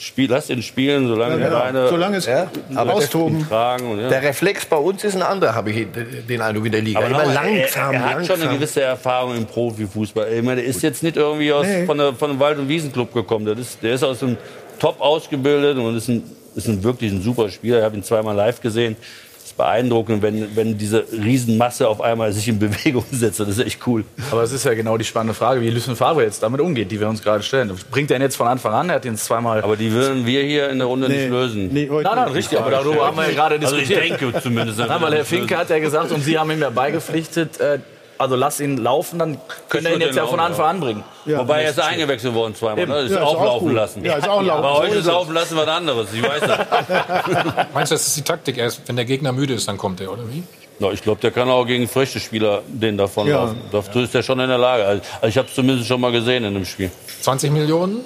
[0.05, 1.59] Spiel, lass ihn spielen, solange Ja, genau.
[1.61, 3.47] Beine Solange es Ja, aber austoben.
[3.49, 3.91] tragen.
[3.91, 4.09] Und, ja.
[4.09, 5.87] Der Reflex bei uns ist ein anderer, habe ich
[6.29, 6.99] den Eindruck in der Liga.
[7.01, 8.37] Aber immer langsam, er, er hat langsam.
[8.39, 10.33] schon eine gewisse Erfahrung im Profifußball.
[10.33, 11.87] Ich meine, der ist jetzt nicht irgendwie aus, Nee.
[11.87, 13.45] von, der, von einem Wald- und Wiesenclub gekommen.
[13.47, 14.37] Der ist, der ist aus einem
[14.79, 16.23] top ausgebildet und ist ein,
[16.55, 17.79] ist ein wirklich ein super Spieler.
[17.79, 18.97] Ich habe ihn zweimal live gesehen.
[19.57, 23.41] Beeindruckend, wenn, wenn diese Riesenmasse auf einmal sich in Bewegung setzt.
[23.41, 24.05] Das ist echt cool.
[24.31, 26.99] Aber es ist ja genau die spannende Frage, wie Lucien Favre jetzt damit umgeht, die
[27.01, 27.73] wir uns gerade stellen.
[27.91, 28.89] Bringt er ihn jetzt von Anfang an?
[28.89, 29.63] Er hat ihn zweimal.
[29.63, 31.71] Aber die würden wir hier in der Runde nicht lösen.
[31.73, 32.37] Nee, heute Nein, nein, nicht.
[32.37, 34.21] richtig, aber darüber haben wir ja gerade Also ich diskutiert.
[34.21, 34.79] denke zumindest.
[34.79, 37.79] Nein, weil Herr Finke hat ja gesagt, und Sie haben ihm ja beigepflichtet, äh,
[38.19, 39.39] also lass ihn laufen, dann
[39.69, 41.05] können wir ihn jetzt ja von Anfang an bringen.
[41.27, 41.39] Ja.
[41.41, 42.87] Wobei er ist eingewechselt worden zweimal.
[42.87, 42.99] Ne?
[43.01, 43.75] Ist Ja, ist auch auch laufen gut.
[43.75, 44.05] lassen.
[44.05, 44.65] Ja, ist auch laufen.
[44.65, 46.09] Aber heute ist laufen lassen was anderes.
[46.13, 46.59] Ich weiß das.
[47.75, 48.57] Meinst du, das ist die Taktik?
[48.59, 50.43] Erst wenn der Gegner müde ist, dann kommt er, oder wie?
[50.81, 53.45] Ja, ich glaube, der kann auch gegen frische Spieler den davon Ja.
[53.45, 53.61] laufen.
[53.71, 54.85] Dazu ist er schon in der Lage.
[54.85, 56.91] Also ich habe es zumindest schon mal gesehen in dem Spiel.
[57.21, 58.01] 20 Millionen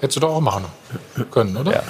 [0.00, 0.66] hättest du doch auch machen
[1.30, 1.72] können, oder?
[1.72, 1.82] Ja.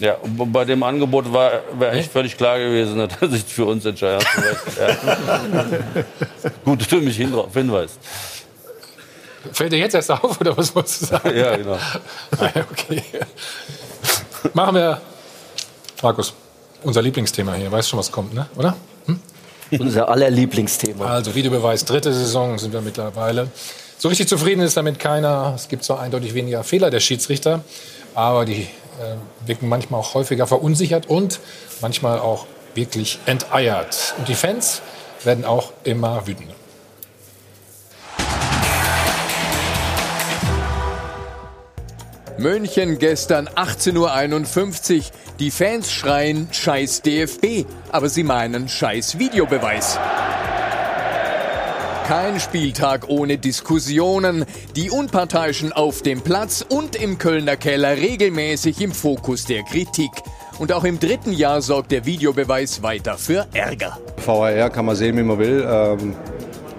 [0.00, 3.84] Ja, bei dem Angebot war wäre echt völlig klar gewesen, dass er sich für uns
[3.84, 4.26] entscheidet.
[4.78, 4.96] Ja.
[6.64, 7.98] Gut, dass du mich hin- darauf hinweist.
[9.52, 11.36] Fällt dir jetzt erst auf, oder was wolltest du sagen?
[11.36, 11.78] Ja, genau.
[12.70, 13.02] okay.
[14.54, 15.00] Machen wir,
[16.02, 16.34] Markus,
[16.82, 17.70] unser Lieblingsthema hier.
[17.70, 18.46] Weißt schon, was kommt, ne?
[18.56, 18.76] oder?
[19.78, 21.06] Unser aller Lieblingsthema.
[21.06, 23.48] Also Videobeweis, dritte Saison sind wir mittlerweile.
[23.98, 25.52] So richtig zufrieden ist damit keiner.
[25.54, 27.62] Es gibt zwar eindeutig weniger Fehler der Schiedsrichter,
[28.14, 28.66] aber die
[29.46, 31.40] wirken manchmal auch häufiger verunsichert und
[31.80, 34.14] manchmal auch wirklich enteiert.
[34.18, 34.82] Und die Fans
[35.24, 36.54] werden auch immer wütender.
[42.38, 45.04] München gestern 18.51 Uhr.
[45.40, 49.98] Die Fans schreien Scheiß DFB, aber sie meinen Scheiß Videobeweis.
[52.10, 54.44] Kein Spieltag ohne Diskussionen.
[54.74, 60.10] Die Unparteiischen auf dem Platz und im Kölner Keller regelmäßig im Fokus der Kritik.
[60.58, 63.96] Und auch im dritten Jahr sorgt der Videobeweis weiter für Ärger.
[64.26, 65.64] VAR kann man sehen, wie man will.
[65.64, 66.16] Ähm,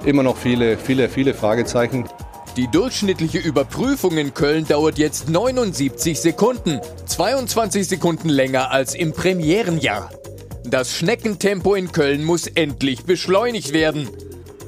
[0.03, 2.09] immer noch viele, viele, viele Fragezeichen.
[2.57, 10.11] Die durchschnittliche Überprüfung in Köln dauert jetzt 79 Sekunden, 22 Sekunden länger als im Premierenjahr.
[10.65, 14.09] Das Schneckentempo in Köln muss endlich beschleunigt werden.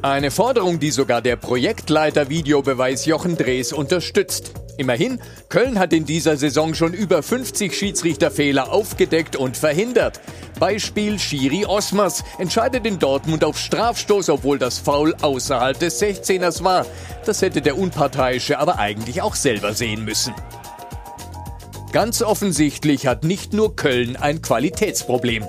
[0.03, 4.51] Eine Forderung, die sogar der Projektleiter Videobeweis Jochen Drees unterstützt.
[4.77, 10.19] Immerhin, Köln hat in dieser Saison schon über 50 Schiedsrichterfehler aufgedeckt und verhindert.
[10.59, 16.85] Beispiel Schiri Osmers entscheidet in Dortmund auf Strafstoß, obwohl das Foul außerhalb des 16ers war.
[17.25, 20.33] Das hätte der Unparteiische aber eigentlich auch selber sehen müssen.
[21.93, 25.45] Ganz offensichtlich hat nicht nur Köln ein Qualitätsproblem.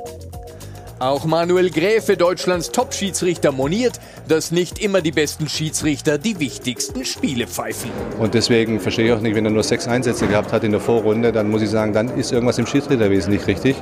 [1.04, 7.46] Auch Manuel Gräfe, Deutschlands Top-Schiedsrichter, moniert, dass nicht immer die besten Schiedsrichter die wichtigsten Spiele
[7.46, 7.90] pfeifen.
[8.18, 10.80] Und deswegen verstehe ich auch nicht, wenn er nur sechs Einsätze gehabt hat in der
[10.80, 13.76] Vorrunde, dann muss ich sagen, dann ist irgendwas im Schiedsrichterwesen nicht richtig.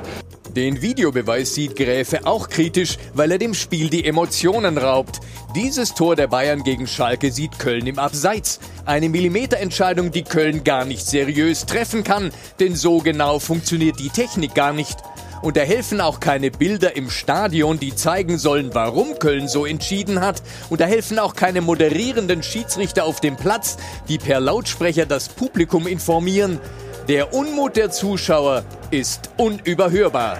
[0.53, 5.21] Den Videobeweis sieht Gräfe auch kritisch, weil er dem Spiel die Emotionen raubt.
[5.55, 8.59] Dieses Tor der Bayern gegen Schalke sieht Köln im Abseits.
[8.85, 14.55] Eine Millimeterentscheidung, die Köln gar nicht seriös treffen kann, denn so genau funktioniert die Technik
[14.55, 14.97] gar nicht.
[15.43, 20.21] Und da helfen auch keine Bilder im Stadion, die zeigen sollen, warum Köln so entschieden
[20.21, 20.41] hat.
[20.69, 23.75] Und da helfen auch keine moderierenden Schiedsrichter auf dem Platz,
[24.07, 26.61] die per Lautsprecher das Publikum informieren.
[27.09, 30.37] Der Unmut der Zuschauer ist unüberhörbar.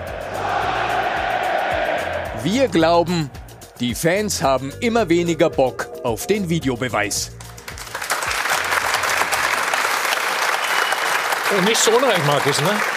[2.43, 3.29] Wir glauben,
[3.81, 7.31] die Fans haben immer weniger Bock auf den Videobeweis.
[11.57, 12.92] Und nicht so unrecht, Markus, ne?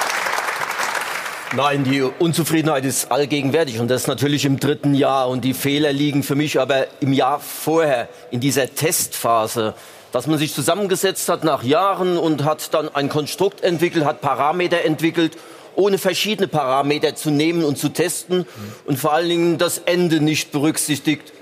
[1.55, 5.29] Nein, die Unzufriedenheit ist allgegenwärtig und das natürlich im dritten Jahr.
[5.29, 9.75] Und die Fehler liegen für mich aber im Jahr vorher, in dieser Testphase,
[10.13, 14.85] dass man sich zusammengesetzt hat nach Jahren und hat dann ein Konstrukt entwickelt, hat Parameter
[14.85, 15.37] entwickelt,
[15.77, 18.47] ohne verschiedene Parameter zu nehmen und zu testen
[18.87, 21.33] und vor allen Dingen das Ende nicht berücksichtigt.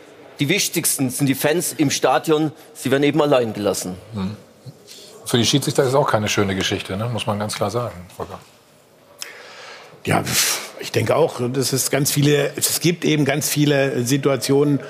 [0.41, 3.97] Die wichtigsten sind die Fans im Stadion, sie werden eben allein gelassen.
[5.25, 7.09] Für die Schiedsrichter ist es auch keine schöne Geschichte, ne?
[7.09, 7.95] muss man ganz klar sagen.
[8.17, 8.41] Volker.
[10.07, 10.23] Ja,
[10.81, 11.41] ich denke auch.
[11.53, 14.81] Das ist ganz viele, es gibt eben ganz viele Situationen,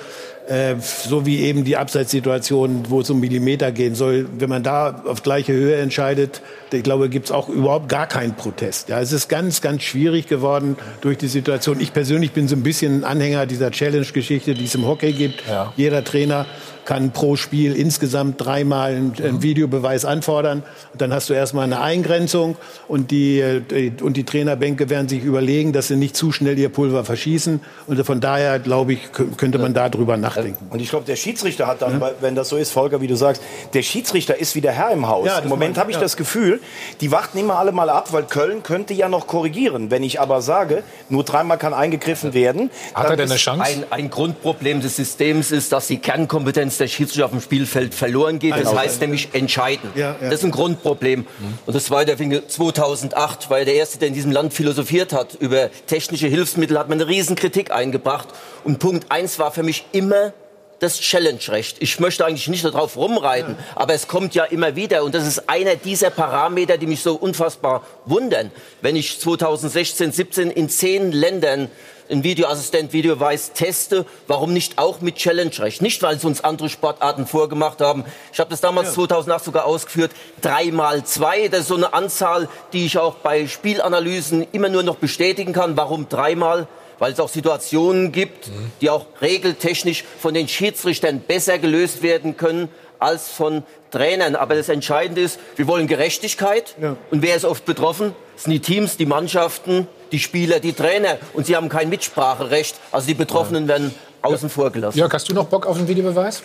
[0.47, 4.27] Äh, so wie eben die Abseitssituation, wo es um Millimeter gehen soll.
[4.37, 6.41] Wenn man da auf gleiche Höhe entscheidet,
[6.75, 8.89] ich glaube, gibt es auch überhaupt gar keinen Protest.
[8.89, 11.79] Ja, es ist ganz, ganz schwierig geworden durch die Situation.
[11.79, 15.43] Ich persönlich bin so ein bisschen Anhänger dieser Challenge-Geschichte, die es im Hockey gibt.
[15.47, 15.73] Ja.
[15.75, 16.45] Jeder Trainer
[16.85, 20.63] kann pro Spiel insgesamt dreimal einen, einen Videobeweis anfordern.
[20.97, 22.55] Dann hast du erstmal eine Eingrenzung
[22.87, 26.69] und die, die, und die Trainerbänke werden sich überlegen, dass sie nicht zu schnell ihr
[26.69, 27.59] Pulver verschießen.
[27.87, 30.67] Und von daher, glaube ich, könnte man darüber nachdenken.
[30.69, 32.11] Und ich glaube, der Schiedsrichter hat dann, ja.
[32.21, 33.41] wenn das so ist, Volker, wie du sagst,
[33.73, 35.25] der Schiedsrichter ist wieder Herr im Haus.
[35.25, 36.01] Ja, Im Moment habe ich ja.
[36.01, 36.59] das Gefühl,
[37.01, 39.91] die warten immer alle mal ab, weil Köln könnte ja noch korrigieren.
[39.91, 42.69] Wenn ich aber sage, nur dreimal kann eingegriffen werden.
[42.93, 43.63] Hat er denn eine Chance?
[43.63, 48.39] Ein, ein Grundproblem des Systems ist, dass die Kernkompetenz der Schiedsrichter auf dem Spielfeld verloren
[48.39, 48.55] geht.
[48.55, 49.91] Das heißt nämlich entscheiden.
[49.95, 50.29] Ja, ja.
[50.29, 51.21] Das ist ein Grundproblem.
[51.21, 51.25] Mhm.
[51.65, 55.69] Und das war der 2008, weil der Erste, der in diesem Land philosophiert hat über
[55.87, 58.29] technische Hilfsmittel, hat man eine Riesenkritik eingebracht.
[58.63, 60.33] Und Punkt eins war für mich immer
[60.79, 61.77] das Challenge-Recht.
[61.79, 65.49] Ich möchte eigentlich nicht darauf rumreiten, aber es kommt ja immer wieder und das ist
[65.49, 68.51] einer dieser Parameter, die mich so unfassbar wundern.
[68.81, 71.69] Wenn ich 2016, 17 in zehn Ländern
[72.09, 75.81] ein Videoassistent Videobeweis teste, warum nicht auch mit Challenge-Recht?
[75.81, 78.05] Nicht, weil es uns andere Sportarten vorgemacht haben.
[78.31, 78.93] Ich habe das damals ja.
[78.93, 80.11] 2008 sogar ausgeführt.
[80.41, 84.83] Drei mal zwei, das ist so eine Anzahl, die ich auch bei Spielanalysen immer nur
[84.83, 85.77] noch bestätigen kann.
[85.77, 86.67] Warum dreimal?
[86.99, 88.49] Weil es auch Situationen gibt,
[88.81, 92.69] die auch regeltechnisch von den Schiedsrichtern besser gelöst werden können
[92.99, 94.35] als von Trainern.
[94.35, 96.75] Aber das Entscheidende ist, wir wollen Gerechtigkeit.
[96.81, 96.95] Ja.
[97.11, 98.15] Und wer ist oft betroffen?
[98.35, 101.17] Das sind die Teams, die Mannschaften, die Spieler, die Trainer.
[101.33, 102.75] Und sie haben kein Mitspracherecht.
[102.91, 104.97] Also die Betroffenen werden außen vor gelassen.
[104.97, 106.43] Jörg, hast du noch Bock auf einen Videobeweis?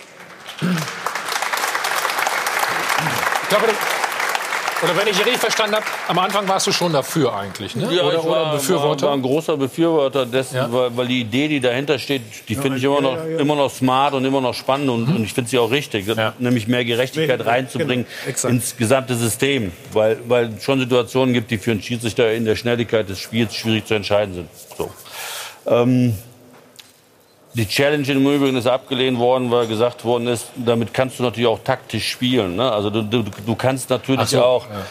[4.83, 7.93] Oder wenn ich richtig verstanden habe, am Anfang warst du schon dafür eigentlich, ne?
[7.93, 9.03] Ja, oder, ich war, oder Befürworter?
[9.03, 10.72] War, war ein großer Befürworter dessen, ja.
[10.72, 13.70] weil, weil, die Idee, die dahinter steht, die ja, finde ich immer noch, immer noch
[13.70, 15.16] smart und immer noch spannend und, mhm.
[15.16, 16.07] und ich finde sie auch richtig,
[16.39, 18.49] nämlich mehr Gerechtigkeit reinzubringen genau.
[18.49, 23.09] ins gesamte System, weil, weil schon Situationen gibt, die für einen Schiedsrichter in der Schnelligkeit
[23.09, 24.49] des Spiels schwierig zu entscheiden sind.
[24.76, 24.91] So.
[25.66, 26.14] Ähm,
[27.55, 31.48] die Challenge im Übrigen ist abgelehnt worden, weil gesagt worden ist, damit kannst du natürlich
[31.48, 32.57] auch taktisch spielen.
[32.57, 32.70] Ne?
[32.70, 34.86] Also du, du, du kannst natürlich so, auch ja.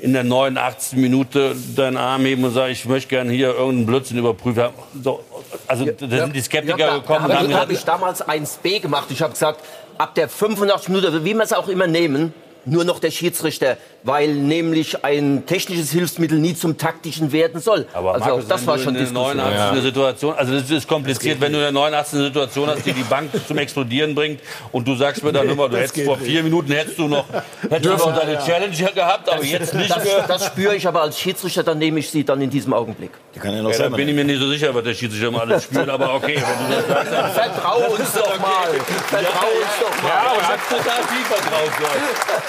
[0.00, 0.98] in der 89.
[0.98, 4.70] Minute deinen Arm heben und sagen, ich möchte gerne hier irgendeinen Blödsinn überprüfen.
[5.02, 5.22] So,
[5.66, 7.28] also ja, da sind die Skeptiker ja, gekommen.
[7.28, 9.08] Da habe hab ich damals 1b gemacht.
[9.10, 9.60] Ich habe gesagt,
[9.98, 12.32] ab der 85 Minute, wie wir es auch immer nehmen,
[12.64, 17.86] nur noch der Schiedsrichter, weil nämlich ein technisches Hilfsmittel nie zum taktischen werden soll.
[17.92, 19.58] Aber also Markus, das war schon in der 89.
[19.58, 19.80] Ja.
[19.80, 22.18] Situation, also das ist kompliziert, wenn du in der 89.
[22.18, 24.40] Situation hast, die die Bank zum Explodieren bringt
[24.70, 27.24] und du sagst mir dann immer, du hättest vor vier Minuten hättest du noch,
[27.62, 30.24] hättest du noch deine Challenge gehabt, aber jetzt nicht das, mehr.
[30.26, 33.10] Das spüre ich aber als Schiedsrichter, dann nehme ich sie dann in diesem Augenblick.
[33.34, 35.28] Die kann ja noch ja, dann bin ich mir nicht so sicher, was der Schiedsrichter
[35.28, 37.12] immer alles spürt, aber okay, wenn du das sagst.
[37.12, 38.72] Dann Vertrau uns doch mal.
[39.06, 40.08] Vertrau uns doch mal.
[40.08, 41.70] Ja, aber hat total viel vertraut.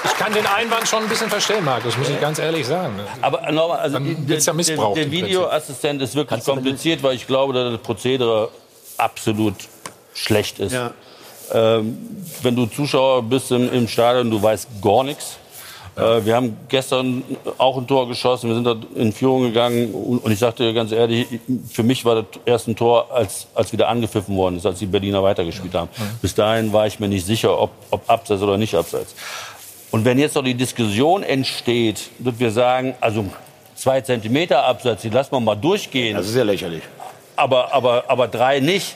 [0.04, 3.00] Ich kann den Einwand schon ein bisschen verstehen, Markus, muss ich ganz ehrlich sagen.
[3.22, 7.54] Aber nochmal, also der, ja der, der Videoassistent ist wirklich Kannst kompliziert, weil ich glaube,
[7.54, 8.50] dass das Prozedere
[8.98, 9.56] absolut
[10.14, 10.74] schlecht ist.
[10.74, 10.92] Ja.
[11.54, 11.98] Ähm,
[12.42, 15.38] wenn du Zuschauer bist im, im Stadion, du weißt gar nichts.
[15.96, 17.24] Äh, wir haben gestern
[17.58, 21.28] auch ein Tor geschossen, wir sind da in Führung gegangen und ich sagte ganz ehrlich,
[21.70, 24.86] für mich war das erste ein Tor, als, als wieder angepfiffen worden ist, als die
[24.86, 25.90] Berliner weitergespielt haben.
[26.22, 29.16] Bis dahin war ich mir nicht sicher, ob, ob Abseits oder nicht Abseits.
[29.92, 33.26] Und wenn jetzt noch die Diskussion entsteht, dass wir sagen, also
[33.76, 36.18] zwei Zentimeter Abseits, die lassen wir mal durchgehen.
[36.18, 36.82] Das ist ja lächerlich.
[37.36, 38.96] Aber, aber, aber drei nicht.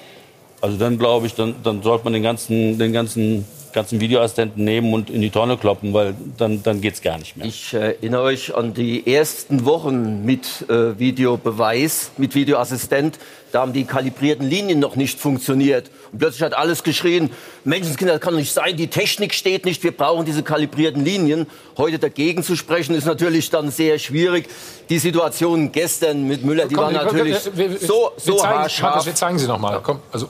[0.59, 3.45] Also dann glaube ich, dann, dann sollte man den ganzen, den ganzen
[3.77, 7.37] ganzen Videoassistenten nehmen und in die Tonne kloppen, weil dann, dann geht es gar nicht
[7.37, 7.45] mehr.
[7.45, 13.19] Ich äh, erinnere euch an die ersten Wochen mit äh, Videobeweis, mit Videoassistent.
[13.51, 15.91] Da haben die kalibrierten Linien noch nicht funktioniert.
[16.11, 17.29] Und plötzlich hat alles geschrien,
[17.63, 21.45] Menschenskinder, das kann nicht sein, die Technik steht nicht, wir brauchen diese kalibrierten Linien.
[21.77, 24.49] Heute dagegen zu sprechen, ist natürlich dann sehr schwierig.
[24.89, 28.59] Die Situation gestern mit Müller, die komm, war natürlich wir, wir, so, so wir zeigen,
[28.59, 29.05] haarscharf.
[29.05, 29.79] Wir zeigen sie noch mal.
[29.83, 30.27] Komm, also.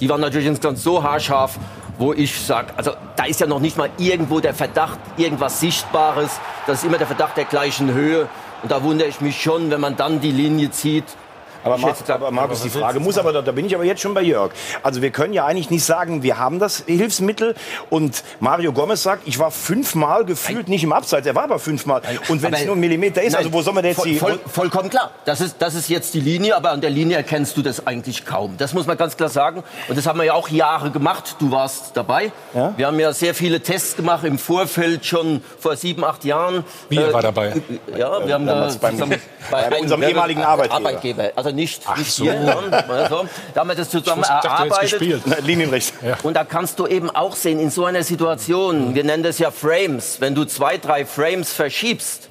[0.00, 1.58] Die waren natürlich insgesamt so haarscharf,
[1.98, 6.40] wo ich sage, also da ist ja noch nicht mal irgendwo der Verdacht, irgendwas Sichtbares.
[6.66, 8.28] Das ist immer der Verdacht der gleichen Höhe.
[8.62, 11.04] Und da wundere ich mich schon, wenn man dann die Linie zieht,
[11.64, 14.22] aber, Mar aber Markus, die Frage muss aber, da bin ich aber jetzt schon bei
[14.22, 14.52] Jörg.
[14.82, 17.54] Also wir können ja eigentlich nicht sagen, wir haben das Hilfsmittel
[17.90, 22.02] und Mario Gomez sagt, ich war fünfmal gefühlt nicht im Abseits, er war aber fünfmal.
[22.28, 24.38] Und wenn es nur ein Millimeter ist, nein, also wo soll man denn jetzt voll,
[24.38, 27.56] voll, Vollkommen klar, das ist, das ist jetzt die Linie, aber an der Linie erkennst
[27.56, 28.56] du das eigentlich kaum.
[28.58, 29.62] Das muss man ganz klar sagen.
[29.88, 32.30] Und das haben wir ja auch Jahre gemacht, du warst dabei.
[32.54, 32.74] Ja?
[32.76, 36.64] Wir haben ja sehr viele Tests gemacht im Vorfeld, schon vor sieben, acht Jahren.
[36.88, 37.54] Wie äh, war dabei?
[37.96, 38.98] Ja, wir haben da beim,
[39.50, 40.76] bei, bei unserem ehemaligen Arbeitgeber.
[40.76, 41.32] Arbeitgeber.
[41.36, 41.82] Also nicht.
[41.86, 42.24] Ach nicht so.
[42.24, 42.56] hier,
[42.88, 45.22] also, da haben wir das zusammen Ich dachte, erarbeitet.
[45.24, 45.94] Na, Linienrecht.
[46.02, 46.18] Ja.
[46.22, 49.50] Und da kannst du eben auch sehen, in so einer Situation, wir nennen das ja
[49.50, 52.28] Frames, wenn du zwei, drei Frames verschiebst,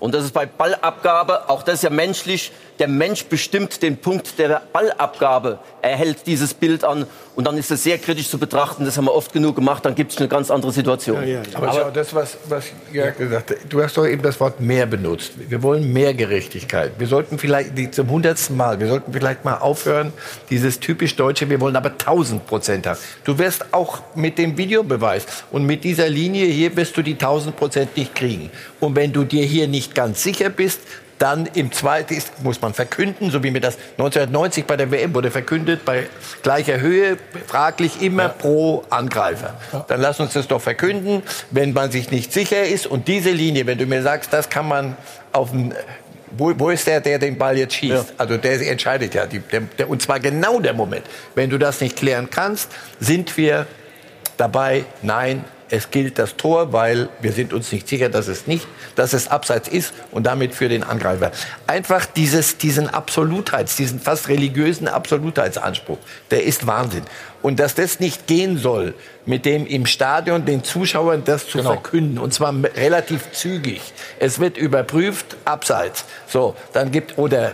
[0.00, 2.50] und das ist bei Ballabgabe, auch das ist ja menschlich,
[2.82, 7.06] der Mensch bestimmt den Punkt der Ballabgabe, er hält dieses Bild an
[7.36, 9.94] und dann ist es sehr kritisch zu betrachten, das haben wir oft genug gemacht, dann
[9.94, 11.18] gibt es eine ganz andere Situation.
[11.54, 14.86] Aber, schau, das, was, was Jörg gesagt hat, du hast doch eben das Wort mehr
[14.86, 15.34] benutzt.
[15.48, 16.90] Wir wollen mehr Gerechtigkeit.
[16.98, 20.12] Wir sollten vielleicht die, zum hundertsten Mal, wir sollten vielleicht mal aufhören,
[20.50, 22.98] dieses typisch Deutsche, wir wollen aber 1000 Prozent haben.
[23.22, 27.54] Du wirst auch mit dem Videobeweis und mit dieser Linie hier wirst du die 1000
[27.54, 28.50] Prozent nicht kriegen.
[28.80, 30.80] Und wenn du dir hier nicht ganz sicher bist,
[31.22, 35.14] dann im zweiten ist, muss man verkünden, so wie mir das 1990 bei der WM
[35.14, 36.08] wurde verkündet, bei
[36.42, 37.16] gleicher Höhe,
[37.46, 39.54] fraglich immer pro Angreifer.
[39.86, 42.88] Dann lass uns das doch verkünden, wenn man sich nicht sicher ist.
[42.88, 44.96] Und diese Linie, wenn du mir sagst, das kann man
[45.30, 45.72] auf dem
[46.34, 48.14] wo, wo ist der, der den Ball jetzt schießt?
[48.16, 49.26] Also der entscheidet ja.
[49.26, 51.04] Die, der, der, und zwar genau der Moment.
[51.34, 52.70] Wenn du das nicht klären kannst,
[53.00, 53.66] sind wir
[54.38, 58.68] dabei, nein, es gilt das Tor, weil wir sind uns nicht sicher, dass es nicht,
[58.94, 61.32] dass es abseits ist und damit für den Angreifer.
[61.66, 65.96] Einfach dieses, diesen Absolutheits, diesen fast religiösen Absolutheitsanspruch,
[66.30, 67.04] der ist Wahnsinn.
[67.40, 68.92] Und dass das nicht gehen soll,
[69.24, 73.80] mit dem im Stadion den Zuschauern das zu verkünden, und zwar relativ zügig.
[74.18, 76.04] Es wird überprüft, abseits.
[76.26, 77.52] So, dann gibt, oder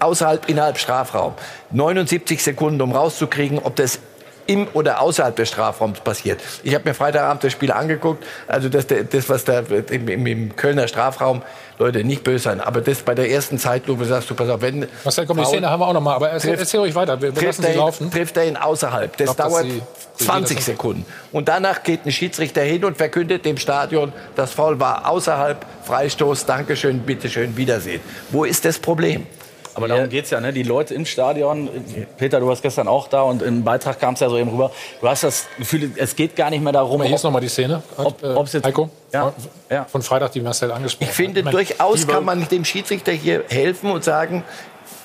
[0.00, 1.32] außerhalb, innerhalb Strafraum.
[1.70, 4.00] 79 Sekunden, um rauszukriegen, ob das
[4.46, 6.40] im oder außerhalb des Strafraums passiert.
[6.62, 8.24] Ich habe mir Freitagabend das Spiel angeguckt.
[8.46, 11.42] Also das, das was da im, im, im Kölner Strafraum,
[11.78, 14.86] Leute, nicht böse sein, aber das bei der ersten Zeitlupe sagst du, pass auf, wenn...
[15.02, 17.30] Marcel, komm, die Szene haben wir auch noch mal, aber Trifft- erzähl ruhig weiter, wir,
[17.34, 18.10] trifft lassen sie ihn, laufen.
[18.12, 19.16] Trifft er ihn außerhalb.
[19.16, 19.82] Das glaub, dauert Sie-
[20.16, 21.04] Sie 20 das- Sekunden.
[21.32, 26.46] Und danach geht ein Schiedsrichter hin und verkündet dem Stadion, das Foul war außerhalb, Freistoß,
[26.46, 28.00] Dankeschön, bitteschön, Wiedersehen.
[28.30, 29.26] Wo ist das Problem?
[29.74, 30.52] Aber darum geht's ja, ne?
[30.52, 31.68] Die Leute im Stadion,
[32.16, 34.70] Peter, du warst gestern auch da und im Beitrag kam es ja so eben rüber.
[35.00, 37.48] Du hast das Gefühl, es geht gar nicht mehr darum, Hier ist noch mal die
[37.48, 37.82] Szene.
[37.96, 39.32] ob, Äh, ob's jetzt, Heiko, ja,
[39.70, 39.84] ja.
[39.84, 41.44] von Freitag, die Marcel angesprochen Ich finde, hat.
[41.46, 44.44] meine, durchaus kann man dem Schiedsrichter hier helfen und sagen,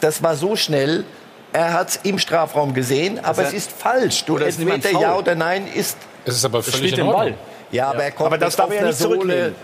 [0.02, 1.04] das war so schnell,
[1.52, 4.24] er hat es im Strafraum gesehen, aber er- es ist falsch.
[4.26, 5.98] Du Oder ist entweder ja oder nein ist.
[6.26, 7.32] Es ist aber Er völlig spielt in den Ordnung.
[7.34, 7.40] Ball.
[7.72, 9.56] Ja, aber er kommt Aber das darf er nicht zurücknehmen.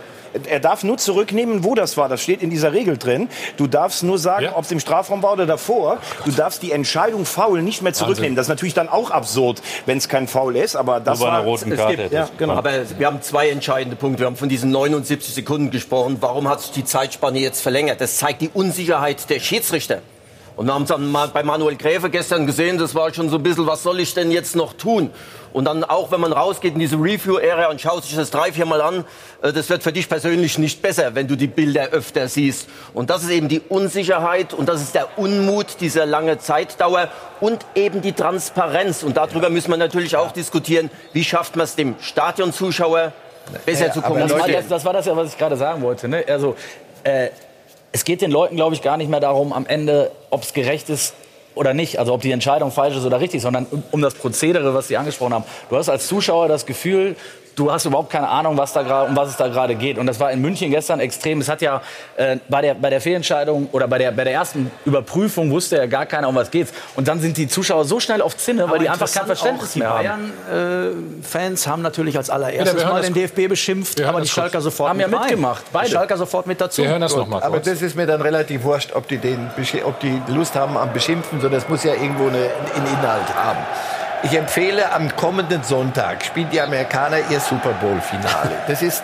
[0.47, 2.09] Er darf nur zurücknehmen, wo das war.
[2.09, 3.29] Das steht in dieser Regel drin.
[3.57, 5.99] Du darfst nur sagen, ob es im Strafraum war oder davor.
[6.25, 8.35] Du darfst die Entscheidung Foul nicht mehr zurücknehmen.
[8.35, 10.75] Das ist natürlich dann auch absurd, wenn es kein Foul ist.
[10.75, 12.53] Aber das war es gibt, ja, genau.
[12.53, 14.19] Aber wir haben zwei entscheidende Punkte.
[14.21, 16.17] Wir haben von diesen 79 Sekunden gesprochen.
[16.19, 18.01] Warum hat sich die Zeitspanne jetzt verlängert?
[18.01, 20.01] Das zeigt die Unsicherheit der Schiedsrichter.
[20.55, 23.37] Und wir haben es dann mal bei Manuel Gräfe gestern gesehen, das war schon so
[23.37, 25.11] ein bisschen, was soll ich denn jetzt noch tun?
[25.51, 28.65] Und dann auch, wenn man rausgeht in diese Review-Area und schaut sich das drei, vier
[28.65, 29.05] Mal an,
[29.41, 32.67] äh, das wird für dich persönlich nicht besser, wenn du die Bilder öfter siehst.
[32.93, 37.09] Und das ist eben die Unsicherheit und das ist der Unmut dieser lange Zeitdauer
[37.41, 39.03] und eben die Transparenz.
[39.03, 43.11] Und darüber müssen wir natürlich auch diskutieren, wie schafft man es dem Stadionzuschauer
[43.65, 44.51] besser zu das, war, kommunizieren.
[44.53, 46.07] das, das war das ja, was ich gerade sagen wollte.
[46.07, 46.23] Ne?
[46.27, 46.55] Also,
[47.03, 47.29] äh,
[47.95, 50.89] es geht den Leuten, glaube ich, gar nicht mehr darum, am Ende, ob es gerecht
[50.89, 51.13] ist
[51.55, 54.73] oder nicht, also ob die Entscheidung falsch ist oder richtig, sondern um, um das Prozedere,
[54.73, 55.45] was Sie angesprochen haben.
[55.69, 57.15] Du hast als Zuschauer das Gefühl,
[57.55, 59.97] du hast überhaupt keine Ahnung, was da gerade, um was es da gerade geht.
[59.97, 61.41] Und das war in München gestern extrem.
[61.41, 61.81] Es hat ja
[62.17, 65.85] äh, bei, der, bei der Fehlentscheidung oder bei der, bei der ersten Überprüfung wusste ja
[65.85, 66.73] gar keiner, um was geht's.
[66.95, 69.89] Und dann sind die Zuschauer so schnell auf Zinne, weil die einfach kein Verständnis mehr
[69.89, 70.33] haben.
[70.49, 74.21] Bayern-Fans haben natürlich als allererstes wir hören mal das den DFB beschimpft, Wir hören aber
[74.21, 74.45] die das kurz.
[74.45, 75.87] Schalker sofort Haben mit ja mitgemacht, beide.
[75.87, 76.83] Die Schalker sofort mit dazu.
[76.83, 79.49] Gut, Aber das ist mir dann relativ wurscht, ob die, den,
[79.83, 82.37] ob die Lust haben am Beschimpfen, sondern das muss ja irgendwo eine,
[82.75, 83.59] einen Inhalt haben.
[84.25, 88.55] Ich empfehle, am kommenden Sonntag spielen die Amerikaner ihr Super Bowl-Finale.
[88.67, 89.03] Das ist,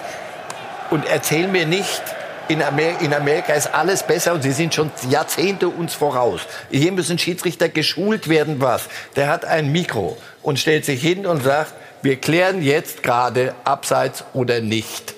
[0.90, 2.02] und erzähl mir nicht,
[2.48, 6.42] in, Amer in Amerika ist alles besser und sie sind schon Jahrzehnte uns voraus.
[6.72, 8.90] Hier müssen Schiedsrichter geschult werden, was?
[9.16, 14.24] Der hat ein Mikro und stellt sich hin und sagt, wir klären jetzt gerade abseits
[14.34, 15.14] oder nicht.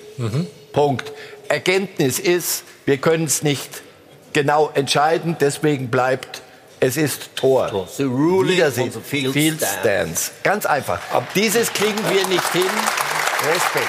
[0.73, 1.13] Punkt.
[1.47, 3.81] Erkenntnis ist, wir können es nicht
[4.33, 6.41] genau entscheiden, deswegen bleibt
[6.83, 7.87] es ist Tor.
[7.97, 8.87] The ruling Wiedersehen.
[8.87, 9.79] on the field Field stands.
[9.79, 10.31] stands.
[10.43, 10.99] Ganz einfach.
[11.35, 12.63] Dieses kriegen wir nicht hin.
[13.53, 13.87] Respekt.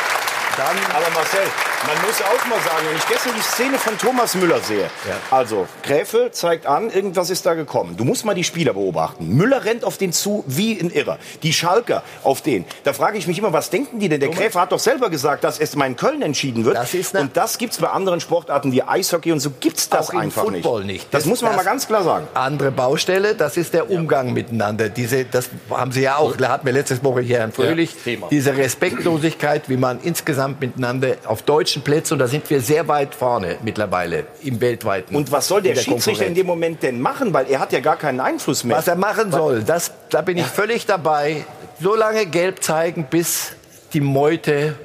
[0.57, 1.41] Dann Aber Marcel,
[1.87, 4.89] man muss auch mal sagen, wenn ich gestern die Szene von Thomas Müller sehe,
[5.31, 7.97] also Gräfe zeigt an, irgendwas ist da gekommen.
[7.97, 9.29] Du musst mal die Spieler beobachten.
[9.29, 11.19] Müller rennt auf den zu wie ein Irrer.
[11.43, 12.65] Die Schalker auf den.
[12.85, 14.21] Da frage ich mich immer, was denken die denn?
[14.21, 16.79] Der Gräfe hat doch selber gesagt, dass es mal in Köln entschieden wird.
[17.15, 20.45] und das gibt's bei anderen Sportarten wie Eishockey und so gibt's das auch im einfach
[20.45, 20.93] Football nicht.
[20.93, 21.15] nicht.
[21.15, 22.27] Das, muss man mal ganz klar sagen.
[22.35, 24.89] Andere Baustelle, das ist der Umgang miteinander.
[24.89, 28.29] Diese, das haben Sie ja auch, da hatten wir letztes Woche hier Herrn Fröhlich, Thema.
[28.31, 32.87] diese Respektlosigkeit, wie man insgesamt miteinander auf Deutsch europäischen Plätze und da sind wir sehr
[32.89, 35.15] weit vorne mittlerweile im weltweiten.
[35.17, 37.33] Und was soll der, in Schiedsrichter in dem Moment denn machen?
[37.33, 38.77] Weil er hat ja gar keinen Einfluss mehr.
[38.77, 41.45] Was er machen soll, das, da bin ich völlig dabei.
[41.81, 43.53] So lange gelb zeigen, bis
[43.93, 44.77] die Meute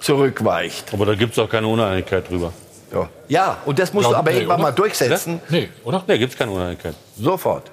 [0.00, 0.92] zurückweicht.
[0.92, 2.52] Aber da gibt es auch keine Uneinigkeit drüber.
[2.92, 5.40] Ja, ja und das musst du aber irgendwann mal durchsetzen.
[5.48, 6.02] Nee, oder?
[6.06, 6.94] Nee, gibt es keine Uneinigkeit.
[7.18, 7.70] Sofort.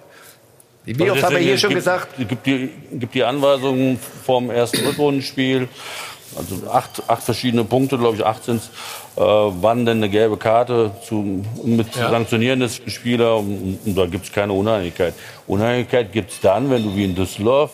[0.86, 2.08] Wie oft haben wir hier schon gibt- gesagt?
[2.18, 5.68] Gibt die, gibt die Anweisungen vom ersten Rückrundenspiel,
[6.38, 8.62] also acht, acht verschiedene Punkte, glaube ich, acht sind
[9.16, 12.10] äh, wann denn eine gelbe Karte zu, mit Ja.
[12.12, 13.38] sanktionieren des Spieler.
[13.38, 15.14] Und, und da gibt es keine Uneinigkeit.
[15.48, 17.72] Uneinigkeit gibt es dann, wenn du wie in Düsseldorf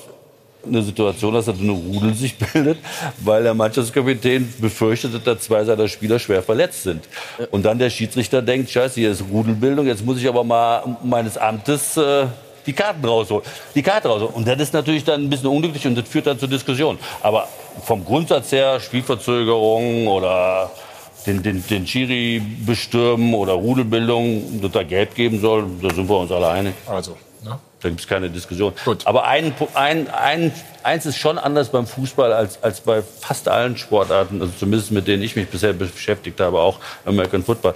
[0.67, 2.79] eine Situation hast, dass eine Rudel sich bildet,
[3.19, 7.03] weil der Mannschaftskapitän befürchtet, dass da zwei seiner Spieler schwer verletzt sind.
[7.51, 11.37] Und dann der Schiedsrichter denkt, scheiße, hier ist Rudelbildung, jetzt muss ich aber mal meines
[11.37, 12.25] Amtes äh,
[12.65, 13.45] die Karten rausholen.
[13.75, 14.33] Die Karte rausholen.
[14.33, 16.97] Und das ist natürlich dann ein bisschen unglücklich und das führt dann zur Diskussion.
[17.21, 17.47] Aber
[17.83, 20.71] vom Grundsatz her, Spielverzögerung oder
[21.25, 26.17] den, den, den Schiri bestürmen oder Rudelbildung, dass da Gelb geben soll, da sind wir
[26.19, 26.75] uns alle einig.
[26.87, 27.59] Also, ne?
[27.81, 28.73] Da gibt es keine Diskussion.
[29.05, 30.51] Aber ein, ein, ein,
[30.83, 35.07] eins ist schon anders beim Fußball als, als bei fast allen Sportarten, also zumindest mit
[35.07, 37.75] denen ich mich bisher beschäftigt habe, auch American Football.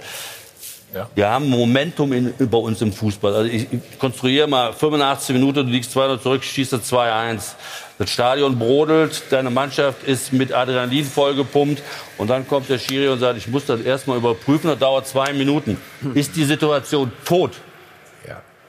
[0.94, 1.08] Ja.
[1.14, 3.34] Wir haben Momentum in, bei uns im Fußball.
[3.34, 7.52] Also ich, ich konstruiere mal 85 Minuten, du liegst 200 zurück, schießt das 2-1.
[8.00, 11.82] Das Stadion brodelt, deine Mannschaft ist mit Adrenalin vollgepumpt
[12.16, 15.34] und dann kommt der Schiri und sagt, ich muss das erstmal überprüfen, das dauert zwei
[15.34, 15.76] Minuten.
[16.14, 17.52] Ist die Situation tot?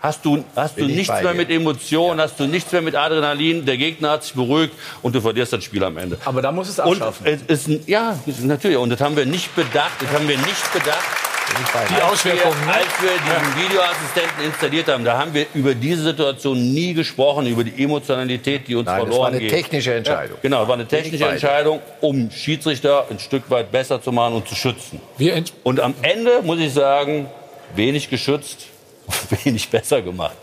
[0.01, 1.33] Hast du, hast du Bin nichts mehr dir.
[1.35, 5.21] mit Emotionen, hast du nichts mehr mit Adrenalin, der Gegner hat sich beruhigt und du
[5.21, 6.17] verlierst das Spiel am Ende.
[6.25, 7.39] Aber da muss es Und abschaffen.
[7.47, 8.77] es ist, ja, natürlich.
[8.77, 9.91] Und das haben wir nicht bedacht.
[10.01, 10.97] Das haben wir nicht bedacht.
[11.89, 12.73] Die als Auswirkungen, Wir, ne?
[12.73, 17.63] als wir diesen Videoassistenten installiert haben, da haben wir über diese Situation nie gesprochen, über
[17.63, 19.51] die Emotionalität, die uns Nein, das verloren war eine geht.
[19.51, 20.35] technische Entscheidung.
[20.37, 21.25] Ja, genau, es war eine technische.
[21.27, 25.01] Entscheidung, um Schiedsrichter ein Stück weit besser zu machen und zu schützen.
[25.63, 27.27] Und am Ende muss ich sagen,
[27.75, 28.67] wenig geschützt,
[29.43, 30.35] wenig besser gemacht.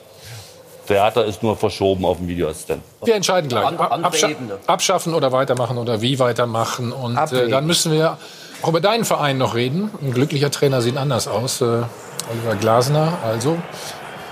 [0.86, 2.82] Theater ist nur verschoben auf den Videoassistenten.
[3.04, 3.78] Wir entscheiden gleich.
[3.78, 4.58] Abscha Ebene.
[4.66, 6.92] abschaffen oder weitermachen oder wie weitermachen.
[6.92, 8.16] Und äh, dann müssen wir
[8.62, 9.90] auch über deinen Verein noch reden.
[10.02, 11.60] Ein glücklicher Trainer sieht anders aus.
[11.60, 13.56] Äh, Oliver Glasner, also.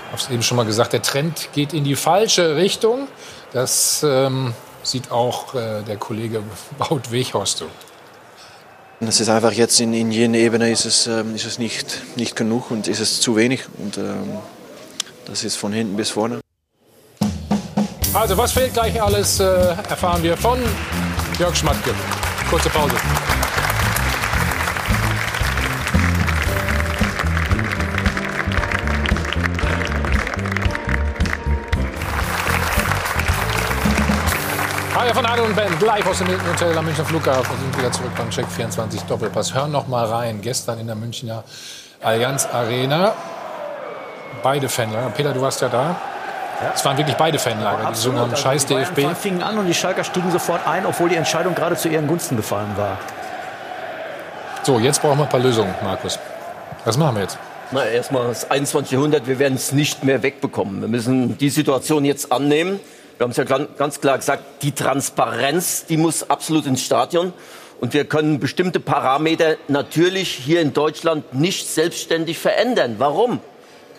[0.05, 3.07] Ich habe es eben schon mal gesagt, der Trend geht in die falsche Richtung.
[3.53, 6.41] Das ähm, sieht auch äh, der Kollege
[6.77, 7.65] Baut Weghorst so.
[8.99, 12.35] Es ist einfach jetzt in, in jener Ebene ist es, ähm, ist es nicht, nicht
[12.35, 13.65] genug und ist es zu wenig.
[13.77, 14.39] Und ähm,
[15.25, 16.39] das ist von hinten bis vorne.
[18.13, 20.57] Also, was fehlt gleich alles, äh, erfahren wir von
[21.37, 21.93] Jörg Schmatke.
[22.49, 22.95] Kurze Pause.
[35.07, 37.77] Hi von Adel und Ben, live aus dem Hilton Hotel am Münchner Flughafen und sind
[37.77, 39.53] wieder zurück beim Check 24 Doppelpass.
[39.53, 40.41] Hören noch mal rein.
[40.41, 41.45] Gestern in der Münchner
[42.03, 43.13] Allianz Arena.
[44.43, 45.09] Beide Fanlager.
[45.11, 45.95] Peter, du warst ja da.
[46.75, 49.17] Es waren wirklich beide Fanlager, die gesungen haben, scheiß Die Bayern DFB.
[49.17, 52.35] fingen an und die Schalker stiegen sofort ein, obwohl die Entscheidung gerade zu ihren Gunsten
[52.35, 52.97] gefallen war.
[54.63, 56.19] So, jetzt brauchen wir ein paar Lösungen, Markus.
[56.83, 57.37] Was machen wir jetzt?
[57.71, 58.91] Na, erstmal das 21.
[58.91, 60.81] Jahrhundert, wir werden es nicht mehr wegbekommen.
[60.81, 62.81] Wir müssen die Situation jetzt annehmen.
[63.17, 67.33] Wir haben es ja gan- ganz klar gesagt, die Transparenz, die muss absolut ins Stadion.
[67.79, 72.95] Und wir können bestimmte Parameter natürlich hier in Deutschland nicht selbstständig verändern.
[72.97, 73.39] Warum?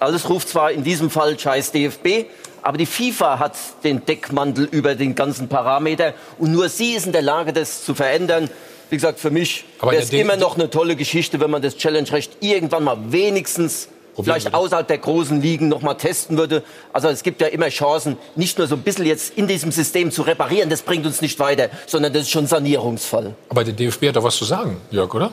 [0.00, 2.26] Alles ruft zwar in diesem Fall scheiß DFB,
[2.62, 3.54] aber die FIFA hat
[3.84, 7.94] den Deckmantel über den ganzen Parameter und nur sie ist in der Lage, das zu
[7.94, 8.50] verändern.
[8.90, 12.38] Wie gesagt, für mich wäre es immer noch eine tolle Geschichte, wenn man das Challenge-Recht
[12.40, 13.88] irgendwann mal wenigstens
[14.22, 16.62] vielleicht außerhalb der großen Ligen noch mal testen würde.
[16.92, 20.10] Also es gibt ja immer Chancen, nicht nur so ein bisschen jetzt in diesem System
[20.10, 23.34] zu reparieren, das bringt uns nicht weiter, sondern das ist schon Sanierungsfall.
[23.48, 25.30] Aber der DFB hat doch was zu sagen, Jörg, oder?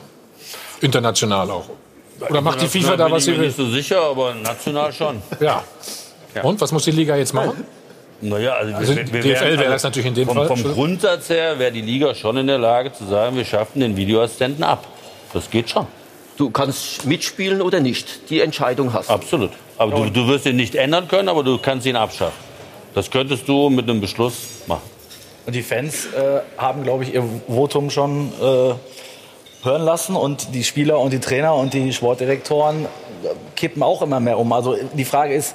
[0.80, 1.68] International auch.
[2.28, 3.46] Oder macht die FIFA da bin was ich sie mir will?
[3.46, 5.22] nicht so sicher, aber national schon.
[5.40, 6.42] Ja.
[6.42, 7.64] Und was muss die Liga jetzt machen?
[8.20, 10.48] Naja, also, Also wir, wir DFL wäre das natürlich in dem vom, Fall.
[10.48, 13.96] Vom Grundsatz her wäre die Liga schon in der Lage zu sagen, wir schaffen den
[13.96, 14.86] Videoassistenten ab.
[15.32, 15.86] Das geht schon.
[16.36, 18.30] Du kannst mitspielen oder nicht.
[18.30, 19.14] Die Entscheidung hast du.
[19.14, 19.50] Absolut.
[19.78, 22.38] Aber du, du wirst ihn nicht ändern können, aber du kannst ihn abschaffen.
[22.94, 24.34] Das könntest du mit einem Beschluss
[24.66, 24.82] machen.
[25.46, 28.74] Und die Fans äh, haben, glaube ich, ihr Votum schon äh,
[29.64, 30.16] hören lassen.
[30.16, 34.52] Und die Spieler und die Trainer und die Sportdirektoren äh, kippen auch immer mehr um.
[34.52, 35.54] Also die Frage ist,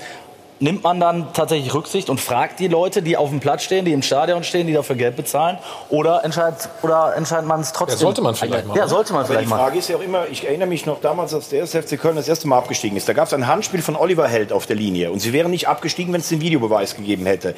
[0.61, 3.93] nimmt man dann tatsächlich Rücksicht und fragt die Leute, die auf dem Platz stehen, die
[3.93, 5.57] im Stadion stehen, die dafür Geld bezahlen?
[5.89, 7.97] Oder entscheidet, oder entscheidet man es trotzdem?
[7.97, 8.77] Ja, sollte man vielleicht machen.
[8.77, 9.59] Ja, sollte man vielleicht die machen.
[9.59, 12.15] Frage ist ja auch immer, ich erinnere mich noch damals, als der erste FC Köln
[12.15, 13.09] das erste Mal abgestiegen ist.
[13.09, 15.11] Da gab es ein Handspiel von Oliver Held auf der Linie.
[15.11, 17.55] Und sie wären nicht abgestiegen, wenn es den Videobeweis gegeben hätte.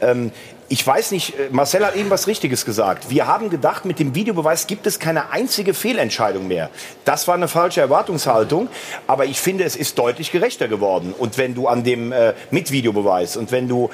[0.00, 0.30] Ähm,
[0.68, 3.10] ich weiß nicht, äh, Marcel hat eben was Richtiges gesagt.
[3.10, 6.70] Wir haben gedacht, mit dem Videobeweis gibt es keine einzige Fehlentscheidung mehr.
[7.04, 8.68] Das war eine falsche Erwartungshaltung,
[9.06, 11.14] aber ich finde, es ist deutlich gerechter geworden.
[11.16, 13.90] Und wenn du an dem äh, mit Videobeweis und wenn du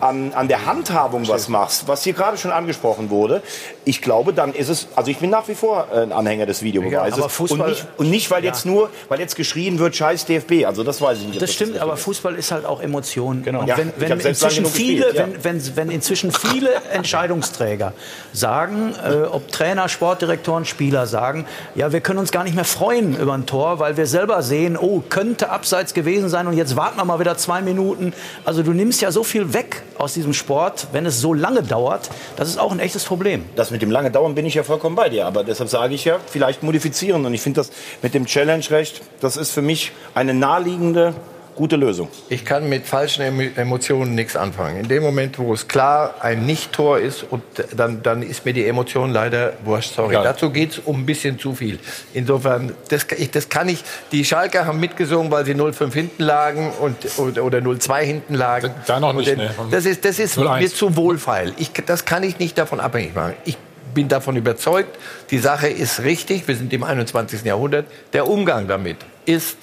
[0.00, 3.42] an, an der Handhabung was machst, was hier gerade schon angesprochen wurde,
[3.84, 7.16] ich glaube, dann ist es, also ich bin nach wie vor ein Anhänger des Videobeweises
[7.18, 8.50] Ja, aber Fußball- und nicht, und nicht weil Ja.
[8.50, 10.66] jetzt nur, weil jetzt geschrien wird, scheiß DFB.
[10.66, 11.40] Also das weiß ich nicht.
[11.42, 13.42] Das stimmt, aber Fußball ist halt auch Emotion.
[13.42, 13.60] Genau.
[13.60, 15.44] Und Ja, wenn, ich wenn, hab selbst lange inzwischen viele, gespielt, ja.
[15.44, 17.92] wenn, wenn, wenn inzwischen viele Entscheidungsträger
[18.32, 23.16] sagen, äh, ob Trainer, Sportdirektoren, Spieler sagen, ja, wir können uns gar nicht mehr freuen
[23.16, 26.96] über ein Tor, weil wir selber sehen, oh, könnte abseits gewesen sein und jetzt warten
[26.96, 28.12] wir mal wieder zwei Minuten.
[28.44, 32.10] Also du nimmst ja so viel weg aus diesem Sport, wenn es so lange dauert.
[32.36, 33.44] Das ist auch ein echtes Problem.
[33.56, 35.26] Das mit dem lange Dauern bin ich ja vollkommen bei dir.
[35.26, 37.26] Aber deshalb sage ich ja, vielleicht modifizieren.
[37.26, 37.70] Und ich finde das
[38.02, 41.14] mit dem Challenge-Recht, das ist für mich eine naheliegende,
[41.54, 42.08] gute Lösung.
[42.28, 44.78] Ich kann mit falschen Emo- Emotionen nichts anfangen.
[44.80, 47.42] In dem Moment, wo es klar ein Nicht-Tor ist, und
[47.76, 49.94] dann, dann ist mir die Emotion leider wurscht.
[49.94, 50.14] Sorry.
[50.14, 50.22] Ja.
[50.22, 51.78] Dazu geht es um ein bisschen zu viel.
[52.14, 53.82] Insofern, das, das kann ich.
[54.12, 58.70] Die Schalker haben mitgesungen, weil sie 0-5 hinten lagen und, oder, oder 0-2 hinten lagen.
[58.86, 59.50] Da noch nicht, Und ne.
[59.70, 60.58] Das ist, das ist 0-1.
[60.60, 61.52] mir zu wohlfeil.
[61.58, 63.34] Ich, das kann ich nicht davon abhängig machen.
[63.44, 63.56] Ich
[63.92, 64.96] bin davon überzeugt,
[65.30, 66.46] die Sache ist richtig.
[66.46, 67.42] Wir sind im 21.
[67.44, 67.86] Jahrhundert.
[68.12, 69.56] Der Umgang damit ist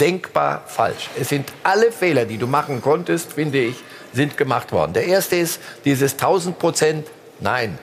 [0.00, 1.08] denkbar falsch.
[1.20, 3.76] Es sind alle Fehler, die du machen konntest, finde ich,
[4.12, 4.92] sind gemacht worden.
[4.92, 7.06] Der erste ist dieses 1000 Prozent.
[7.40, 7.78] Nein.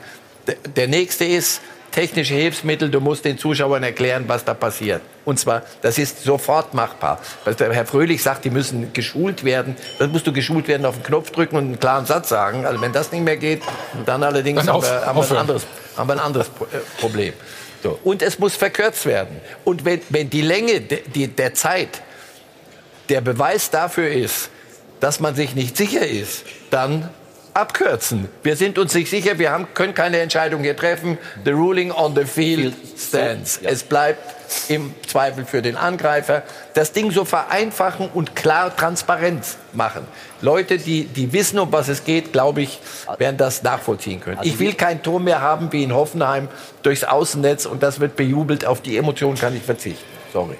[0.75, 1.61] Der, nächste ist
[1.91, 2.89] technische Hilfsmittel.
[2.89, 5.01] Du musst den Zuschauern erklären, was da passiert.
[5.23, 7.19] Und zwar, das ist sofort machbar.
[7.45, 9.75] Was der Herr Fröhlich sagt, die müssen geschult werden.
[9.97, 12.65] Dann musst du geschult werden, auf den Knopf drücken und einen klaren Satz sagen.
[12.65, 13.61] Also wenn das nicht mehr geht,
[14.05, 15.63] dann allerdings Dann haben, auf- wir, haben, wir ein anderes,
[15.97, 17.33] haben wir ein anderes äh, Problem.
[17.81, 17.99] So.
[18.03, 19.39] Und es muss verkürzt werden.
[19.63, 22.01] Und wenn, wenn die Länge de, die, der Zeit
[23.09, 24.49] der Beweis dafür ist,
[24.99, 27.09] dass man sich nicht sicher ist, dann
[27.55, 28.27] abkürzen.
[28.43, 31.17] Wir sind uns nicht sicher, wir haben, können keine Entscheidung hier treffen.
[31.45, 33.59] The ruling on the field stands.
[33.63, 34.19] Es bleibt
[34.67, 36.43] im Zweifel für den Angreifer.
[36.73, 40.05] Das Ding so vereinfachen und klar transparent machen.
[40.41, 42.79] Leute, die, die wissen, um was es geht, glaube ich,
[43.17, 44.39] werden das nachvollziehen können.
[44.43, 46.49] Ich will kein Tor mehr haben wie in Hoffenheim
[46.83, 48.65] durchs Außennetz und das wird bejubelt.
[48.65, 50.03] Auf die Emotionen kann ich verzichten.
[50.33, 50.57] Sorry.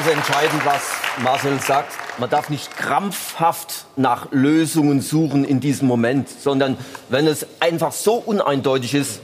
[0.00, 0.82] Ganz entscheidend, was
[1.22, 1.92] Marcel sagt.
[2.16, 6.78] Man darf nicht krampfhaft nach Lösungen suchen in diesem Moment, sondern
[7.10, 9.20] wenn es einfach so uneindeutig ist,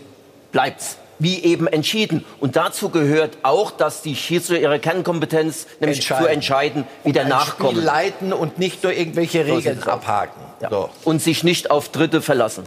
[0.53, 0.99] bleibt's.
[1.19, 2.27] Wie eben entschieden.
[2.41, 6.27] Und dazu gehört auch, dass die Schiedsrichter ihre Kernkompetenz, nämlich Entscheiden.
[6.27, 7.71] zu entscheiden, wieder ein nachkommen.
[7.71, 10.43] Spiel leiten und nicht nur irgendwelche So Regeln abhaken.
[10.61, 10.91] Ja.
[11.05, 12.65] Und sich nicht auf Dritte verlassen.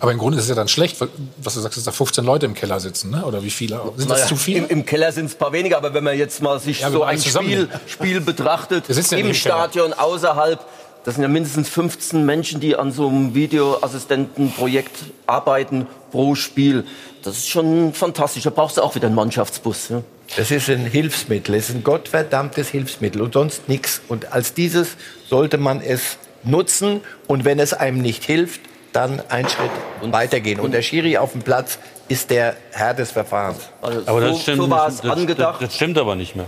[0.00, 1.08] Aber im Grunde ist es ja dann schlecht, weil,
[1.42, 3.24] was du sagst, dass da 15 Leute im Keller sitzen, ne?
[3.24, 3.80] oder wie viele?
[3.96, 4.58] Sind das Naja, zu viele?
[4.60, 6.90] Im, Im Keller sind es ein paar weniger, aber wenn man jetzt mal sich Ja,
[6.90, 7.20] so ein.
[7.20, 9.34] Spiel, Spiel betrachtet, ja im Keller.
[9.34, 10.58] Stadion, außerhalb,
[11.04, 16.84] das sind ja mindestens 15 Menschen, die an so einem Videoassistentenprojekt arbeiten pro Spiel.
[17.22, 18.44] Das ist schon fantastisch.
[18.44, 19.90] Da brauchst du auch wieder einen Mannschaftsbus.
[19.90, 20.02] Ja.
[20.36, 24.00] Das ist ein Hilfsmittel, es ist ein gottverdammtes Hilfsmittel und sonst nichts.
[24.08, 24.90] Und als dieses
[25.28, 28.60] sollte man es nutzen und wenn es einem nicht hilft,
[28.92, 29.70] dann einen Schritt
[30.02, 30.60] weitergehen.
[30.60, 33.58] Und der Schiri auf dem Platz ist der Herr des Verfahrens.
[33.82, 36.46] Aber das stimmt, nicht, das, das, das stimmt aber nicht mehr.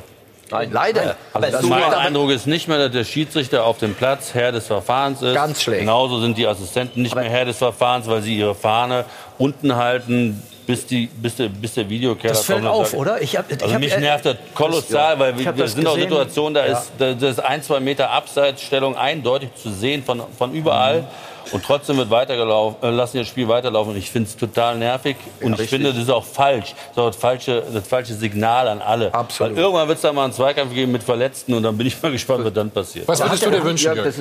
[0.51, 1.17] Nein, leider.
[1.33, 4.35] Also Aber so mein aber- Eindruck ist nicht mehr, dass der Schiedsrichter auf dem Platz
[4.35, 5.35] Herr des Verfahrens ist.
[5.35, 5.81] Ganz schlecht.
[5.81, 9.07] Genauso sind die Assistenten nicht mehr Herr des Verfahrens, weil sie ihre Fahne
[9.39, 13.01] unten halten, bis, die, bis, der, bis der Videokeller Das fällt kommt und auf, sagt-
[13.01, 13.23] oder?
[13.23, 15.65] Ich hab, ich Also hab, mich äh, nervt das kolossal, weil Ich wir, hab wir
[15.65, 16.11] das sind auch gesehen.
[16.11, 16.73] Situationen, da Ja.
[16.79, 21.05] ist da- das ist ein, zwei Meter Abseitsstellung eindeutig zu sehen von, von überall.
[21.51, 23.97] Und trotzdem wird weitergelaufen, äh, lassen das Spiel weiterlaufen.
[23.97, 25.17] Ich finde es total nervig.
[25.41, 25.69] Und ich richtig.
[25.71, 26.75] finde, das ist auch falsch.
[26.75, 29.13] Das ist auch das falsche, das falsche Signal an alle.
[29.13, 29.57] Absolut.
[29.57, 31.55] Weil irgendwann wird es da mal einen Zweikampf geben mit Verletzten.
[31.55, 33.09] Und dann bin ich mal gespannt, was dann passiert.
[33.09, 34.15] Was würdest du dir wünschen, Ja, Jörg?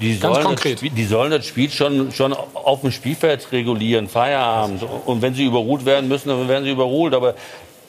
[0.00, 0.72] Die Ganz sollen, konkret.
[0.74, 4.82] Das, Spiel- die sollen das Spiel schon, schon auf dem Spielfeld regulieren, Feierabend.
[5.06, 7.14] Und wenn sie überruht werden müssen, dann werden sie überruht.
[7.14, 7.34] Aber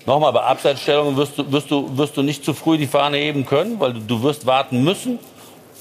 [0.06, 3.46] nochmal, bei Abseitsstellungen wirst du, wirst, du, wirst du nicht zu früh die Fahne heben
[3.46, 5.20] können, weil du, du wirst warten müssen,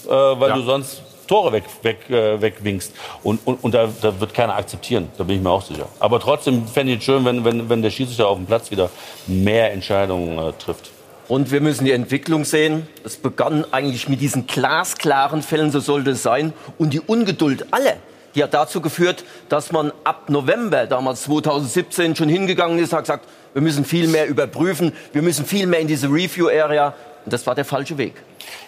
[0.07, 2.93] äh, weil du sonst Tore weg, weg, äh, wegwinkst.
[3.23, 5.89] Und, und, und da, da wird keiner akzeptieren, da bin ich mir auch sicher.
[5.99, 8.91] Aber trotzdem fände ich es schön, wenn, wenn, wenn der Schiedsrichter auf dem Platz wieder
[9.27, 10.91] mehr Entscheidungen äh, trifft.
[11.29, 12.87] Und wir müssen die Entwicklung sehen.
[13.05, 16.53] Es begann eigentlich mit diesen glasklaren Fällen, so sollte es sein.
[16.79, 17.97] Und die Ungeduld aller,
[18.37, 23.27] die hat dazu geführt, dass man ab November, damals 2017, schon hingegangen ist, hat gesagt,
[23.55, 26.95] wir müssen viel mehr überprüfen, wir müssen viel mehr in diese Review-Area.
[27.25, 28.15] Und das war der falsche Weg.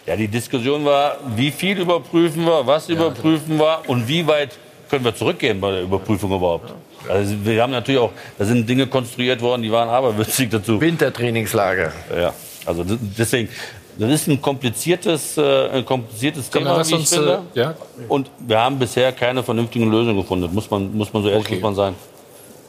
[0.08, 4.56] Ja, die Diskussion war, wie viel überprüfen wir, was überprüfen wir und wie weit
[4.88, 6.72] können wir zurückgehen bei der Überprüfung überhaupt.
[7.08, 10.80] Also wir haben natürlich auch, da sind Dinge konstruiert worden, die waren aberwitzig dazu.
[10.80, 11.92] Wintertrainingslager.
[12.18, 12.32] Ja,
[12.64, 13.50] also deswegen,
[13.98, 17.42] Das ist ein kompliziertes, äh, ein kompliziertes Komm, Thema, wie ich uns, finde.
[17.54, 17.74] äh, ja.
[18.08, 20.48] Und wir haben bisher keine vernünftigen Lösungen gefunden.
[20.54, 21.94] Muss man, muss man so ehrlich muss man sein.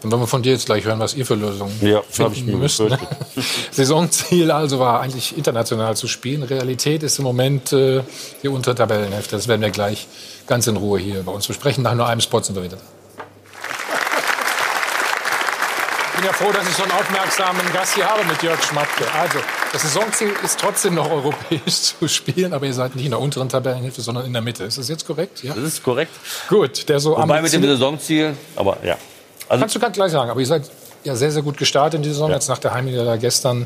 [0.01, 2.45] Dann wollen wir von dir jetzt gleich hören, was ihr für Lösungen Ja, ich finden
[2.45, 2.79] mir müsst.
[2.79, 2.97] Ne?
[3.71, 6.43] Saisonziel also war eigentlich international zu spielen.
[6.43, 8.03] Realität ist im Moment äh,
[8.41, 9.35] die untere Tabellenhälfte.
[9.35, 10.07] Das werden wir gleich
[10.47, 11.83] ganz in Ruhe hier bei uns besprechen.
[11.83, 12.83] Nach nur einem Spot sind wir wieder da.
[16.07, 19.05] Ich bin ja froh, dass ich so einen aufmerksamen Gast hier habe mit Jörg Schmatke.
[19.13, 19.39] Also,
[19.71, 21.61] das Saisonziel ist trotzdem noch europäisch
[21.99, 24.65] zu spielen, aber ihr seid nicht in der unteren Tabellenhälfte, sondern in der Mitte.
[24.65, 25.43] Ist das jetzt korrekt?
[25.43, 25.53] Ja.
[25.53, 26.11] Das ist korrekt.
[26.49, 28.97] Gut, der so Wobei mit dem Saisonziel, aber ja.
[29.49, 30.69] Also, Kannst du ganz gleich sagen, aber ihr seid
[31.03, 32.29] ja sehr, sehr gut gestartet in die Saison.
[32.29, 32.35] Ja.
[32.35, 33.65] Jetzt nach der Heimniederlage gestern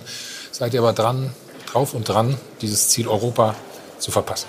[0.51, 1.31] seid ihr aber dran,
[1.69, 3.53] drauf und dran, dieses Ziel Europa
[3.99, 4.47] zu verpassen.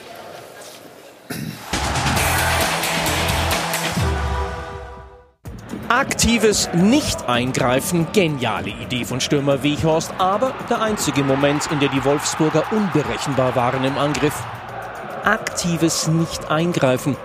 [5.88, 12.64] Aktives Nicht-Eingreifen, geniale Idee von Stürmer Weghorst, aber der einzige Moment, in der die Wolfsburger
[12.70, 14.34] unberechenbar waren im Angriff.
[15.24, 17.16] Aktives Nicht-Eingreifen.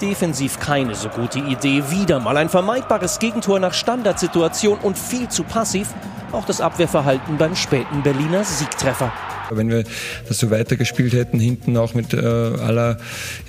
[0.00, 1.82] Defensiv keine so gute Idee.
[1.90, 5.88] Wieder mal ein vermeidbares Gegentor nach Standardsituation und viel zu passiv.
[6.32, 9.12] Auch das Abwehrverhalten beim späten Berliner Siegtreffer.
[9.50, 9.84] Wenn wir
[10.28, 12.98] das so weitergespielt hätten, hinten auch mit äh, aller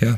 [0.00, 0.16] ja,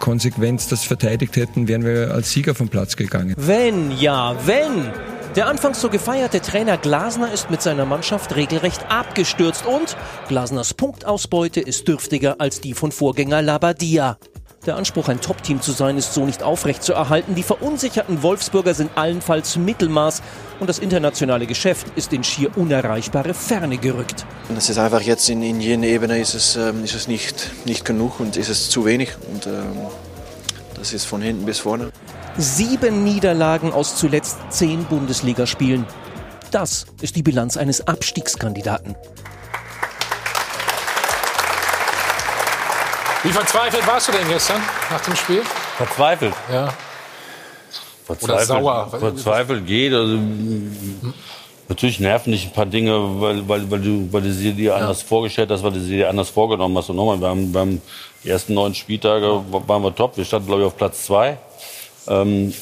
[0.00, 3.34] Konsequenz das verteidigt hätten, wären wir als Sieger vom Platz gegangen.
[3.36, 4.90] Wenn, ja, wenn.
[5.36, 9.96] Der anfangs so gefeierte Trainer Glasner ist mit seiner Mannschaft regelrecht abgestürzt und
[10.28, 14.16] Glasners Punktausbeute ist dürftiger als die von Vorgänger Labadia.
[14.66, 17.34] Der Anspruch, ein Top-Team zu sein, ist so nicht aufrechtzuerhalten.
[17.34, 20.22] Die verunsicherten Wolfsburger sind allenfalls Mittelmaß
[20.58, 24.24] und das internationale Geschäft ist in schier unerreichbare Ferne gerückt.
[24.56, 27.84] Es ist einfach jetzt in, in jener Ebene ist es, ähm, ist es nicht, nicht
[27.84, 29.10] genug und ist es zu wenig.
[29.32, 29.52] Und ähm,
[30.76, 31.90] das ist von hinten bis vorne.
[32.38, 35.84] Sieben Niederlagen aus zuletzt zehn Bundesligaspielen.
[36.50, 38.96] Das ist die Bilanz eines Abstiegskandidaten.
[43.24, 44.60] Wie verzweifelt warst du denn gestern
[44.90, 45.42] nach dem Spiel?
[45.78, 46.34] Verzweifelt?
[46.52, 46.72] Ja.
[48.04, 48.88] Verzweifelt, sauer.
[48.90, 49.94] Verzweifelt geht.
[49.94, 50.18] Also,
[51.68, 55.00] natürlich nerven dich ein paar Dinge, weil, weil, weil, du, weil du sie dir anders
[55.00, 56.90] vorgestellt hast, weil du sie dir anders vorgenommen hast.
[56.90, 57.80] Und nochmal, wir haben beim
[58.24, 60.18] ersten neun Spieltage waren wir top.
[60.18, 61.38] Wir standen, glaube ich, auf Platz zwei.
[62.06, 62.52] Ähm,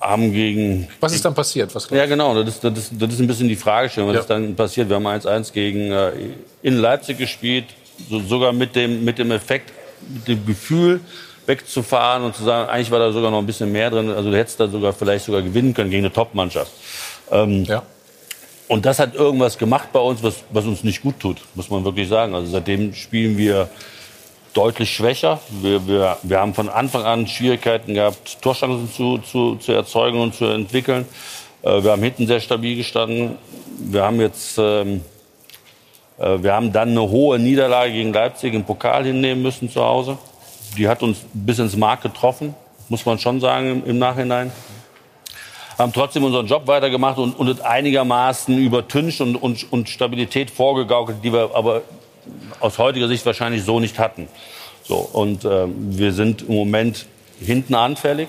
[0.00, 0.88] haben gegen.
[0.98, 1.72] Was ist dann passiert?
[1.72, 2.34] Was Ja, genau.
[2.34, 4.20] Das ist, das, ist, das ist ein bisschen die Fragestellung, was Ja.
[4.22, 4.88] ist dann passiert.
[4.88, 6.10] Wir haben 1-1 gegen äh,
[6.62, 7.66] in Leipzig gespielt,
[8.10, 9.72] so, sogar mit dem, mit dem Effekt,
[10.08, 11.00] mit dem Gefühl
[11.46, 14.10] wegzufahren und zu sagen, eigentlich war da sogar noch ein bisschen mehr drin.
[14.10, 16.72] Also du hättest da sogar vielleicht sogar gewinnen können gegen eine Top-Mannschaft.
[17.30, 17.64] Ähm,
[18.66, 21.84] Und das hat irgendwas gemacht bei uns, was, was uns nicht gut tut, muss man
[21.84, 22.34] wirklich sagen.
[22.34, 23.68] Also seitdem spielen wir
[24.54, 25.40] deutlich schwächer.
[25.60, 30.34] Wir, wir, wir haben von Anfang an Schwierigkeiten gehabt, Torchancen zu, zu, zu erzeugen und
[30.34, 31.04] zu entwickeln.
[31.62, 33.36] Äh, wir haben hinten sehr stabil gestanden.
[33.78, 35.00] Wir haben jetzt, ähm, äh,
[36.16, 40.16] wir haben dann eine hohe Niederlage gegen Leipzig im Pokal hinnehmen müssen zu Hause.
[40.76, 42.54] Die hat uns bis ins Mark getroffen,
[42.88, 44.52] muss man schon sagen im, Nachhinein.
[45.78, 51.32] Haben trotzdem unseren Job weitergemacht und, und einigermaßen übertüncht und, und, und Stabilität vorgegaukelt, die
[51.32, 51.82] wir aber
[52.60, 54.28] aus heutiger Sicht wahrscheinlich so nicht hatten.
[54.84, 57.06] So, und ähm, wir sind im Moment
[57.40, 58.28] hinten anfällig,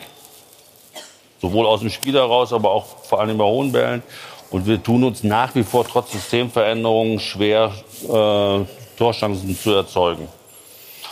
[1.41, 4.03] sowohl aus dem Spiel heraus, aber auch vor allem bei hohen Bällen.
[4.51, 7.71] Und wir tun uns nach wie vor trotz Systemveränderungen schwer,
[8.03, 8.65] äh,
[8.97, 10.27] Torchancen zu erzeugen.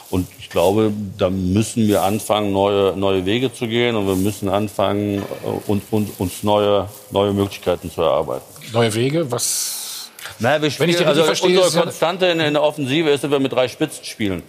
[0.10, 4.48] Und ich glaube, da müssen wir anfangen, neue, neue Wege zu gehen und wir müssen
[4.48, 8.46] anfangen, äh, uns, uns, uns neue, neue Möglichkeiten zu erarbeiten.
[8.72, 9.32] Neue Wege?
[9.32, 10.12] Was?
[10.40, 13.24] Naja, wir Wenn ich spielen, also verstehe, unsere ja- Konstante in, in der Offensive ist,
[13.24, 14.44] dass wir mit drei Spitzen spielen.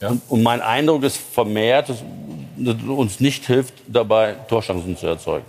[0.00, 1.98] Und, und mein Eindruck ist vermehrt, dass,
[2.56, 5.46] dass uns nicht hilft, dabei Torchancen zu erzeugen.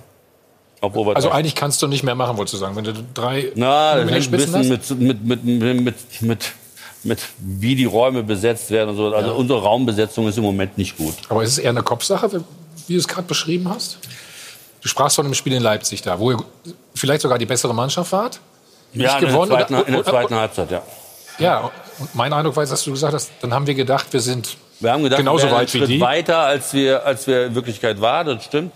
[1.16, 2.76] Also eigentlich kannst du nicht mehr machen, wolltest du sagen.
[2.76, 6.54] Wenn du drei Na, das mit hängt ein bisschen mit, mit, mit, mit,
[7.04, 9.14] mit, wie die Räume besetzt werden und so.
[9.14, 9.36] Also Ja.
[9.36, 11.14] unsere Raumbesetzung ist im Moment nicht gut.
[11.30, 12.30] Aber ist es eher eine Kopfsache,
[12.88, 13.98] wie du es gerade beschrieben hast?
[14.82, 16.38] Du sprachst von einem Spiel in Leipzig da, wo ihr
[16.94, 18.40] vielleicht sogar die bessere Mannschaft wart.
[18.94, 20.82] Ja, in der, gewonnen zweiten, oder- in der zweiten Halbzeit, ja.
[21.40, 24.58] Ja, und mein Eindruck war, dass du gesagt hast, dann haben wir gedacht, wir sind
[24.80, 26.02] Wir haben gedacht, genauso wir weit einen Schritt die.
[26.02, 28.28] weiter, als wir, als wir in Wirklichkeit waren.
[28.28, 28.74] Das stimmt.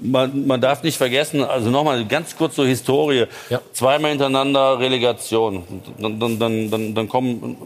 [0.00, 3.26] Man, man darf nicht vergessen, also nochmal ganz kurz zur Historie.
[3.72, 5.64] Zweimal hintereinander Relegation.
[5.98, 7.56] Dann, dann, dann, dann, dann kommen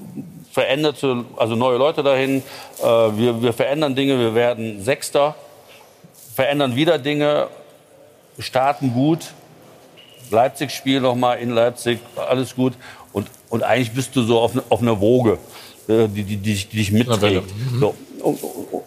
[0.53, 2.43] veränderte, also neue Leute dahin.
[2.81, 5.35] Äh, wir, wir verändern Dinge, wir werden Sechster,
[6.35, 7.49] verändern wieder Dinge,
[8.39, 9.33] starten gut.
[10.31, 12.75] Leipzig-Spiel nochmal in Leipzig, alles gut.
[13.13, 15.39] Und, und eigentlich bist du so auf, auf einer Woge,
[15.89, 17.45] die, die, die, dich- die dich mitträgt.
[17.81, 18.39] So, und,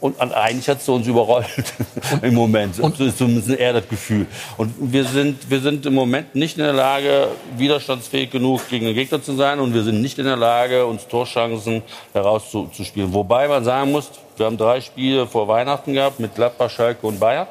[0.02, 1.46] und, und eigentlich hat es uns überrollt
[2.22, 2.80] im Moment.
[2.80, 4.28] Und so ist zumindest eher das Gefühl.
[4.58, 7.28] Und wir sind, wir sind im Moment nicht in der Lage,
[7.58, 9.60] widerstandsfähig genug gegen den Gegner zu sein.
[9.60, 11.82] Und wir sind nicht in der Lage, uns Torchancen
[12.14, 13.14] herauszuspielen.
[13.14, 17.20] Wobei man sagen muss, wir haben drei Spiele vor Weihnachten gehabt mit Gladbach, Schalke und
[17.20, 17.48] Bayern,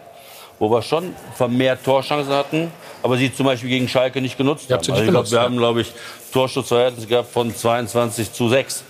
[0.58, 2.70] wo wir schon vermehrt Torchancen hatten,
[3.02, 4.78] aber sie zum Beispiel gegen Schalke nicht genutzt haben.
[4.78, 5.44] Also nicht ich glaub, genutzt, wir ja.
[5.44, 5.92] haben, glaube ich,
[6.32, 8.84] Torschussverhältnis gehabt von 22 zu 6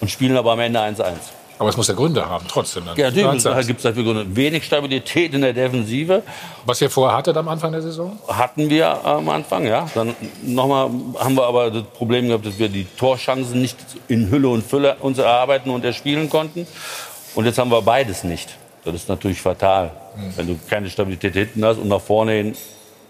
[0.00, 1.14] und spielen aber am Ende 1-1.
[1.60, 2.84] Aber es muss ja Gründe haben, trotzdem.
[2.86, 2.96] Dann.
[2.96, 4.24] Ja, natürlich gibt es dafür Gründe.
[4.36, 6.22] Wenig Stabilität in der Defensive.
[6.64, 8.16] Was ihr vorher hattet am Anfang der Saison?
[8.28, 9.88] Hatten wir am Anfang, ja.
[9.92, 10.88] Dann nochmal
[11.18, 13.76] haben wir aber das Problem gehabt, dass wir die Torchancen nicht
[14.06, 16.64] in Hülle und Fülle uns erarbeiten und erspielen konnten.
[17.34, 18.56] Und jetzt haben wir beides nicht.
[18.84, 19.90] Das ist natürlich fatal,
[20.36, 22.56] wenn du keine Stabilität hinten hast und nach vorne hin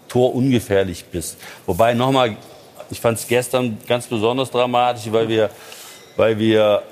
[0.07, 1.37] torungefährlich bist.
[1.67, 2.35] Wobei nochmal,
[2.89, 5.51] ich fand es gestern ganz besonders dramatisch, weil wir,
[6.19, 6.83] weil wir,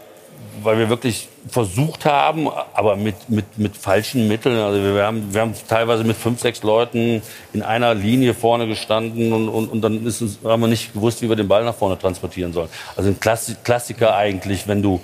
[0.63, 4.57] weil wir wirklich versucht haben, aber mit, mit, mit falschen Mitteln.
[4.57, 7.21] Also wir haben, wir haben teilweise mit fünf, sechs Leuten
[7.51, 11.21] in einer Linie vorne gestanden und, und, und dann ist uns, haben wir nicht gewusst,
[11.21, 12.69] wie wir den Ball nach vorne transportieren sollen.
[12.95, 15.01] Also ein Klassi Klassiker eigentlich, wenn du,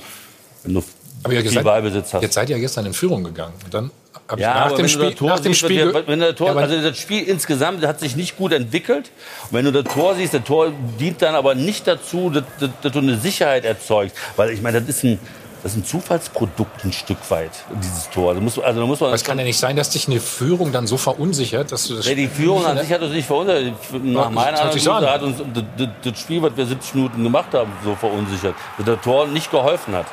[0.63, 0.83] wenn du
[1.23, 2.21] Aber ihr viel seid, Ballbesitz hast.
[2.21, 3.53] jetzt seid ihr gestern in Führung gegangen.
[3.65, 3.91] Und dann
[4.27, 6.35] hab Ja, nach dem du Spiel, das Tor nach dem siehst, Spiel, wenn, wenn der
[6.35, 9.11] Tor, also das Spiel insgesamt hat sich nicht gut entwickelt.
[9.49, 12.69] Und wenn du das Tor siehst, das Tor dient dann aber nicht dazu, dass, dass,
[12.81, 15.19] dass du eine Sicherheit erzeugst, weil ich meine, das ist ein
[15.63, 17.51] das ist ein Zufallsprodukt ein Stück weit
[17.81, 18.31] dieses Tor.
[18.31, 19.07] Also muss, also da muss man.
[19.07, 21.95] Aber es kann ja nicht sein, dass dich eine Führung dann so verunsichert, dass du
[21.95, 23.73] das Nee, die Führung an sich hat uns nicht verunsichert.
[24.03, 27.23] Nach Ja, meiner das Analyse hat uns das, das, das Spiel, was wir 70 Minuten
[27.23, 28.55] gemacht haben, so verunsichert.
[28.77, 30.07] Dass das Tor nicht geholfen hat.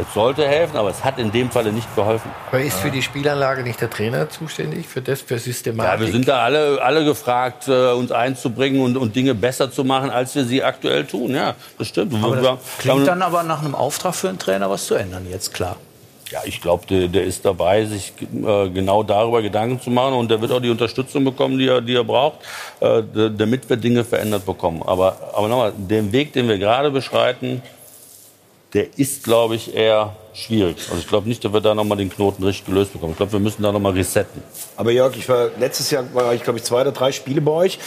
[0.00, 2.30] Es sollte helfen, aber es hat in dem Falle nicht geholfen.
[2.48, 5.92] Aber ist für die Spielanlage nicht der Trainer zuständig für das, für Systematik?
[5.92, 9.84] Ja, wir sind da alle, alle gefragt, äh, uns einzubringen und, und Dinge besser zu
[9.84, 11.34] machen, als wir sie aktuell tun.
[11.34, 12.14] Ja, das stimmt.
[12.22, 15.52] Aber das klingt dann aber nach einem Auftrag für einen Trainer, was zu ändern, jetzt
[15.52, 15.76] klar.
[16.30, 20.30] Ja, ich glaube, der, der ist dabei, sich äh, genau darüber Gedanken zu machen und
[20.30, 22.38] der wird auch die Unterstützung bekommen, die er, die er braucht,
[22.78, 23.02] äh,
[23.36, 24.80] damit wir Dinge verändert bekommen.
[24.86, 27.62] Aber, aber nochmal, den Weg, den wir gerade beschreiten,
[28.72, 30.76] der ist, glaube ich, eher schwierig.
[30.88, 33.12] Also ich glaube nicht, dass wir da nochmal den Knoten richtig gelöst bekommen.
[33.12, 34.42] Ich glaube, wir müssen da nochmal resetten.
[34.76, 37.52] Aber Jörg, ich war letztes Jahr war ich glaube ich zwei oder drei Spiele bei
[37.52, 37.78] euch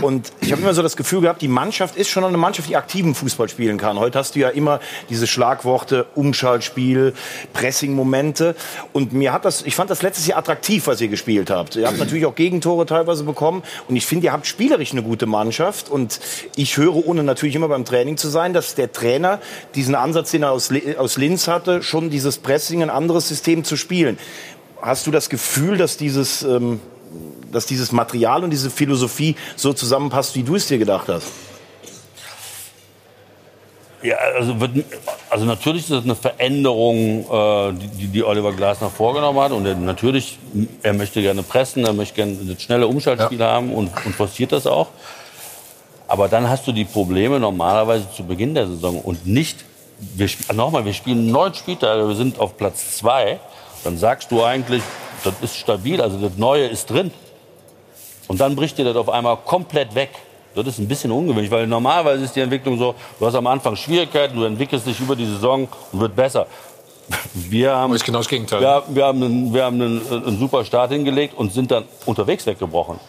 [0.00, 2.76] und ich habe immer so das Gefühl gehabt, die Mannschaft ist schon eine Mannschaft, die
[2.76, 3.98] aktiven Fußball spielen kann.
[3.98, 4.80] Heute hast du ja immer
[5.10, 7.14] diese Schlagworte Umschaltspiel,
[7.52, 8.54] Pressing-Momente
[8.92, 11.76] und mir hat das, ich fand das letztes Jahr attraktiv, was ihr gespielt habt.
[11.76, 15.26] Ihr habt natürlich auch Gegentore teilweise bekommen und ich finde, ihr habt spielerisch eine gute
[15.26, 16.20] Mannschaft und
[16.56, 19.40] ich höre, ohne natürlich immer beim Training zu sein, dass der Trainer
[19.74, 23.76] diesen Ansatz, den er aus, aus Linz hatte, schon dieses Pressing, ein anderes System zu
[23.76, 24.18] spielen.
[24.80, 26.80] Hast du das Gefühl, dass dieses, ähm,
[27.50, 31.26] dass dieses Material und diese Philosophie so zusammenpasst, wie du es dir gedacht hast?
[34.00, 34.84] Ja, also, wird,
[35.28, 39.50] also natürlich ist das eine Veränderung, äh, die, die Oliver Glasner vorgenommen hat.
[39.50, 40.38] Und er, natürlich,
[40.82, 44.66] er möchte gerne pressen, er möchte gerne das schnelle Umschaltspiel haben und, und forciert das
[44.68, 44.88] auch.
[46.06, 49.64] Aber dann hast du die Probleme normalerweise zu Beginn der Saison und nicht,
[49.98, 53.40] wir, nochmal, wir spielen neun Spieltage, wir sind auf Platz zwei.
[53.84, 54.82] Dann sagst du eigentlich,
[55.24, 57.10] das ist stabil, also das Neue ist drin.
[58.28, 60.10] Und dann bricht dir das auf einmal komplett weg.
[60.54, 63.76] Das ist ein bisschen ungewöhnlich, weil normalerweise ist die Entwicklung so, du hast am Anfang
[63.76, 66.46] Schwierigkeiten, du entwickelst dich über die Saison und wird besser.
[67.34, 68.60] Wir haben, ist genau das Gegenteil.
[68.60, 72.44] Wir, wir haben, einen, wir haben einen, einen super Start hingelegt und sind dann unterwegs
[72.44, 73.00] weggebrochen.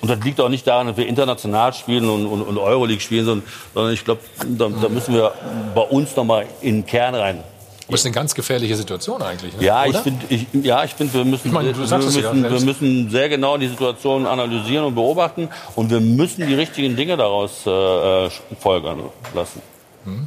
[0.00, 3.24] Und das liegt auch nicht daran, dass wir international spielen und, und, und Euroleague spielen,
[3.24, 5.32] sondern, sondern ich glaube, da, da müssen wir
[5.74, 7.42] bei uns noch mal in den Kern rein.
[7.86, 9.56] Aber es ist eine ganz gefährliche Situation eigentlich.
[9.56, 9.62] Ne?
[9.62, 10.02] Ja, ich Oder?
[10.02, 13.28] finde, ich, ja, ich finde, wir müssen, Ich meine, wir, ja müssen, wir müssen sehr
[13.28, 18.30] genau die Situation analysieren und beobachten und wir müssen die richtigen Dinge daraus äh, äh,
[18.58, 19.04] folgern
[19.34, 19.62] lassen.
[20.04, 20.26] Hm.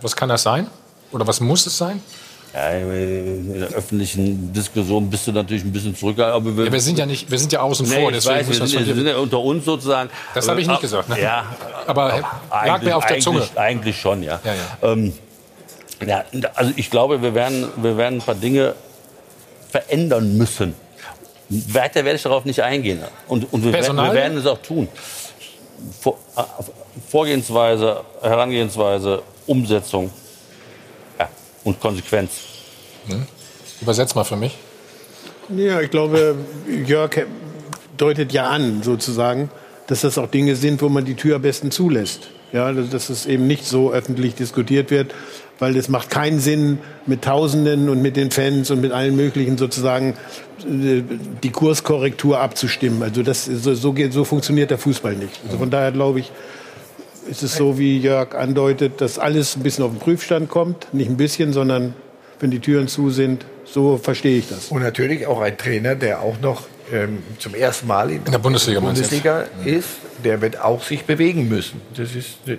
[0.00, 0.68] Was kann das sein?
[1.10, 2.00] Oder was muss es sein?
[2.54, 6.36] Ja, in der öffentlichen Diskussion bist du natürlich ein bisschen zurückgehalten.
[6.40, 8.48] Aber wir, Ja, wir sind ja nicht, wir sind ja außen Nee, vor, deswegen weiß,
[8.48, 10.08] wir sind, wir sind ja unter uns sozusagen.
[10.34, 11.08] Das habe ich nicht Aber- gesagt.
[11.10, 11.20] Ne?
[11.20, 11.44] Ja,
[11.86, 13.40] aber lag eigentlich, mir auf der Zunge.
[13.40, 14.40] Eigentlich, eigentlich schon, ja.
[14.82, 15.12] Ja, Ähm,
[16.06, 16.24] ja,
[16.54, 18.74] also ich glaube, wir werden, wir werden ein paar Dinge
[19.70, 20.74] verändern müssen.
[21.48, 23.00] Weiter werde ich darauf nicht eingehen.
[23.28, 24.88] Und, und wir, werden, wir werden es auch tun.
[26.00, 26.42] Vor, äh,
[27.10, 30.10] Vorgehensweise, Herangehensweise, Umsetzung ja,
[31.66, 32.30] und Konsequenz.
[33.08, 33.26] Hm?
[33.82, 34.56] Übersetz mal für mich.
[35.54, 36.36] Ja, ich glaube,
[36.86, 37.26] Jörg
[37.96, 39.50] deutet ja an, sozusagen,
[39.86, 42.28] dass das auch Dinge sind, wo man die Tür am besten zulässt.
[42.52, 45.12] Ja, dass es eben nicht so öffentlich diskutiert wird,
[45.58, 49.58] weil es macht keinen Sinn, mit Tausenden und mit den Fans und mit allen möglichen
[49.58, 50.14] sozusagen
[50.60, 51.02] äh,
[51.42, 53.02] die Kurskorrektur abzustimmen.
[53.02, 55.40] Also das, so, so, geht, so funktioniert der Fußball nicht.
[55.44, 56.30] Also von daher glaube ich,
[57.28, 60.92] ist es so, wie Jörg andeutet, dass alles ein bisschen auf den Prüfstand kommt.
[60.92, 61.94] Nicht ein bisschen, sondern
[62.40, 63.44] wenn die Türen zu sind.
[63.64, 64.68] So verstehe ich das.
[64.68, 66.62] Und natürlich auch ein Trainer, der auch noch
[66.92, 69.88] ähm, zum ersten Mal in, der Bundesliga, Bundesliga ist,
[70.22, 71.80] der wird auch sich bewegen müssen.
[71.96, 72.58] Das ist, Wir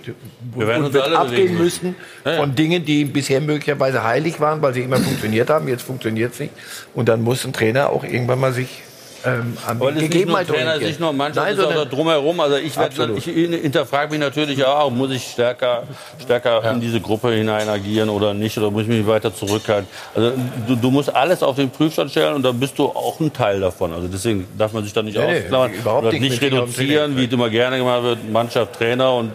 [0.66, 2.38] werden und uns wird alle abgehen müssen Ja, ja.
[2.38, 5.66] von Dingen, die bisher möglicherweise heilig waren, weil sie immer funktioniert haben.
[5.68, 6.52] Jetzt funktioniert es nicht.
[6.94, 8.82] Und dann muss ein Trainer auch irgendwann mal sich
[9.24, 11.74] ähm, an Aber das ist nicht nur Trainer, nicht nur Mannschaft, Nein, das ist auch
[11.76, 12.40] sondern- drumherum.
[12.40, 15.82] Also ich, werd, ich hinterfrage mich natürlich auch, muss ich stärker,
[16.22, 18.56] stärker in diese Gruppe hinein agieren oder nicht?
[18.58, 19.88] Oder muss ich mich weiter zurückhalten?
[20.14, 20.32] Also
[20.68, 23.60] du, du musst alles auf den Prüfstand stellen und dann bist du auch ein Teil
[23.60, 23.92] davon.
[23.92, 25.72] Also deswegen darf man sich da nicht Nee, nee, ausklammern.
[25.74, 29.32] überhaupt oder nicht nicht reduzieren, wie es immer gerne gemacht wird, Mannschaft, Trainer und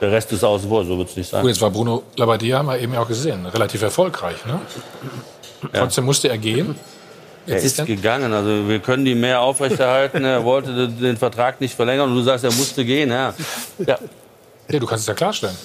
[0.00, 0.84] der Rest ist außen vor.
[0.84, 1.40] So wird es nicht sein.
[1.40, 4.36] Gut, jetzt war Bruno Labbadia, haben wir eben ja auch gesehen, relativ erfolgreich.
[4.46, 4.60] Ne?
[5.72, 6.76] Trotzdem musste er gehen.
[7.46, 8.32] Er ist dann- gegangen.
[8.32, 10.24] Also wir können die mehr aufrechterhalten.
[10.24, 13.10] er wollte den, Vertrag nicht verlängern und du sagst, er musste gehen.
[13.10, 13.34] Ja,
[13.78, 13.98] ja.
[14.68, 15.56] ja du kannst es ja klarstellen.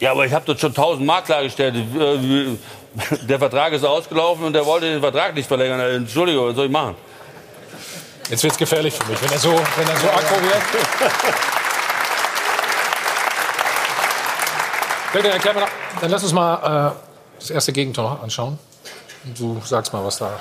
[0.00, 1.74] Ja, aber ich habe das schon tausendmal klargestellt.
[1.76, 2.56] Äh,
[3.22, 5.80] Der Vertrag ist ausgelaufen und er wollte den Vertrag nicht verlängern.
[5.80, 6.94] Äh, Entschuldigung, was soll ich machen?
[8.28, 10.62] Jetzt wird es gefährlich für mich, wenn er so, wenn er so aggro wird.
[15.14, 15.22] Mir
[15.60, 15.68] noch,
[16.00, 16.92] dann lass uns mal äh,
[17.38, 18.58] das erste Gegentor anschauen.
[19.24, 20.40] Und du sagst mal, was da.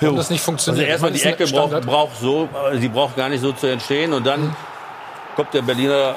[0.00, 0.90] Warum das nicht funktioniert.
[0.90, 4.12] Also erstmal die Ecke braucht, braucht so, äh, sie braucht gar nicht so zu entstehen
[4.12, 4.54] und dann
[5.36, 6.14] kommt der Berliner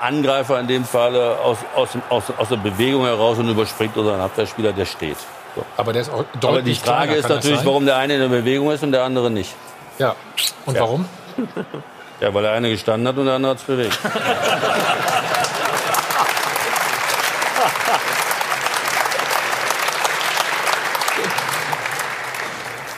[0.00, 4.72] Angreifer in dem Fall aus, aus, aus, aus der Bewegung heraus und überspringt unseren Abwehrspieler,
[4.72, 5.16] der steht.
[5.56, 5.64] So.
[5.76, 8.20] Aber der ist auch Aber die deutlich Frage kleiner, ist natürlich, warum der eine in
[8.20, 9.54] der Bewegung ist und der andere nicht.
[9.98, 10.14] Ja.
[10.66, 10.80] Und Ja.
[10.82, 11.06] warum?
[12.20, 13.96] Ja, weil der eine gestanden hat und der andere hat es bewegt.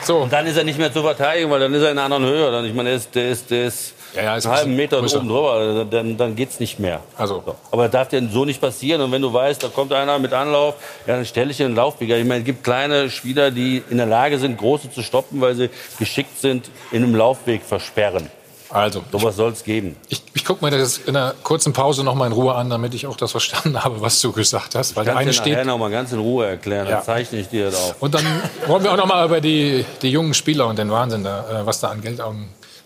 [0.03, 0.17] So.
[0.17, 2.33] Und dann ist er nicht mehr zu verteidigen, weil dann ist er in einer anderen
[2.33, 2.51] Höhe.
[2.51, 5.19] Dann, ich meine, der ist, der ist, der ist, Ja, ja, einen halben Meter größer.
[5.19, 5.85] oben drüber.
[5.89, 7.01] Dann, dann geht's nicht mehr.
[7.17, 7.43] Also.
[7.45, 7.55] So.
[7.71, 9.01] Aber das darf dir so nicht passieren.
[9.01, 10.75] Und wenn du weißt, da kommt einer mit Anlauf,
[11.07, 12.09] ja, dann stelle ich den Laufweg.
[12.09, 15.55] Ich meine, es gibt kleine Spieler, die in der Lage sind, große zu stoppen, weil
[15.55, 15.69] sie
[15.99, 18.29] geschickt sind, in einem Laufweg versperren.
[18.71, 19.03] Also.
[19.11, 19.97] Sowas soll es geben.
[20.09, 22.93] Ich, ich gucke mir das in einer kurzen Pause noch mal in Ruhe an, damit
[22.93, 24.95] ich auch das verstanden habe, was du gesagt hast.
[24.95, 25.65] Weil der eine du steht.
[25.65, 26.87] noch mal ganz in Ruhe erklären.
[26.87, 26.95] Ja.
[26.95, 27.95] Dann zeichne ich dir das auf.
[27.99, 28.25] Und dann
[28.67, 31.65] wollen wir auch noch mal über die, die jungen Spieler und den Wahnsinn, da, äh,
[31.65, 32.21] was da an Geld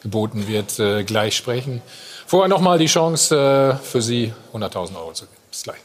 [0.01, 1.81] geboten wird, äh, gleich sprechen.
[2.27, 5.41] Vorher noch mal die Chance äh, für Sie, 100.000 Euro zu gewinnen.
[5.49, 5.79] Bis gleich.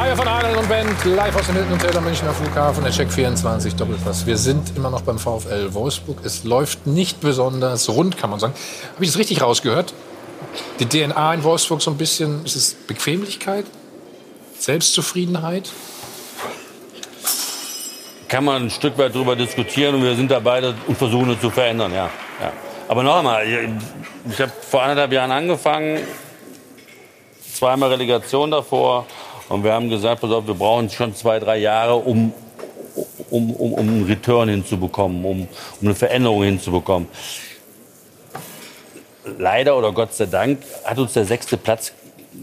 [0.00, 3.12] Feier von Adel und Band, live aus dem Hilton Hotel am Münchner Flughafen, der Check
[3.12, 4.24] 24 Doppelpass.
[4.24, 6.20] Wir sind immer noch beim VfL Wolfsburg.
[6.24, 8.54] Es läuft nicht besonders rund, kann man sagen.
[8.94, 9.92] Habe ich das richtig rausgehört?
[10.78, 13.66] Die DNA in Wolfsburg so ein bisschen, ist es Bequemlichkeit?
[14.58, 15.70] Selbstzufriedenheit?
[18.28, 21.40] kann man ein Stück weit darüber diskutieren und wir sind dabei das- und versuchen es
[21.42, 22.08] zu verändern, ja.
[22.40, 22.52] ja.
[22.88, 25.98] Aber noch einmal, ich, ich habe vor anderthalb Jahren angefangen,
[27.52, 29.04] zweimal Relegation davor
[29.50, 32.32] und wir haben gesagt, pass auf, wir brauchen schon zwei, drei Jahre, um,
[33.30, 35.48] um, um, um einen Return hinzubekommen, um, um
[35.82, 37.08] eine Veränderung hinzubekommen.
[39.38, 41.92] Leider oder Gott sei Dank hat uns der sechste Platz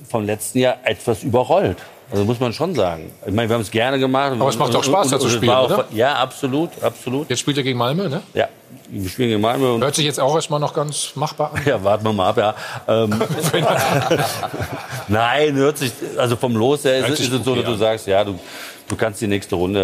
[0.09, 1.77] vom letzten Jahr etwas überrollt.
[2.09, 3.11] Also muss man schon sagen.
[3.25, 4.31] Ich meine, wir haben es gerne gemacht.
[4.31, 5.85] Aber es macht auch Spaß, da zu spielen, oder?
[5.91, 7.29] Ja, absolut, absolut.
[7.29, 8.21] Jetzt spielt er gegen Malmö, ne?
[8.33, 8.47] Ja,
[8.89, 9.79] wir spielen gegen Malmö.
[9.79, 11.61] Hört sich jetzt auch erstmal noch ganz machbar an.
[11.65, 12.55] ja, warten wir mal ab, ja.
[12.87, 13.13] Ähm,
[15.09, 18.23] Nein, hört sich, also vom Los her ist, ist es so, dass du sagst, ja,
[18.23, 18.39] du,
[18.87, 19.81] du kannst die nächste Runde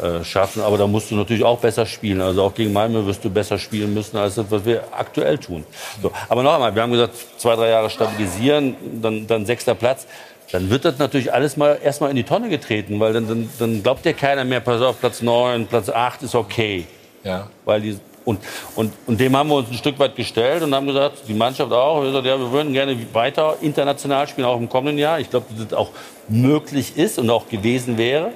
[0.00, 2.20] äh, äh, schaffen, aber da musst du natürlich auch besser spielen.
[2.20, 5.64] Also auch gegen Malmö wirst du besser spielen müssen, als das, was wir aktuell tun.
[6.00, 10.06] So, aber noch einmal, wir haben gesagt, zwei, drei Jahre stabilisieren, dann, dann sechster Platz.
[10.52, 13.82] Dann wird das natürlich alles mal erstmal in die Tonne getreten, weil dann, dann, dann
[13.82, 16.86] glaubt dir keiner mehr, pass auf, Platz 9, Platz 8 ist okay.
[17.24, 17.48] Ja.
[17.64, 18.40] Weil die, und,
[18.74, 21.72] und, und dem haben wir uns ein Stück weit gestellt und haben gesagt, die Mannschaft
[21.72, 25.20] auch, wir, gesagt, ja, wir würden gerne weiter international spielen, auch im kommenden Jahr.
[25.20, 25.90] Ich glaube, dass das auch
[26.28, 28.32] möglich ist und auch gewesen wäre.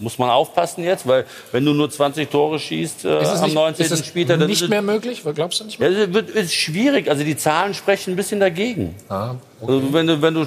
[0.00, 3.44] Muss man aufpassen jetzt, weil wenn du nur 20 Tore schießt äh, Ist es am
[3.44, 3.84] nicht, 19.
[3.86, 5.22] ist es Spieltag, dann nicht ist es- mehr möglich?
[5.34, 5.98] Glaubst du nicht ja, mehr?
[6.08, 7.08] es wird, ist schwierig.
[7.10, 8.94] Also die Zahlen sprechen ein bisschen dagegen.
[9.08, 10.46] Ah, also wenn du, wenn du,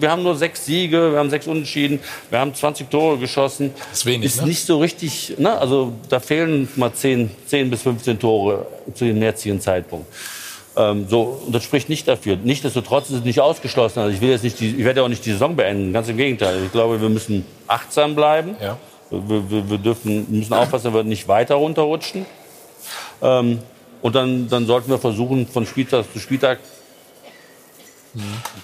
[0.00, 1.98] wir haben nur sechs Siege, wir haben sechs Unentschieden,
[2.30, 3.72] wir haben 20 Tore geschossen.
[3.92, 4.46] ist wenig, Ist ne?
[4.48, 5.58] nicht so richtig, ne?
[5.58, 10.06] also da fehlen mal 10, 10 bis 15 Tore zu dem jetzigen Zeitpunkt.
[10.74, 12.38] Ähm, so, und das spricht nicht dafür.
[12.42, 13.98] Nichtsdestotrotz ist es nicht ausgeschlossen.
[13.98, 15.92] Also ich will jetzt nicht, die, ich werde auch nicht die Saison beenden.
[15.92, 16.62] Ganz im Gegenteil.
[16.64, 18.56] Ich glaube, wir müssen achtsam bleiben.
[18.58, 18.78] Ja.
[19.12, 22.24] Wir, wir, wir dürfen, müssen aufpassen, dass wir nicht weiter runterrutschen.
[23.20, 23.58] Ähm,
[24.00, 26.58] und dann, dann sollten wir versuchen, von Spieltag zu Spieltag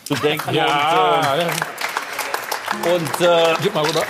[0.04, 0.54] zu denken.
[0.54, 1.34] Ja,
[2.84, 4.02] Und, äh, und, äh, Gib mal rüber.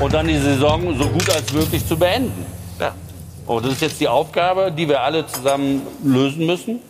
[0.00, 2.46] und dann die Saison so gut als möglich zu beenden.
[2.78, 2.94] Ja.
[3.46, 6.80] Und das ist jetzt die Aufgabe, die wir alle zusammen lösen müssen.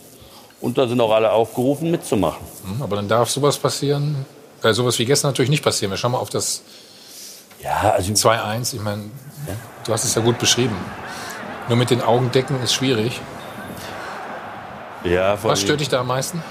[0.61, 2.45] Und da sind auch alle aufgerufen, mitzumachen.
[2.65, 4.25] Hm, Aber dann darf sowas passieren
[4.63, 5.91] äh, sowas wie gestern natürlich nicht passieren.
[5.91, 6.61] Wir schauen mal auf das
[7.59, 8.73] ja, also 2-1.
[8.75, 9.03] Ich meine,
[9.85, 10.75] du hast es ja gut beschrieben.
[11.67, 13.19] Nur mit den Augen decken ist schwierig.
[15.03, 16.43] Ja, vor Was stört dich da am meisten?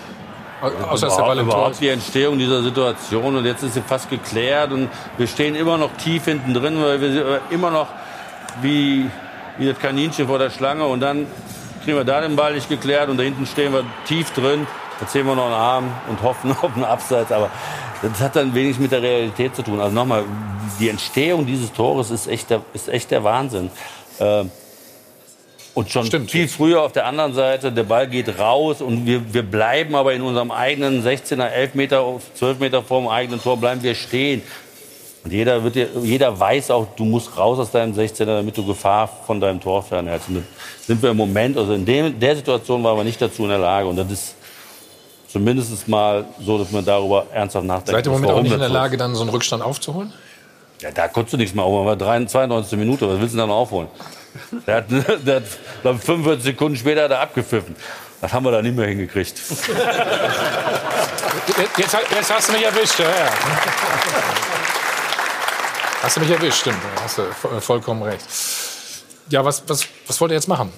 [0.60, 3.82] Au- Außer dass der überhaupt, Ball überhaupt die Entstehung dieser Situation und jetzt ist sie
[3.82, 7.86] fast geklärt und wir stehen immer noch tief hinten drin, weil wir sind immer noch
[8.62, 9.08] wie,
[9.58, 11.26] wie das Kaninchen vor der Schlange und dann
[11.84, 14.66] kriegen wir da den Ball nicht geklärt und da hinten stehen wir tief drin,
[15.00, 17.50] jetzt sehen wir noch einen Arm und hoffen auf einen Abseits, aber
[18.02, 19.80] das hat dann wenig mit der Realität zu tun.
[19.80, 20.24] Also nochmal,
[20.78, 23.70] die Entstehung dieses Tores ist echt der, ist echt der Wahnsinn.
[24.20, 24.50] Ähm,
[25.74, 29.44] und schon viel früher auf der anderen Seite, der Ball geht raus und wir, wir
[29.44, 32.04] bleiben aber in unserem eigenen 16er, 11 Meter,
[32.34, 34.42] 12 Meter vor dem eigenen Tor, bleiben wir stehen.
[35.22, 38.66] Und jeder, wird dir, jeder weiß auch, du musst raus aus deinem 16er, damit du
[38.66, 40.28] Gefahr von deinem Tor fernhältst.
[40.30, 40.44] Und
[40.84, 43.58] sind wir im Moment, also in dem, der Situation waren wir nicht dazu in der
[43.58, 43.86] Lage.
[43.88, 44.34] Und das ist
[45.28, 47.90] zumindest mal so, dass man darüber ernsthaft nachdenkt.
[47.90, 48.68] Seid ihr im Moment auch nicht in der.
[48.68, 50.12] Lage, dann so einen Rückstand aufzuholen?
[50.80, 51.86] Ja, da konntest du nichts mehr aufholen.
[51.86, 53.08] War 93, 92 Minute.
[53.08, 53.88] Was willst du denn dann noch aufholen?
[54.66, 55.42] Der hat, der hat
[55.82, 57.74] glaub, ich, 45 Sekunden später hat er abgepfiffen.
[58.20, 59.34] Das haben wir da nicht mehr hingekriegt.
[61.76, 63.28] Jetzt, jetzt hast du mich erwischt, ja, ja.
[66.02, 66.76] Hast du mich erwischt, stimmt.
[66.96, 68.24] Da hast du vo- vollkommen recht.
[69.30, 70.72] Ja, was, was, was wollt ihr jetzt machen?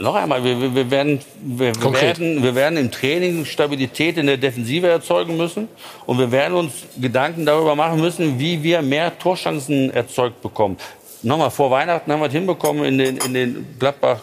[0.00, 2.18] Noch einmal, wir, wir, werden, wir, Konkret.
[2.18, 5.68] werden, wir werden im Training Stabilität in der Defensive erzeugen müssen.
[6.06, 10.78] Und wir werden uns Gedanken darüber machen müssen, wie wir mehr Torschancen erzeugt bekommen.
[11.22, 14.20] Nochmal, vor Weihnachten haben wir es hinbekommen in den, in den Gladbach,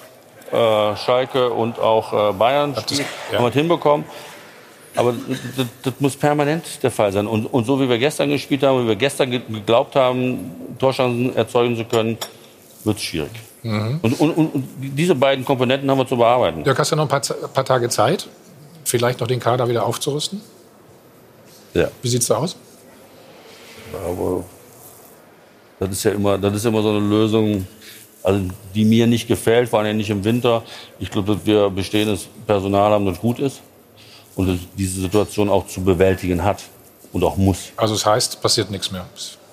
[0.51, 2.75] äh, Schalke und auch äh, Bayern.
[2.75, 4.05] Spiel, Haben wir es hinbekommen.
[4.95, 5.13] Aber
[5.55, 7.27] das, das muss permanent der Fall sein.
[7.27, 11.35] Und, und so wie wir gestern gespielt haben, wie wir gestern ge- geglaubt haben, Torschancen
[11.35, 12.17] erzeugen zu können,
[12.83, 13.29] wird es schwierig.
[13.63, 13.99] Mhm.
[14.01, 16.63] Und, und, und diese beiden Komponenten haben wir zu bearbeiten.
[16.63, 18.27] Dirk, hast du noch ein paar, paar Tage Zeit,
[18.85, 20.41] vielleicht noch den Kader wieder aufzurüsten?
[21.73, 21.89] Ja.
[22.01, 22.55] Wie sieht's da aus?
[23.93, 24.43] Aber
[25.79, 27.67] das ist ja immer, das ist immer so eine Lösung,
[28.23, 28.41] also
[28.73, 30.63] die mir nicht gefällt, vor allem nicht im Winter.
[30.99, 33.61] Ich glaube, dass wir bestehendes Personal haben, das gut ist
[34.35, 36.63] und diese Situation auch zu bewältigen hat
[37.11, 37.71] und auch muss.
[37.75, 39.05] Also das heißt, passiert nichts mehr.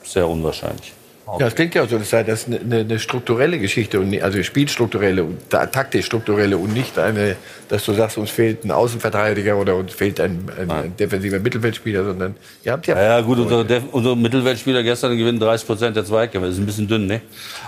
[0.04, 0.92] Sehr unwahrscheinlich.
[1.40, 5.24] Ja, es klingt ja so, das sei das eine, eine, strukturelle Geschichte, und, also spielstrukturelle
[5.24, 7.34] und ta- taktisch-strukturelle und nicht eine,
[7.68, 12.04] dass du sagst, uns fehlt ein Außenverteidiger oder uns fehlt ein, ein, ein defensiver Mittelfeldspieler,
[12.04, 12.94] sondern ihr habt ja.
[12.96, 16.46] Ja, ja gut, unsere, Def- unsere Mittelfeldspieler gestern gewinnen 30 Prozent der Zweikämpfe.
[16.46, 17.20] Das ist ein bisschen dünn, ne?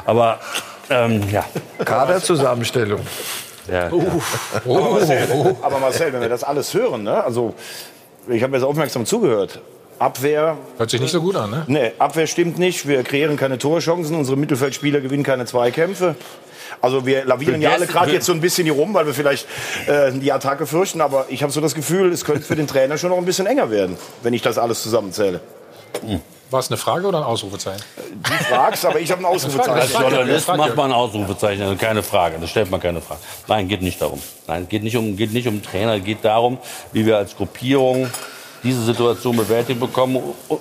[0.04, 0.38] Aber
[0.90, 1.44] ähm, ja.
[1.84, 3.00] Kaderzusammenstellung.
[3.70, 7.22] Ja, aber, Marcel, aber Marcel, wenn wir das alles hören, ne?
[7.22, 7.54] also
[8.28, 9.60] ich habe jetzt aufmerksam zugehört.
[9.98, 10.56] Abwehr.
[10.76, 11.64] Hört sich nicht so gut an, ne?
[11.66, 12.86] Nee, Abwehr stimmt nicht.
[12.86, 14.16] Wir kreieren keine Torchancen.
[14.16, 16.14] Unsere Mittelfeldspieler gewinnen keine Zweikämpfe.
[16.80, 19.46] Also wir lavieren ja alle gerade jetzt so ein bisschen hier rum, weil wir vielleicht
[19.86, 21.00] äh, die Attacke fürchten.
[21.00, 23.46] Aber ich habe so das Gefühl, es könnte für den Trainer schon noch ein bisschen
[23.46, 25.40] enger werden, wenn ich das alles zusammenzähle.
[26.50, 27.82] War es eine Frage oder ein Ausrufezeichen?
[28.22, 29.72] Du fragst, aber ich habe ein Ausrufezeichen.
[29.72, 32.36] Als Journalist macht man Ausrufezeichen, also keine Frage.
[32.40, 33.20] Da stellt man keine Frage.
[33.48, 34.22] Nein, geht nicht darum.
[34.46, 36.00] Nein, geht nicht um, geht nicht um Trainer.
[36.00, 36.58] Geht darum,
[36.92, 38.08] wie wir als Gruppierung
[38.68, 40.20] diese Situation bewältigt bekommen.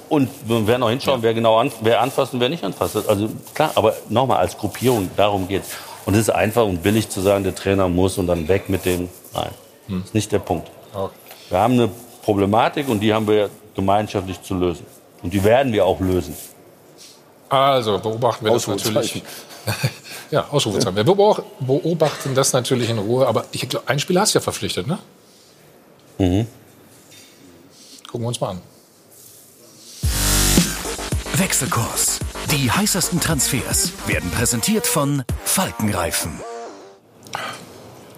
[0.09, 2.95] Und wir werden auch hinschauen, wer genau an, wer anfasst und wer nicht anfasst.
[3.07, 5.69] Also klar, aber nochmal als Gruppierung, darum geht's.
[6.05, 8.85] Und es ist einfach und billig zu sagen, der Trainer muss und dann weg mit
[8.85, 9.09] dem.
[9.34, 9.49] Nein,
[9.88, 10.03] Hm.
[10.05, 10.69] ist nicht der Punkt.
[10.93, 11.13] Okay.
[11.49, 11.89] Wir haben eine
[12.23, 14.85] Problematik und die haben wir gemeinschaftlich zu lösen.
[15.23, 16.35] Und die werden wir auch lösen.
[17.49, 19.21] Also beobachten wir das natürlich.
[20.31, 20.95] Ja, Ausrufezeichen.
[20.97, 23.25] Wir beobachten- beobachten das natürlich in Ruhe.
[23.27, 24.97] Aber ich glaube, ein Spieler hast du ja verpflichtet, ne?
[26.17, 26.47] Mhm.
[28.07, 28.61] Gucken wir uns mal an.
[31.35, 32.19] Wechselkurs.
[32.51, 36.39] Die heißesten Transfers werden präsentiert von Falkenreifen.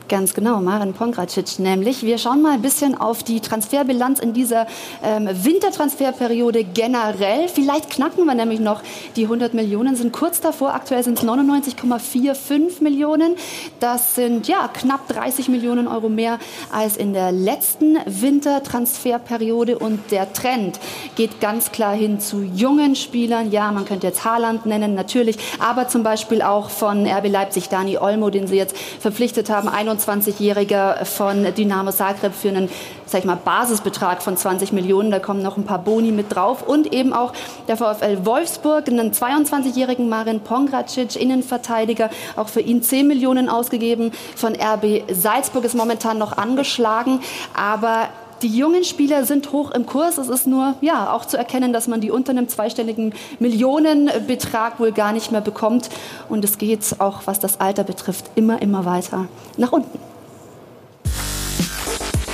[0.10, 2.02] Ganz genau, Marin Pongracic nämlich.
[2.02, 4.66] Wir schauen mal ein bisschen auf die Transferbilanz in dieser
[5.04, 7.48] ähm, Wintertransferperiode generell.
[7.48, 8.82] Vielleicht knacken wir nämlich noch
[9.16, 10.74] die 100 Millionen, sind kurz davor.
[10.74, 13.36] Aktuell sind es 99,45 Millionen.
[13.80, 16.40] Das sind ja knapp 30 Millionen Euro mehr
[16.72, 19.78] als in der letzten Wintertransferperiode.
[19.78, 20.80] Und der Trend
[21.18, 23.52] geht ganz klar hin zu jungen Spielern.
[23.52, 28.00] Ja, man könnte jetzt Haaland nennen, natürlich, aber zum Beispiel auch von RB Leipzig, Dani
[28.00, 29.70] Olmo, den sie jetzt verpflichtet haben,
[30.00, 32.70] 21-Jähriger von Dynamo Zagreb für einen,
[33.06, 35.12] sag ich mal, Basisbetrag von 20 Millionen.
[35.12, 36.64] Da kommen noch ein paar Boni mit drauf.
[36.64, 37.34] Und eben auch
[37.68, 44.12] der VfL Wolfsburg, einen 22-jährigen Marin Pongracic, Innenverteidiger, auch für ihn 10 Millionen ausgegeben.
[44.36, 47.22] Von RB Salzburg ist momentan noch angeschlagen,
[47.54, 48.10] aber
[48.42, 50.18] die jungen Spieler sind hoch im Kurs.
[50.18, 54.92] Es ist nur ja auch zu erkennen, dass man die unter einem zweistelligen Millionenbetrag wohl
[54.92, 55.90] gar nicht mehr bekommt.
[56.30, 60.00] Und es geht auch, was das Alter betrifft, immer, immer weiter nach unten.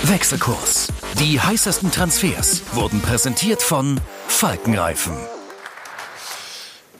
[0.03, 0.90] Wechselkurs.
[1.19, 5.14] Die heißesten Transfers wurden präsentiert von Falkenreifen.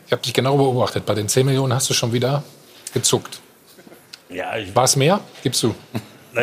[0.07, 1.06] Ich habe dich genau beobachtet.
[1.06, 2.44] Bei den 10 Millionen hast du schon wieder
[2.94, 3.40] gezuckt.
[4.30, 5.19] Ja, War es mehr?
[5.44, 5.76] Gibst du?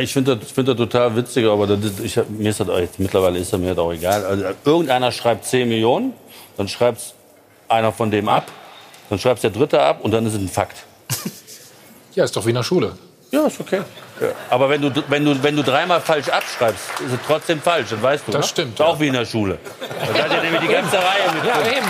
[0.00, 3.52] Ich finde das, find das total witzig, aber das, ich, mir ist das mittlerweile ist
[3.52, 4.24] das mir das auch egal.
[4.24, 6.14] Also, irgendeiner schreibt 10 Millionen,
[6.56, 7.14] dann schreibt
[7.68, 8.50] einer von dem ab,
[9.10, 10.84] dann schreibt der Dritte ab und dann ist es ein Fakt.
[12.14, 12.92] Ja, ist doch wie in der Schule.
[13.30, 13.80] Ja, ist okay.
[14.50, 18.02] Aber wenn du, wenn, du, wenn du dreimal falsch abschreibst, ist es trotzdem falsch, das
[18.02, 18.32] weißt du.
[18.32, 18.48] Das ne?
[18.48, 19.58] stimmt, Ist auch wie in der Schule.
[19.80, 21.86] Da seid ihr nämlich die ganze Reihe mit Ja, eben.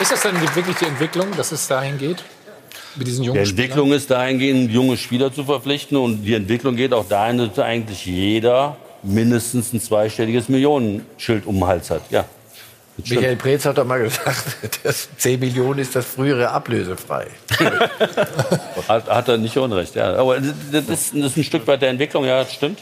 [0.00, 2.22] Ist das denn wirklich die Entwicklung, dass es dahin geht?
[2.96, 5.96] Mit diesen Die jungen Entwicklung ist dahingehend, junge Spieler zu verpflichten.
[5.96, 11.66] Und die Entwicklung geht auch dahin, dass eigentlich jeder mindestens ein zweistelliges Millionenschild um den
[11.66, 12.02] Hals hat.
[12.10, 12.24] Ja.
[12.98, 17.26] Michael Preetz hat doch mal gesagt, das 10 Millionen ist das frühere ablösefrei.
[18.88, 20.14] Hat, hat er nicht unrecht, ja.
[20.14, 20.54] Aber das
[20.88, 22.78] ist, das ist ein Stück weit der Entwicklung, ja, das stimmt.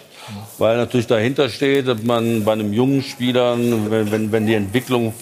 [0.59, 5.15] Weil natürlich dahinter steht, dass man bei einem jungen Spieler, wenn, wenn, wenn die Entwicklung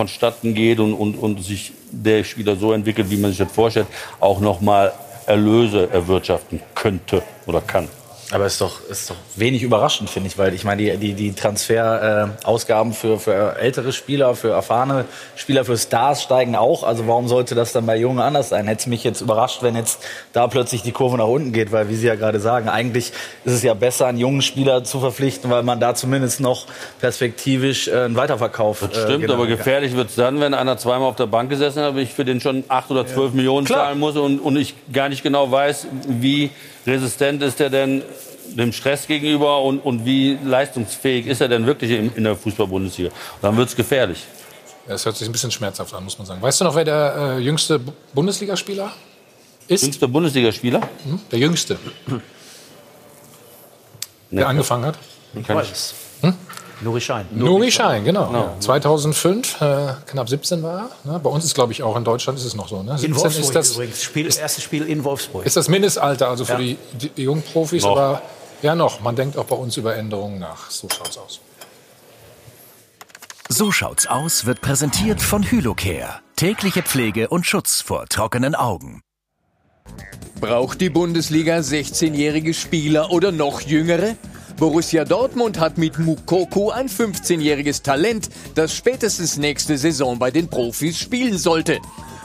[0.00, 3.86] vonstatten geht und, und, und sich der Spieler so entwickelt, wie man sich das vorstellt,
[4.18, 4.92] auch nochmal
[5.26, 7.86] Erlöse erwirtschaften könnte oder kann.
[8.32, 11.32] Aber ist doch, ist doch wenig überraschend, finde ich, weil ich meine, die, die, die
[11.32, 15.04] Transferausgaben äh, für, für ältere Spieler, für erfahrene
[15.34, 16.84] Spieler, für Stars steigen auch.
[16.84, 18.68] Also warum sollte das dann bei Jungen anders sein?
[18.68, 20.00] Hätte es mich jetzt überrascht, wenn jetzt
[20.32, 23.12] da plötzlich die Kurve nach unten geht, weil wie Sie ja gerade sagen, eigentlich
[23.44, 26.66] ist es ja besser, einen jungen Spieler zu verpflichten, weil man da zumindest noch
[27.00, 31.08] perspektivisch äh, einen Weiterverkauf Das äh, stimmt, aber gefährlich wird es dann, wenn einer zweimal
[31.08, 33.86] auf der Bank gesessen hat, aber ich für den schon acht oder zwölf Millionen Klar.
[33.86, 36.50] zahlen muss und, und ich gar nicht genau weiß, wie
[36.86, 38.02] resistent ist er denn
[38.56, 43.10] dem Stress gegenüber und, und wie leistungsfähig ist er denn wirklich in, in der Fußball-Bundesliga.
[43.10, 44.24] Und dann wird es gefährlich.
[44.88, 46.42] Das hört sich ein bisschen schmerzhaft an, muss man sagen.
[46.42, 48.92] Weißt du noch, wer der äh, jüngste Bu- Bundesligaspieler
[49.68, 49.82] ist?
[49.84, 50.80] Jüngster Bundesligaspieler?
[51.04, 51.20] Hm?
[51.30, 51.78] Der jüngste.
[54.32, 54.98] Der angefangen hat?
[55.34, 55.94] Ich weiß es.
[56.82, 57.26] Nuri Schein.
[57.30, 58.32] Nuri Schein, genau.
[58.32, 58.54] Ja.
[58.60, 61.12] 2005, äh, knapp 17 war er.
[61.12, 61.18] Ne?
[61.18, 62.82] Bei uns ist, glaube ich, auch in Deutschland ist es noch so.
[62.82, 62.92] Ne?
[62.92, 64.02] In 17 Wolfsburg ist das, übrigens.
[64.02, 65.44] Spiel, erstes Spiel in Wolfsburg.
[65.44, 66.58] ist das Mindestalter, also für Ja.
[66.58, 67.82] die, die jungen Profis.
[67.82, 67.92] Noch.
[67.92, 68.22] Aber
[68.62, 69.00] ja, noch.
[69.00, 70.70] Man denkt auch bei uns über Änderungen nach.
[70.70, 71.40] So schaut's aus.
[73.48, 76.20] So schaut's aus wird präsentiert von Hylocare.
[76.36, 79.02] Tägliche Pflege und Schutz vor trockenen Augen.
[80.40, 84.14] Braucht die Bundesliga 16-jährige Spieler oder noch jüngere?
[84.60, 90.98] Borussia Dortmund hat mit Mukoko ein 15-jähriges Talent, das spätestens nächste Saison bei den Profis
[90.98, 91.78] spielen sollte.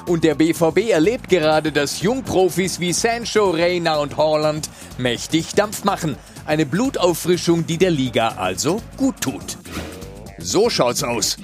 [0.06, 6.18] Und der BVB erlebt gerade, dass Jungprofis wie Sancho, Reina und Haaland mächtig Dampf machen.
[6.46, 9.58] Eine Blutauffrischung, die der Liga also gut tut.
[10.38, 11.38] So schaut's aus.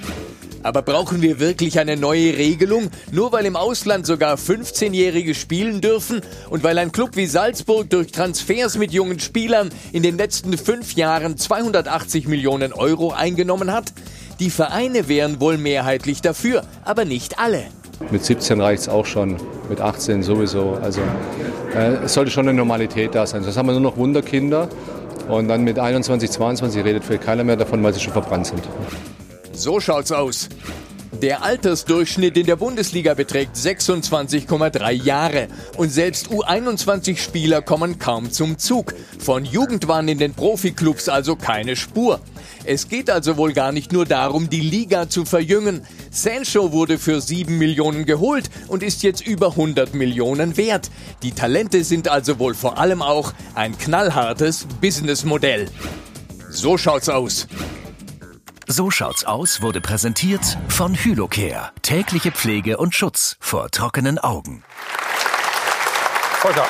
[0.64, 6.22] Aber brauchen wir wirklich eine neue Regelung, nur weil im Ausland sogar 15-Jährige spielen dürfen
[6.50, 10.94] und weil ein Club wie Salzburg durch Transfers mit jungen Spielern in den letzten fünf
[10.94, 13.94] Jahren 280 Millionen Euro eingenommen hat?
[14.40, 17.66] Die Vereine wären wohl mehrheitlich dafür, aber nicht alle.
[18.10, 19.38] Mit 17 reicht es auch schon,
[19.70, 20.80] mit 18 sowieso.
[20.82, 21.02] Also
[21.76, 23.44] äh, es sollte schon eine Normalität da sein.
[23.44, 24.68] Sonst haben wir nur noch Wunderkinder.
[25.28, 28.64] Und dann mit 21, 22 redet vielleicht keiner mehr davon, weil sie schon verbrannt sind.
[29.54, 30.50] So schaut's aus.
[31.22, 38.96] Der Altersdurchschnitt in der Bundesliga beträgt 26,3 Jahre und selbst U21-Spieler kommen kaum zum Zug.
[39.20, 42.22] Von Jugendwahn in den Profiklubs also keine Spur.
[42.64, 45.82] Es geht also wohl gar nicht nur darum, die Liga zu verjüngen.
[46.10, 50.90] Sancho wurde für 7 Millionen geholt und ist jetzt über 100 Millionen wert.
[51.24, 55.68] Die Talente sind also wohl vor allem auch ein knallhartes Businessmodell.
[56.50, 57.48] So schaut's aus.
[58.74, 61.72] So schaut's aus wurde präsentiert von Hylocare.
[61.82, 64.64] Tägliche Pflege und Schutz vor trockenen Augen.
[66.40, 66.66] Volker,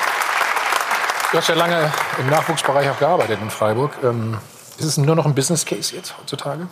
[1.30, 3.92] du hast ja lange im Nachwuchsbereich auch gearbeitet in Freiburg.
[4.02, 4.36] Ähm,
[4.78, 6.66] ist es nur noch ein Business Case jetzt heutzutage?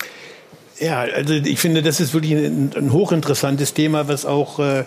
[0.81, 4.85] Ja, also ich finde, das ist wirklich ein, ein hochinteressantes Thema, was auch äh,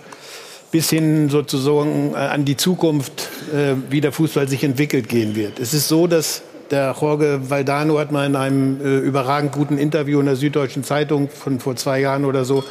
[0.72, 5.60] bis hin sozusagen äh, an die Zukunft, äh, wie der Fußball sich entwickelt, gehen wird.
[5.60, 6.42] Es ist so, dass
[6.74, 11.30] der Jorge Valdano hat mal in einem äh, überragend guten Interview in der Süddeutschen Zeitung
[11.30, 12.64] von vor zwei Jahren oder so,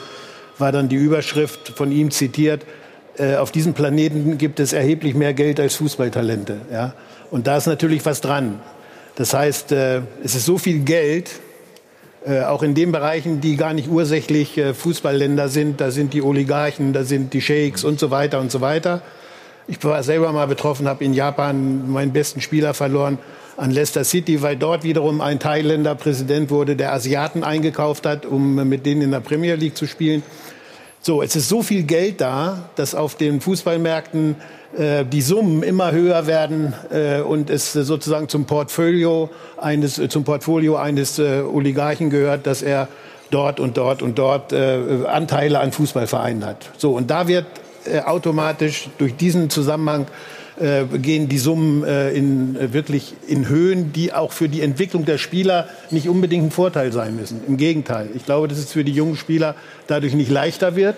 [0.59, 2.67] war dann die Überschrift von ihm zitiert,
[3.17, 6.63] äh, auf diesem Planeten gibt es erheblich mehr Geld als Fußballtalente.
[6.73, 6.95] Ja?
[7.31, 8.61] Und da ist natürlich was dran.
[9.15, 11.31] Das heißt, äh, es ist so viel Geld,
[12.27, 15.81] äh, auch in den Bereichen, die gar nicht ursächlich äh, Fußballländer sind.
[15.81, 19.01] Da sind die Oligarchen, da sind die Sheiks und so weiter und so weiter.
[19.69, 23.19] Ich war selber mal betroffen, habe in Japan meinen besten Spieler verloren
[23.57, 28.69] an Leicester City, weil dort wiederum ein Thailänder Präsident wurde, der Asiaten eingekauft hat, um
[28.69, 30.23] mit denen in der Premier League zu spielen.
[31.01, 34.37] So, es ist so viel Geld da, dass auf den Fußballmärkten
[34.77, 40.09] äh, die Summen immer höher werden äh, und es äh, sozusagen zum Portfolio eines, äh,
[40.09, 42.89] zum Portfolio eines äh, Oligarchen gehört, dass er
[43.31, 46.71] dort und dort und dort äh, Anteile an Fußballvereinen hat.
[46.79, 47.47] So, und da wird
[48.07, 50.07] automatisch durch diesen Zusammenhang
[50.61, 55.05] äh, gehen die Summen äh, in, äh, wirklich in Höhen, die auch für die Entwicklung
[55.05, 57.41] der Spieler nicht unbedingt ein Vorteil sein müssen.
[57.47, 58.09] Im Gegenteil.
[58.15, 59.55] Ich glaube, dass es für die jungen Spieler
[59.87, 60.97] dadurch nicht leichter wird.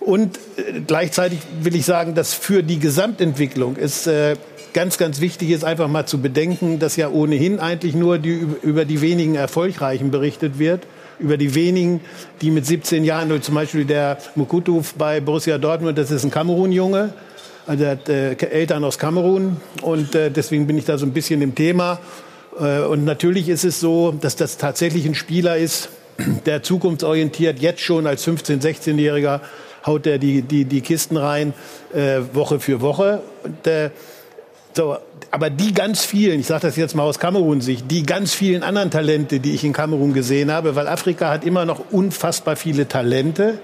[0.00, 4.36] Und äh, gleichzeitig will ich sagen, dass für die Gesamtentwicklung es äh,
[4.72, 8.84] ganz, ganz wichtig ist, einfach mal zu bedenken, dass ja ohnehin eigentlich nur die, über
[8.84, 10.86] die wenigen Erfolgreichen berichtet wird
[11.18, 12.00] über die wenigen,
[12.40, 17.12] die mit 17 Jahren, zum Beispiel der Mukutu bei Borussia Dortmund, das ist ein Kamerun-Junge,
[17.66, 21.12] also er hat äh, Eltern aus Kamerun und äh, deswegen bin ich da so ein
[21.12, 21.98] bisschen im Thema.
[22.58, 25.88] Äh, und natürlich ist es so, dass das tatsächlich ein Spieler ist,
[26.46, 29.40] der zukunftsorientiert jetzt schon als 15-, 16-Jähriger
[29.86, 31.52] haut er die, die, die Kisten rein,
[31.92, 33.22] äh, Woche für Woche.
[33.42, 33.90] Und, äh,
[34.72, 34.96] so,
[35.30, 38.90] aber die ganz vielen, ich sage das jetzt mal aus Kamerun-Sicht, die ganz vielen anderen
[38.90, 43.58] Talente, die ich in Kamerun gesehen habe, weil Afrika hat immer noch unfassbar viele Talente.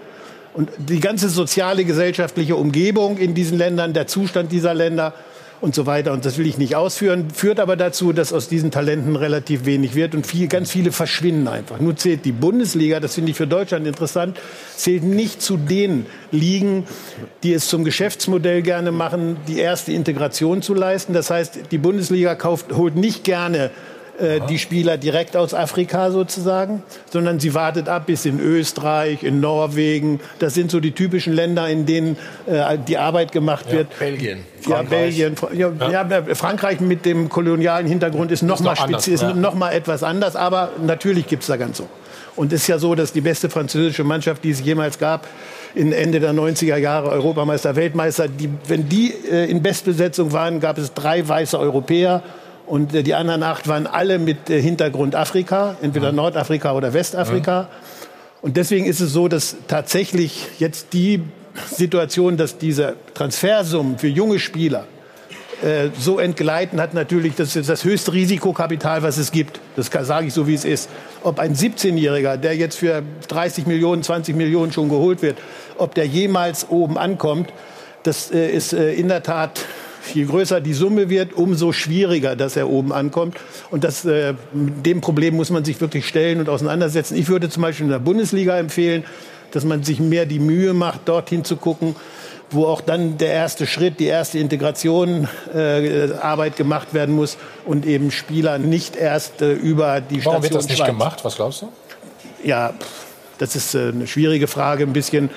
[0.53, 5.15] Und die ganze soziale, gesellschaftliche Umgebung in diesen Ländern, der Zustand dieser Länder
[5.61, 6.13] und so weiter.
[6.13, 9.95] Und das will ich nicht ausführen, führt aber dazu, dass aus diesen Talenten relativ wenig
[9.95, 11.81] wird und viel, ganz viele verschwinden einfach.
[11.81, 14.39] Nur zählt die Bundesliga, das finde ich für Deutschland interessant,
[14.75, 16.85] zählt nicht zu den Ligen,
[17.43, 21.13] die es zum Geschäftsmodell gerne machen, die erste Integration zu leisten.
[21.13, 23.71] Das heißt, die Bundesliga kauft, holt nicht gerne
[24.19, 26.83] äh, die Spieler direkt aus Afrika sozusagen,
[27.13, 30.21] sondern sie wartet ab bis in Österreich, in Norwegen.
[30.39, 32.17] Das sind so die typischen Länder, in denen
[32.47, 33.99] äh, die Arbeit gemacht Ja, wird.
[33.99, 34.89] Belgien, Ja, Frankreich.
[34.91, 35.37] Belgien.
[35.37, 36.35] Fra- Ja, ja.
[36.35, 39.35] Frankreich mit dem kolonialen Hintergrund ist noch Ist mal anders, ist ja.
[39.35, 41.89] noch mal etwas anders, aber natürlich gibt's da ganz so.
[42.37, 45.27] Und es ist ja so, dass die beste französische Mannschaft, die es jemals gab,
[45.75, 50.79] in Ende der 90er Jahre Europameister, Weltmeister, die, wenn die äh, in Bestbesetzung waren, gab
[50.79, 52.23] es drei weiße Europäer
[52.71, 57.69] und äh, die anderen acht waren alle mit äh, Hintergrund Afrika, entweder Nordafrika oder Westafrika.
[58.43, 61.23] Und deswegen ist es so, dass tatsächlich jetzt die
[61.71, 64.87] Situation, dass diese Transfersummen für junge Spieler
[65.63, 69.61] äh, so entgleiten, hat natürlich das, ist das höchste Risikokapital, was es gibt.
[69.77, 70.89] Das kann- sage ich so, wie es ist.
[71.23, 75.37] Ob ein 17-Jähriger, der jetzt für 30 Millionen, 20 Millionen schon geholt wird,
[75.77, 77.53] ob der jemals oben ankommt,
[78.05, 79.61] das äh, ist äh, in der Tat,
[80.15, 83.37] je größer die Summe wird, umso schwieriger, dass er oben ankommt.
[83.71, 87.17] Und das, äh, mit dem Problem muss man sich wirklich stellen und auseinandersetzen.
[87.17, 89.05] Ich würde zum Beispiel in der Bundesliga empfehlen,
[89.53, 91.97] dass man sich mehr die Mühe macht, dorthin zu gucken,
[92.51, 97.87] wo auch dann der erste Schritt, die erste Integration äh, Arbeit gemacht werden muss und
[97.87, 100.89] eben Spieler nicht erst äh, über die Warum wird Station das nicht Schweiz.
[100.89, 101.25] gemacht?
[101.25, 101.69] Was glaubst du?
[102.43, 102.75] Ja,
[103.39, 105.31] das ist äh, eine schwierige Frage, ein bisschen.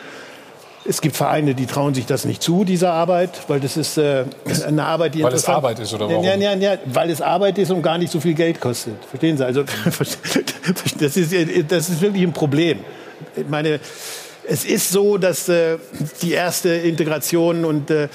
[0.85, 4.26] Es gibt Vereine, die trauen sich das nicht zu, diese Arbeit, weil das ist äh,
[4.68, 6.26] eine Arbeit, die Weil es Arbeit ist, oder warum?
[6.26, 8.95] Ja, ja, ja, weil es Arbeit ist und gar nicht so viel Geld kostet.
[9.05, 9.45] Verstehen Sie?
[9.45, 9.64] Also
[10.99, 11.34] das ist,
[11.69, 12.80] das ist wirklich ein Problem.
[13.35, 13.80] Ich meine,
[14.45, 15.77] es ist so, dass äh,
[16.22, 18.10] die erste Integration und äh,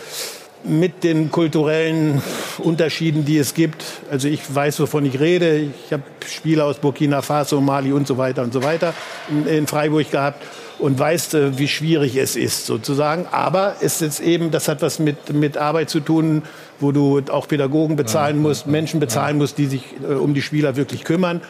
[0.65, 2.20] mit den kulturellen
[2.59, 3.82] Unterschieden, die es gibt.
[4.11, 5.57] Also ich weiß, wovon ich rede.
[5.57, 8.93] Ich habe Spieler aus Burkina Faso, Mali und so weiter und so weiter
[9.31, 10.43] in, in Freiburg gehabt
[10.79, 13.27] und weiß, äh, wie schwierig es ist sozusagen.
[13.31, 16.43] Aber es ist eben, das hat was mit, mit Arbeit zu tun,
[16.81, 20.77] wo du auch Pädagogen bezahlen musst, Menschen bezahlen musst, die sich äh, um die Spieler
[20.77, 21.41] wirklich kümmern.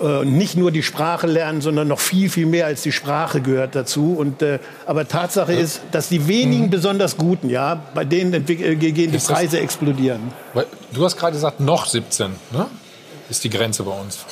[0.00, 3.74] Äh, nicht nur die Sprache lernen, sondern noch viel, viel mehr als die Sprache gehört
[3.74, 4.14] dazu.
[4.18, 8.40] Und, äh, aber Tatsache ist, dass die wenigen besonders Guten, ja, bei denen äh,
[8.76, 10.20] gehen die Preise explodieren.
[10.92, 12.66] Du hast gerade gesagt, noch 17, ne?
[13.28, 14.24] Ist die Grenze bei uns.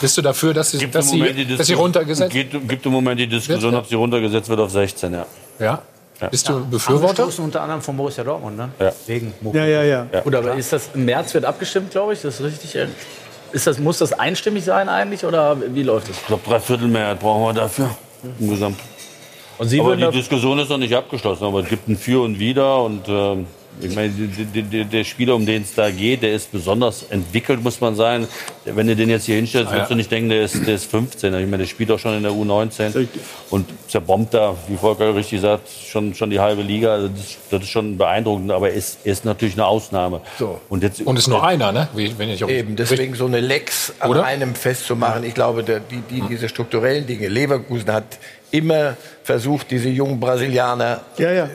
[0.00, 3.26] Bist du dafür, dass sie, dass sie, dass sie runtergesetzt Gibt, gibt im Moment die
[3.26, 5.26] Diskussion, ob sie runtergesetzt wird auf 16, ja.
[5.58, 5.82] Ja?
[6.30, 7.22] Bist du Ja, Befürworter?
[7.22, 8.70] Angestoßen unter anderem von Borussia Dortmund, ne?
[8.80, 8.92] Ja.
[9.06, 10.06] Wegen Ja, ja, ja.
[10.22, 12.76] Gut, aber ist das im März wird abgestimmt, glaube ich, das ist richtig.
[13.52, 16.16] Ist das, muss das einstimmig sein eigentlich oder wie läuft es?
[16.16, 17.90] Ich glaube, Dreiviertelmehrheit brauchen wir dafür.
[18.40, 18.78] Im Gesamt.
[19.58, 21.44] Und Sie aber die Diskussion ist noch nicht abgeschlossen.
[21.44, 22.82] Aber es gibt ein Für und Wider.
[22.82, 23.46] Und ähm,
[23.80, 27.94] ich meine, der Spieler, um den es da geht, der ist besonders entwickelt, muss man
[27.94, 28.26] sagen.
[28.64, 29.88] Wenn du den jetzt hier hinstellst, Ah, wirst ja.
[29.88, 31.32] du nicht denken, der ist, der ist 15.
[31.34, 33.06] Ich meine, der spielt auch schon in der U19
[33.50, 36.92] und zerbombt da, wie Volker richtig sagt, schon, schon die halbe Liga.
[36.92, 38.50] Also das, das ist schon beeindruckend.
[38.50, 40.20] Aber er ist, er ist natürlich eine Ausnahme.
[40.38, 40.60] So.
[40.68, 41.88] Und, jetzt, Und ist nur einer, ne?
[41.94, 44.24] Wie, wenn ich auch Eben, deswegen so eine Lex an Oder?
[44.24, 45.24] einem festzumachen.
[45.24, 48.18] Ich glaube, der, die, die, diese strukturellen Dinge, Leverkusen hat
[48.50, 51.02] immer versucht, diese jungen Brasilianer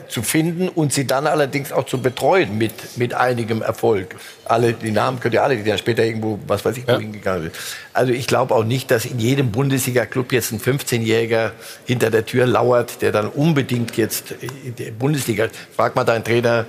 [0.08, 4.14] zu finden und sie dann allerdings auch zu betreuen mit, mit einigem Erfolg.
[4.44, 7.42] Alle, die Namen könnt ihr alle, die dann später irgendwo, was weiß ich, wohin gegangen
[7.42, 7.54] sind.
[7.92, 11.50] Also ich glaube auch nicht, dass in jedem Bundesliga-Club jetzt ein 15-Jähriger
[11.84, 14.32] hinter der Tür lauert, der dann unbedingt jetzt
[14.64, 16.66] in der Bundesliga, frag mal deinen Trainer,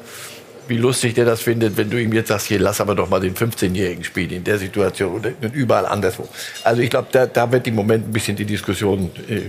[0.68, 3.20] wie lustig der das findet, wenn du ihm jetzt sagst, hier lass aber doch mal
[3.20, 6.28] den 15-Jährigen spielen in der Situation und überall anderswo.
[6.64, 9.42] Also ich glaube, da, da wird im Moment ein bisschen die Diskussion äh,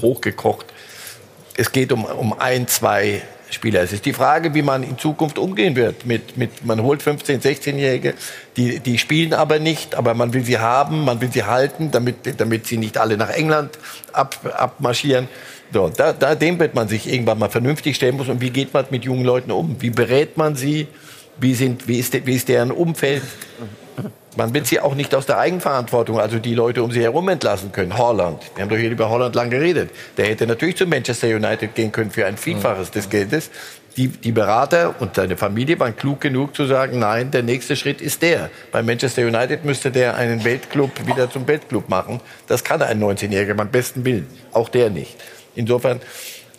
[0.00, 0.66] hochgekocht.
[1.56, 3.82] Es geht um, um ein, zwei Spieler.
[3.82, 6.04] Es ist die Frage, wie man in Zukunft umgehen wird.
[6.04, 8.14] Mit, mit, man holt 15-, 16-Jährige,
[8.56, 12.40] die, die spielen aber nicht, aber man will sie haben, man will sie halten, damit,
[12.40, 13.78] damit sie nicht alle nach England
[14.12, 15.28] ab, abmarschieren.
[15.74, 18.28] So, da, da, dem wird man sich irgendwann mal vernünftig stellen muss.
[18.28, 19.74] Und wie geht man mit jungen Leuten um?
[19.80, 20.86] Wie berät man sie?
[21.40, 23.24] Wie, sind, wie, ist, wie ist deren Umfeld?
[24.36, 27.72] Man wird sie auch nicht aus der Eigenverantwortung, also die Leute um sie herum entlassen
[27.72, 27.98] können.
[27.98, 29.90] Holland, wir haben doch hier über Holland lang geredet.
[30.16, 33.50] Der hätte natürlich zu Manchester United gehen können für ein Vielfaches des Geldes.
[33.96, 38.00] Die, die Berater und seine Familie waren klug genug zu sagen, nein, der nächste Schritt
[38.00, 38.48] ist der.
[38.70, 42.20] Bei Manchester United müsste der einen Weltclub wieder zum Weltclub machen.
[42.46, 44.28] Das kann ein 19-Jähriger beim besten Willen.
[44.52, 45.16] Auch der nicht.
[45.54, 46.00] Insofern,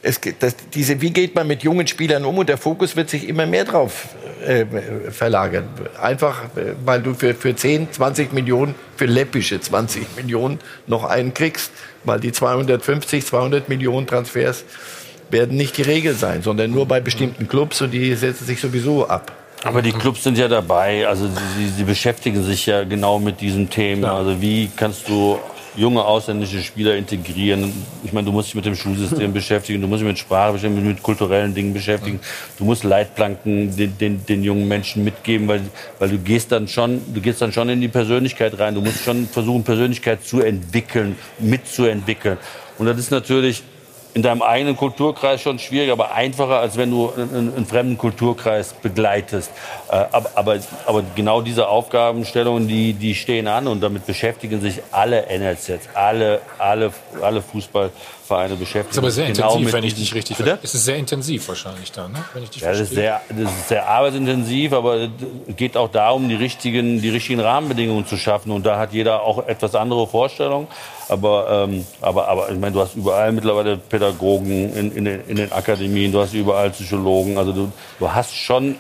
[0.02, 2.38] es, das, diese, wie geht man mit jungen Spielern um?
[2.38, 4.10] Und der Fokus wird sich immer mehr drauf
[4.46, 4.66] äh,
[5.10, 5.68] verlagern.
[6.00, 11.34] Einfach, äh, weil du für, für 10, 20 Millionen, für läppische 20 Millionen noch einen
[11.34, 11.72] kriegst.
[12.04, 14.64] Weil die 250, 200 Millionen Transfers
[15.32, 19.08] werden nicht die Regel sein, sondern nur bei bestimmten Clubs und die setzen sich sowieso
[19.08, 19.32] ab.
[19.64, 23.70] Aber die Clubs sind ja dabei, also sie, sie beschäftigen sich ja genau mit diesem
[23.70, 24.16] Thema.
[24.16, 25.40] Also wie kannst du
[25.76, 27.72] junge ausländische Spieler integrieren.
[28.04, 30.88] Ich meine, du musst dich mit dem Schulsystem beschäftigen, du musst dich mit Sprache beschäftigen,
[30.88, 32.20] mit kulturellen Dingen beschäftigen.
[32.58, 35.62] Du musst Leitplanken den, den, den jungen Menschen mitgeben, weil,
[36.00, 38.76] weil du gehst dann schon, du gehst dann schon in die Persönlichkeit rein.
[38.76, 42.38] Du musst schon versuchen, Persönlichkeit zu entwickeln, mitzuentwickeln.
[42.78, 43.64] Und das ist natürlich
[44.16, 48.74] in deinem eigenen Kulturkreis schon schwierig, aber einfacher, als wenn du einen, einen fremden Kulturkreis
[48.74, 49.52] begleitest.
[49.90, 54.82] Äh, aber, aber, aber, genau diese Aufgabenstellungen, die, die stehen an und damit beschäftigen sich
[54.92, 57.42] alle NLZs, alle, alle, alle
[58.26, 60.60] Fußballvereine beschäftigen ist aber sehr genau intensiv, wenn ich dich richtig verstehe.
[60.64, 62.24] Es ist sehr intensiv wahrscheinlich da, ne?
[62.34, 63.20] wenn ich dich Ja, das ist, verstehe.
[63.30, 65.10] sehr, das ist sehr arbeitsintensiv, aber es
[65.56, 68.52] geht auch darum, die richtigen, die richtigen Rahmenbedingungen zu schaffen.
[68.52, 70.68] Und da hat jeder auch etwas andere Vorstellungen.
[71.08, 75.36] Aber, ähm, aber, aber ich meine, du hast überall mittlerweile Pädagogen in, in, den, in
[75.36, 77.38] den Akademien, du hast überall Psychologen.
[77.38, 78.76] Also du, du hast schon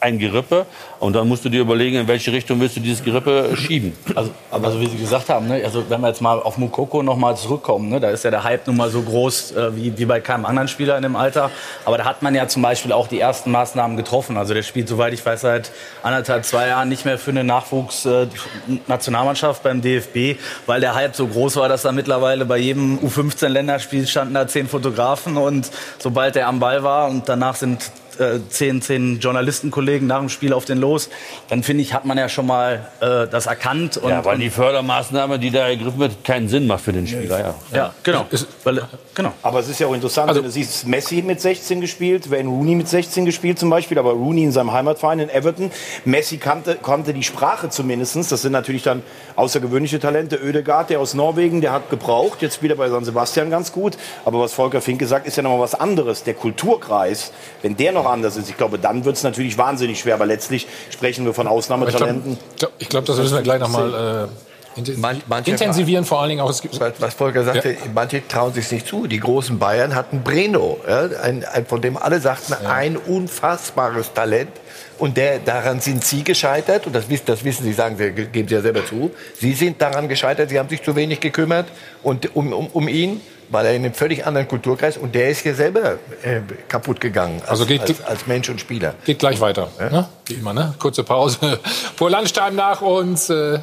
[0.00, 0.66] ein Gerippe
[1.00, 3.96] und dann musst du dir überlegen, in welche Richtung willst du dieses Gerippe schieben.
[4.14, 7.16] Also, also wie Sie gesagt haben, ne, also wenn wir jetzt mal auf Mukoko noch
[7.16, 10.04] mal zurückkommen, ne, da ist ja der Hype nun mal so groß äh, wie, wie
[10.04, 11.50] bei keinem anderen Spieler in dem Alter.
[11.84, 14.36] Aber da hat man ja zum Beispiel auch die ersten Maßnahmen getroffen.
[14.36, 15.72] Also der spielt, soweit ich weiß, seit
[16.02, 21.56] anderthalb, zwei Jahren nicht mehr für eine Nachwuchsnationalmannschaft beim DFB, weil der Hype so groß
[21.56, 26.60] war, dass da mittlerweile bei jedem U15-Länderspiel standen da zehn Fotografen und sobald er am
[26.60, 31.10] Ball war und danach sind äh, zehn, zehn Journalistenkollegen nach dem Spiel auf den los,
[31.48, 33.96] dann finde ich, hat man ja schon mal äh, das erkannt.
[33.96, 37.06] Und, ja, weil und, die Fördermaßnahme, die da ergriffen wird, keinen Sinn macht für den
[37.06, 37.40] Spieler.
[37.40, 38.26] Ja, Ja, genau.
[38.64, 38.82] Weil,
[39.14, 39.32] genau.
[39.42, 42.48] Aber es ist ja auch interessant, Also wenn du siehst, Messi mit 16 gespielt, Wayne
[42.48, 45.70] Rooney mit 16 gespielt zum Beispiel, aber Rooney in seinem Heimatverein in Everton.
[46.04, 48.28] Messi kannte, kannte die Sprache zumindestens.
[48.28, 49.02] Das sind natürlich dann
[49.36, 50.36] außergewöhnliche Talente.
[50.36, 52.42] Ödegaard, der aus Norwegen, der hat gebraucht.
[52.42, 53.96] Jetzt wieder bei San Sebastian ganz gut.
[54.24, 56.24] Aber was Volker Finke sagt, ist ja nochmal was anderes.
[56.24, 57.32] Der Kulturkreis,
[57.62, 60.14] wenn der noch anders ist, ich glaube, dann wird es natürlich wahnsinnig schwer.
[60.14, 62.38] Aber letztlich sprechen wir von Ausnahmetalenten.
[62.50, 64.28] Ich glaube, ich glaub, das müssen wir gleich nochmal
[64.76, 65.02] äh, inten
[65.46, 66.04] intensivieren.
[66.04, 66.48] Vor allen Dingen auch.
[66.48, 66.62] Was,
[66.98, 69.06] was Volker sagte, manche trauen sich nicht zu.
[69.06, 74.50] Die großen Bayern hatten Breno, ja, ein, ein, von dem alle sagten, ein unfassbares Talent.
[74.98, 76.86] Und der, daran sind Sie gescheitert.
[76.86, 79.10] Und das, wissen- das wissen Sie, sagen Sie, geben Sie ja selber zu.
[79.38, 80.50] Sie sind daran gescheitert.
[80.50, 81.66] Sie haben sich zu wenig gekümmert
[82.02, 83.20] und um, um, um ihn,
[83.50, 87.40] weil er in einem völlig anderen Kulturkreis und der ist hier selber äh, kaputt gegangen
[87.40, 88.94] als, Also geht- als, als Mensch und Spieler.
[89.04, 89.68] Geht gleich weiter.
[89.78, 90.06] Ne?
[90.26, 90.74] Wie immer, ne?
[90.78, 91.58] Kurze Pause.
[91.96, 93.30] Pur Landstein nach uns.
[93.30, 93.58] Äh,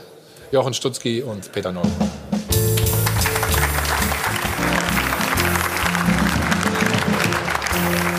[0.52, 1.92] Jochen Stutzki und Peter Neumann.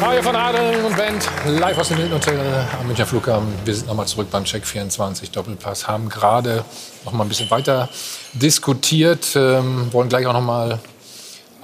[0.01, 2.39] Mario von Adel und Band live aus dem Hilton Hotel
[2.79, 3.49] am Münchner Flughafen.
[3.65, 5.89] Wir sind nochmal zurück beim Check 24 Doppelpass.
[5.89, 6.65] Haben gerade
[7.05, 7.89] noch mal ein bisschen weiter
[8.35, 9.35] diskutiert.
[9.35, 10.79] Ähm, wollen gleich auch noch mal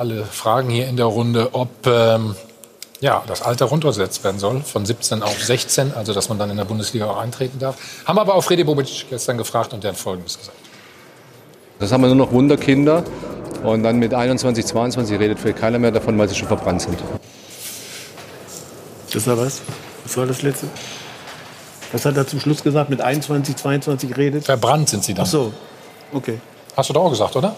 [0.02, 2.34] alle fragen hier in der Runde, ob ähm,
[3.00, 6.56] ja, das Alter runtergesetzt werden soll, von 17 auf 16, also dass man dann in
[6.56, 7.76] der Bundesliga auch eintreten darf.
[8.04, 10.56] Haben aber auch Fredi Bobic gestern gefragt und der hat Folgendes gesagt.
[11.78, 13.04] Das haben wir nur noch Wunderkinder.
[13.62, 16.98] Und dann mit 21, 22 redet vielleicht keiner mehr davon, weil sie schon verbrannt sind.
[19.12, 19.60] Das war was?
[20.02, 20.66] Was war das letzte?
[21.92, 22.90] Was hat er zum Schluss gesagt?
[22.90, 24.44] Mit 21, 22 redet?
[24.46, 25.26] Verbrannt sind sie dann.
[25.26, 25.52] Ach so,
[26.12, 26.40] okay.
[26.76, 27.54] Hast du doch auch gesagt, oder?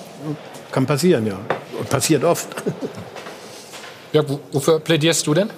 [0.71, 1.39] Kann passieren, ja.
[1.79, 2.49] Und Passiert oft.
[4.13, 4.23] Ja,
[4.53, 5.51] wofür plädierst du denn?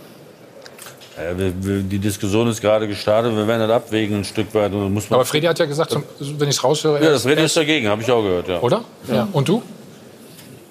[1.16, 3.34] Ja, wir, wir, die Diskussion ist gerade gestartet.
[3.34, 4.72] Wir werden das abwägen ein Stück weit.
[4.72, 7.02] Und muss man Aber Freddy hat ja gesagt, zum, wenn ich es raushöre...
[7.02, 8.48] ja, das Freddy ist dagegen, habe ich auch gehört.
[8.48, 8.60] Ja.
[8.60, 8.84] Oder?
[9.08, 9.28] Ja.
[9.32, 9.62] Und du?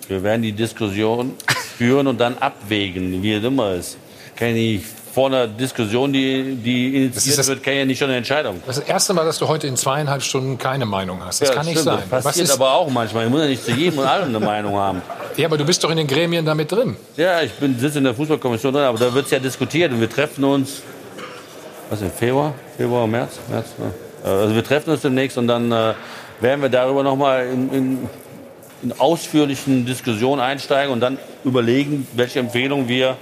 [0.08, 1.34] Wir werden die Diskussion
[1.78, 3.98] führen und dann abwägen, wie es immer ist.
[4.36, 4.86] Kann ich nicht
[5.16, 8.62] vor einer Diskussion, die, die initiiert das- wird, kann ja nicht schon eine Entscheidung.
[8.68, 11.42] Das ist das erste Mal, dass du heute in zweieinhalb Stunden keine Meinung hast.
[11.42, 12.00] Das Ja, kann nicht stimmt.
[12.00, 12.04] sein.
[12.12, 13.24] Das passiert aber auch manchmal.
[13.24, 15.02] Ich muss ja nicht zu jedem und allem eine Meinung haben.
[15.38, 16.96] Ja, aber du bist doch in den Gremien damit drin.
[17.18, 20.00] Ja, ich bin, sitze in der Fußballkommission drin, aber da wird es ja diskutiert und
[20.00, 20.82] wir treffen uns,
[21.90, 22.54] was im Februar?
[22.78, 23.40] Februar, März?
[23.50, 24.30] März ja.
[24.32, 25.94] Also wir treffen uns demnächst und dann äh,
[26.40, 28.10] werden wir darüber nochmal in, in,
[28.84, 33.18] in ausführlichen Diskussionen einsteigen und dann überlegen, welche Empfehlung wir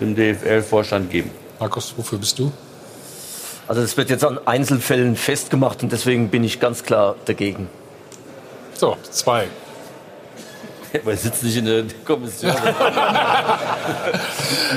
[0.00, 1.30] dem DFL-Vorstand geben.
[1.58, 2.50] Markus, wofür bist du?
[3.68, 7.68] Also das wird jetzt an Einzelfällen festgemacht und deswegen bin ich ganz klar dagegen.
[8.74, 9.46] So, zwei.
[11.04, 12.52] Wir sitzen nicht in der Kommission.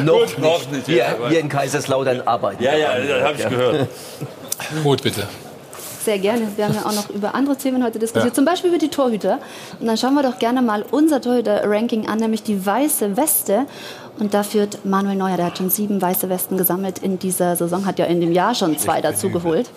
[0.03, 2.61] noch, Gut, noch nicht, Wir, ja, aber- wir in Kaiserslautern arbeiten.
[2.63, 3.49] Ja, ja, das habe ich Ja.
[3.49, 3.87] gehört.
[4.83, 5.27] Mut, bitte.
[6.03, 6.47] Sehr gerne.
[6.57, 8.33] Wir haben ja auch noch über andere Themen heute diskutiert, Ja.
[8.33, 9.39] zum Beispiel über die Torhüter.
[9.79, 13.65] Und dann schauen wir doch gerne mal unser Torhüter-Ranking an, nämlich die weiße Weste.
[14.19, 17.85] Und da führt Manuel Neuer, der hat schon sieben weiße Westen gesammelt in dieser Saison,
[17.85, 19.69] hat ja in dem Jahr schon zwei dazu geholt.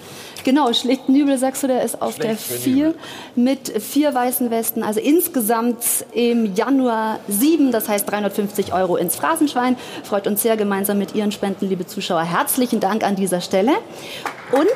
[0.44, 2.94] Genau, Schlichtenübel, sagst du, der ist auf der vier
[3.34, 4.82] mit vier weißen Westen.
[4.82, 5.78] Also insgesamt
[6.12, 9.76] im Januar sieben, das heißt 350 Euro ins Phrasenschwein.
[10.04, 12.22] Freut uns sehr gemeinsam mit Ihren Spenden, liebe Zuschauer.
[12.22, 13.72] Herzlichen Dank an dieser Stelle.
[14.52, 14.66] Und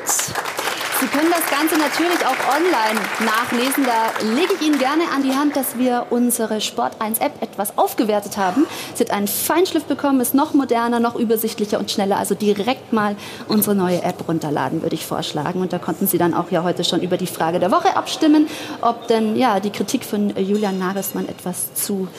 [1.01, 3.85] Sie können das Ganze natürlich auch online nachlesen.
[3.85, 7.75] Da lege ich Ihnen gerne an die Hand, dass wir unsere Sport 1 App etwas
[7.75, 8.67] aufgewertet haben.
[8.93, 12.17] Sie hat einen Feinschliff bekommen, ist noch moderner, noch übersichtlicher und schneller.
[12.17, 13.15] Also direkt mal
[13.47, 15.61] unsere neue App runterladen, würde ich vorschlagen.
[15.61, 18.45] Und da konnten Sie dann auch ja heute schon über die Frage der Woche abstimmen,
[18.81, 22.09] ob denn ja die Kritik von Julian Nagelsmann etwas zu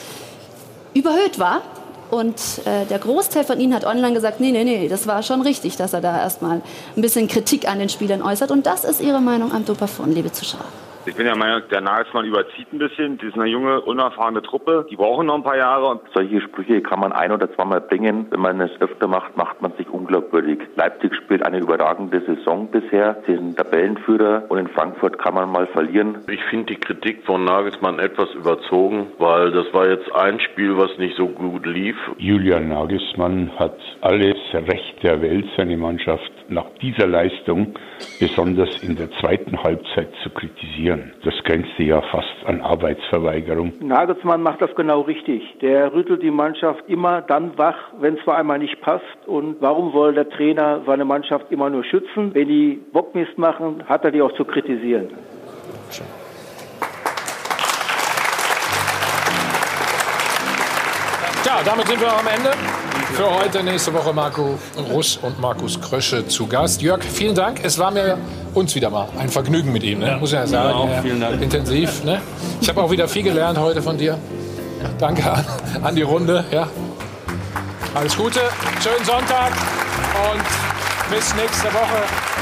[0.93, 1.61] überhöht war.
[2.13, 2.35] Und
[2.65, 5.77] äh, der Großteil von Ihnen hat online gesagt, nee, nee, nee, das war schon richtig,
[5.77, 6.61] dass er da erstmal
[6.95, 8.51] ein bisschen Kritik an den Spielern äußert.
[8.51, 10.65] Und das ist Ihre Meinung am Dopafon, liebe Zuschauer.
[11.05, 13.17] Ich bin der Meinung, der Nagelsmann überzieht ein bisschen.
[13.17, 14.85] Das ist eine junge, unerfahrene Truppe.
[14.89, 15.87] Die brauchen noch ein paar Jahre.
[15.87, 18.27] Und Solche Sprüche kann man ein oder zweimal bringen.
[18.29, 20.59] Wenn man es öfter macht, macht man sich unglaubwürdig.
[20.77, 23.21] Leipzig spielt eine überragende Saison bisher.
[23.27, 26.19] Sie sind Tabellenführer und in Frankfurt kann man mal verlieren.
[26.31, 30.97] Ich finde die Kritik von Nagelsmann etwas überzogen, weil das war jetzt ein Spiel, was
[30.97, 31.97] nicht so gut lief.
[32.17, 37.75] Julian Nagelsmann hat alles Recht der Welt, seine Mannschaft nach dieser Leistung
[38.19, 41.13] besonders in der zweiten Halbzeit zu kritisieren.
[41.23, 43.73] Das grenzte ja fast an Arbeitsverweigerung.
[43.79, 45.43] Nagelsmann macht das genau richtig.
[45.61, 49.03] Der rüttelt die Mannschaft immer dann wach, wenn es zwar einmal nicht passt.
[49.25, 52.33] Und warum soll der Trainer seine Mannschaft immer nur schützen?
[52.33, 55.09] Wenn die Bockmist machen, hat er die auch zu kritisieren.
[61.45, 62.92] Ja, damit sind wir am Ende.
[63.11, 64.57] Für heute, nächste Woche Marco
[64.91, 66.81] Russ und Markus Krösche zu Gast.
[66.81, 67.59] Jörg, vielen Dank.
[67.63, 68.17] Es war mir
[68.55, 70.17] uns wieder mal ein Vergnügen mit ihm, ne?
[70.19, 70.69] muss ich ja sagen.
[70.69, 71.41] Ja, auch Ja, vielen Dank.
[71.41, 72.03] Intensiv.
[72.03, 72.21] Ne?
[72.59, 74.17] Ich habe auch wieder viel gelernt heute von dir.
[74.97, 75.45] Danke an,
[75.83, 76.43] an die Runde.
[76.51, 76.67] Ja.
[77.93, 78.39] Alles Gute,
[78.81, 79.51] schönen Sonntag
[80.31, 82.01] und bis nächste Woche.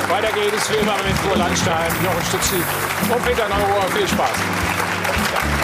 [0.09, 2.55] Weiter geht es wie immer mit Kur Landstein, Jochen Stützi
[3.13, 3.83] und Peter Neurohr.
[3.93, 4.29] Viel Spaß.
[5.33, 5.60] Ja.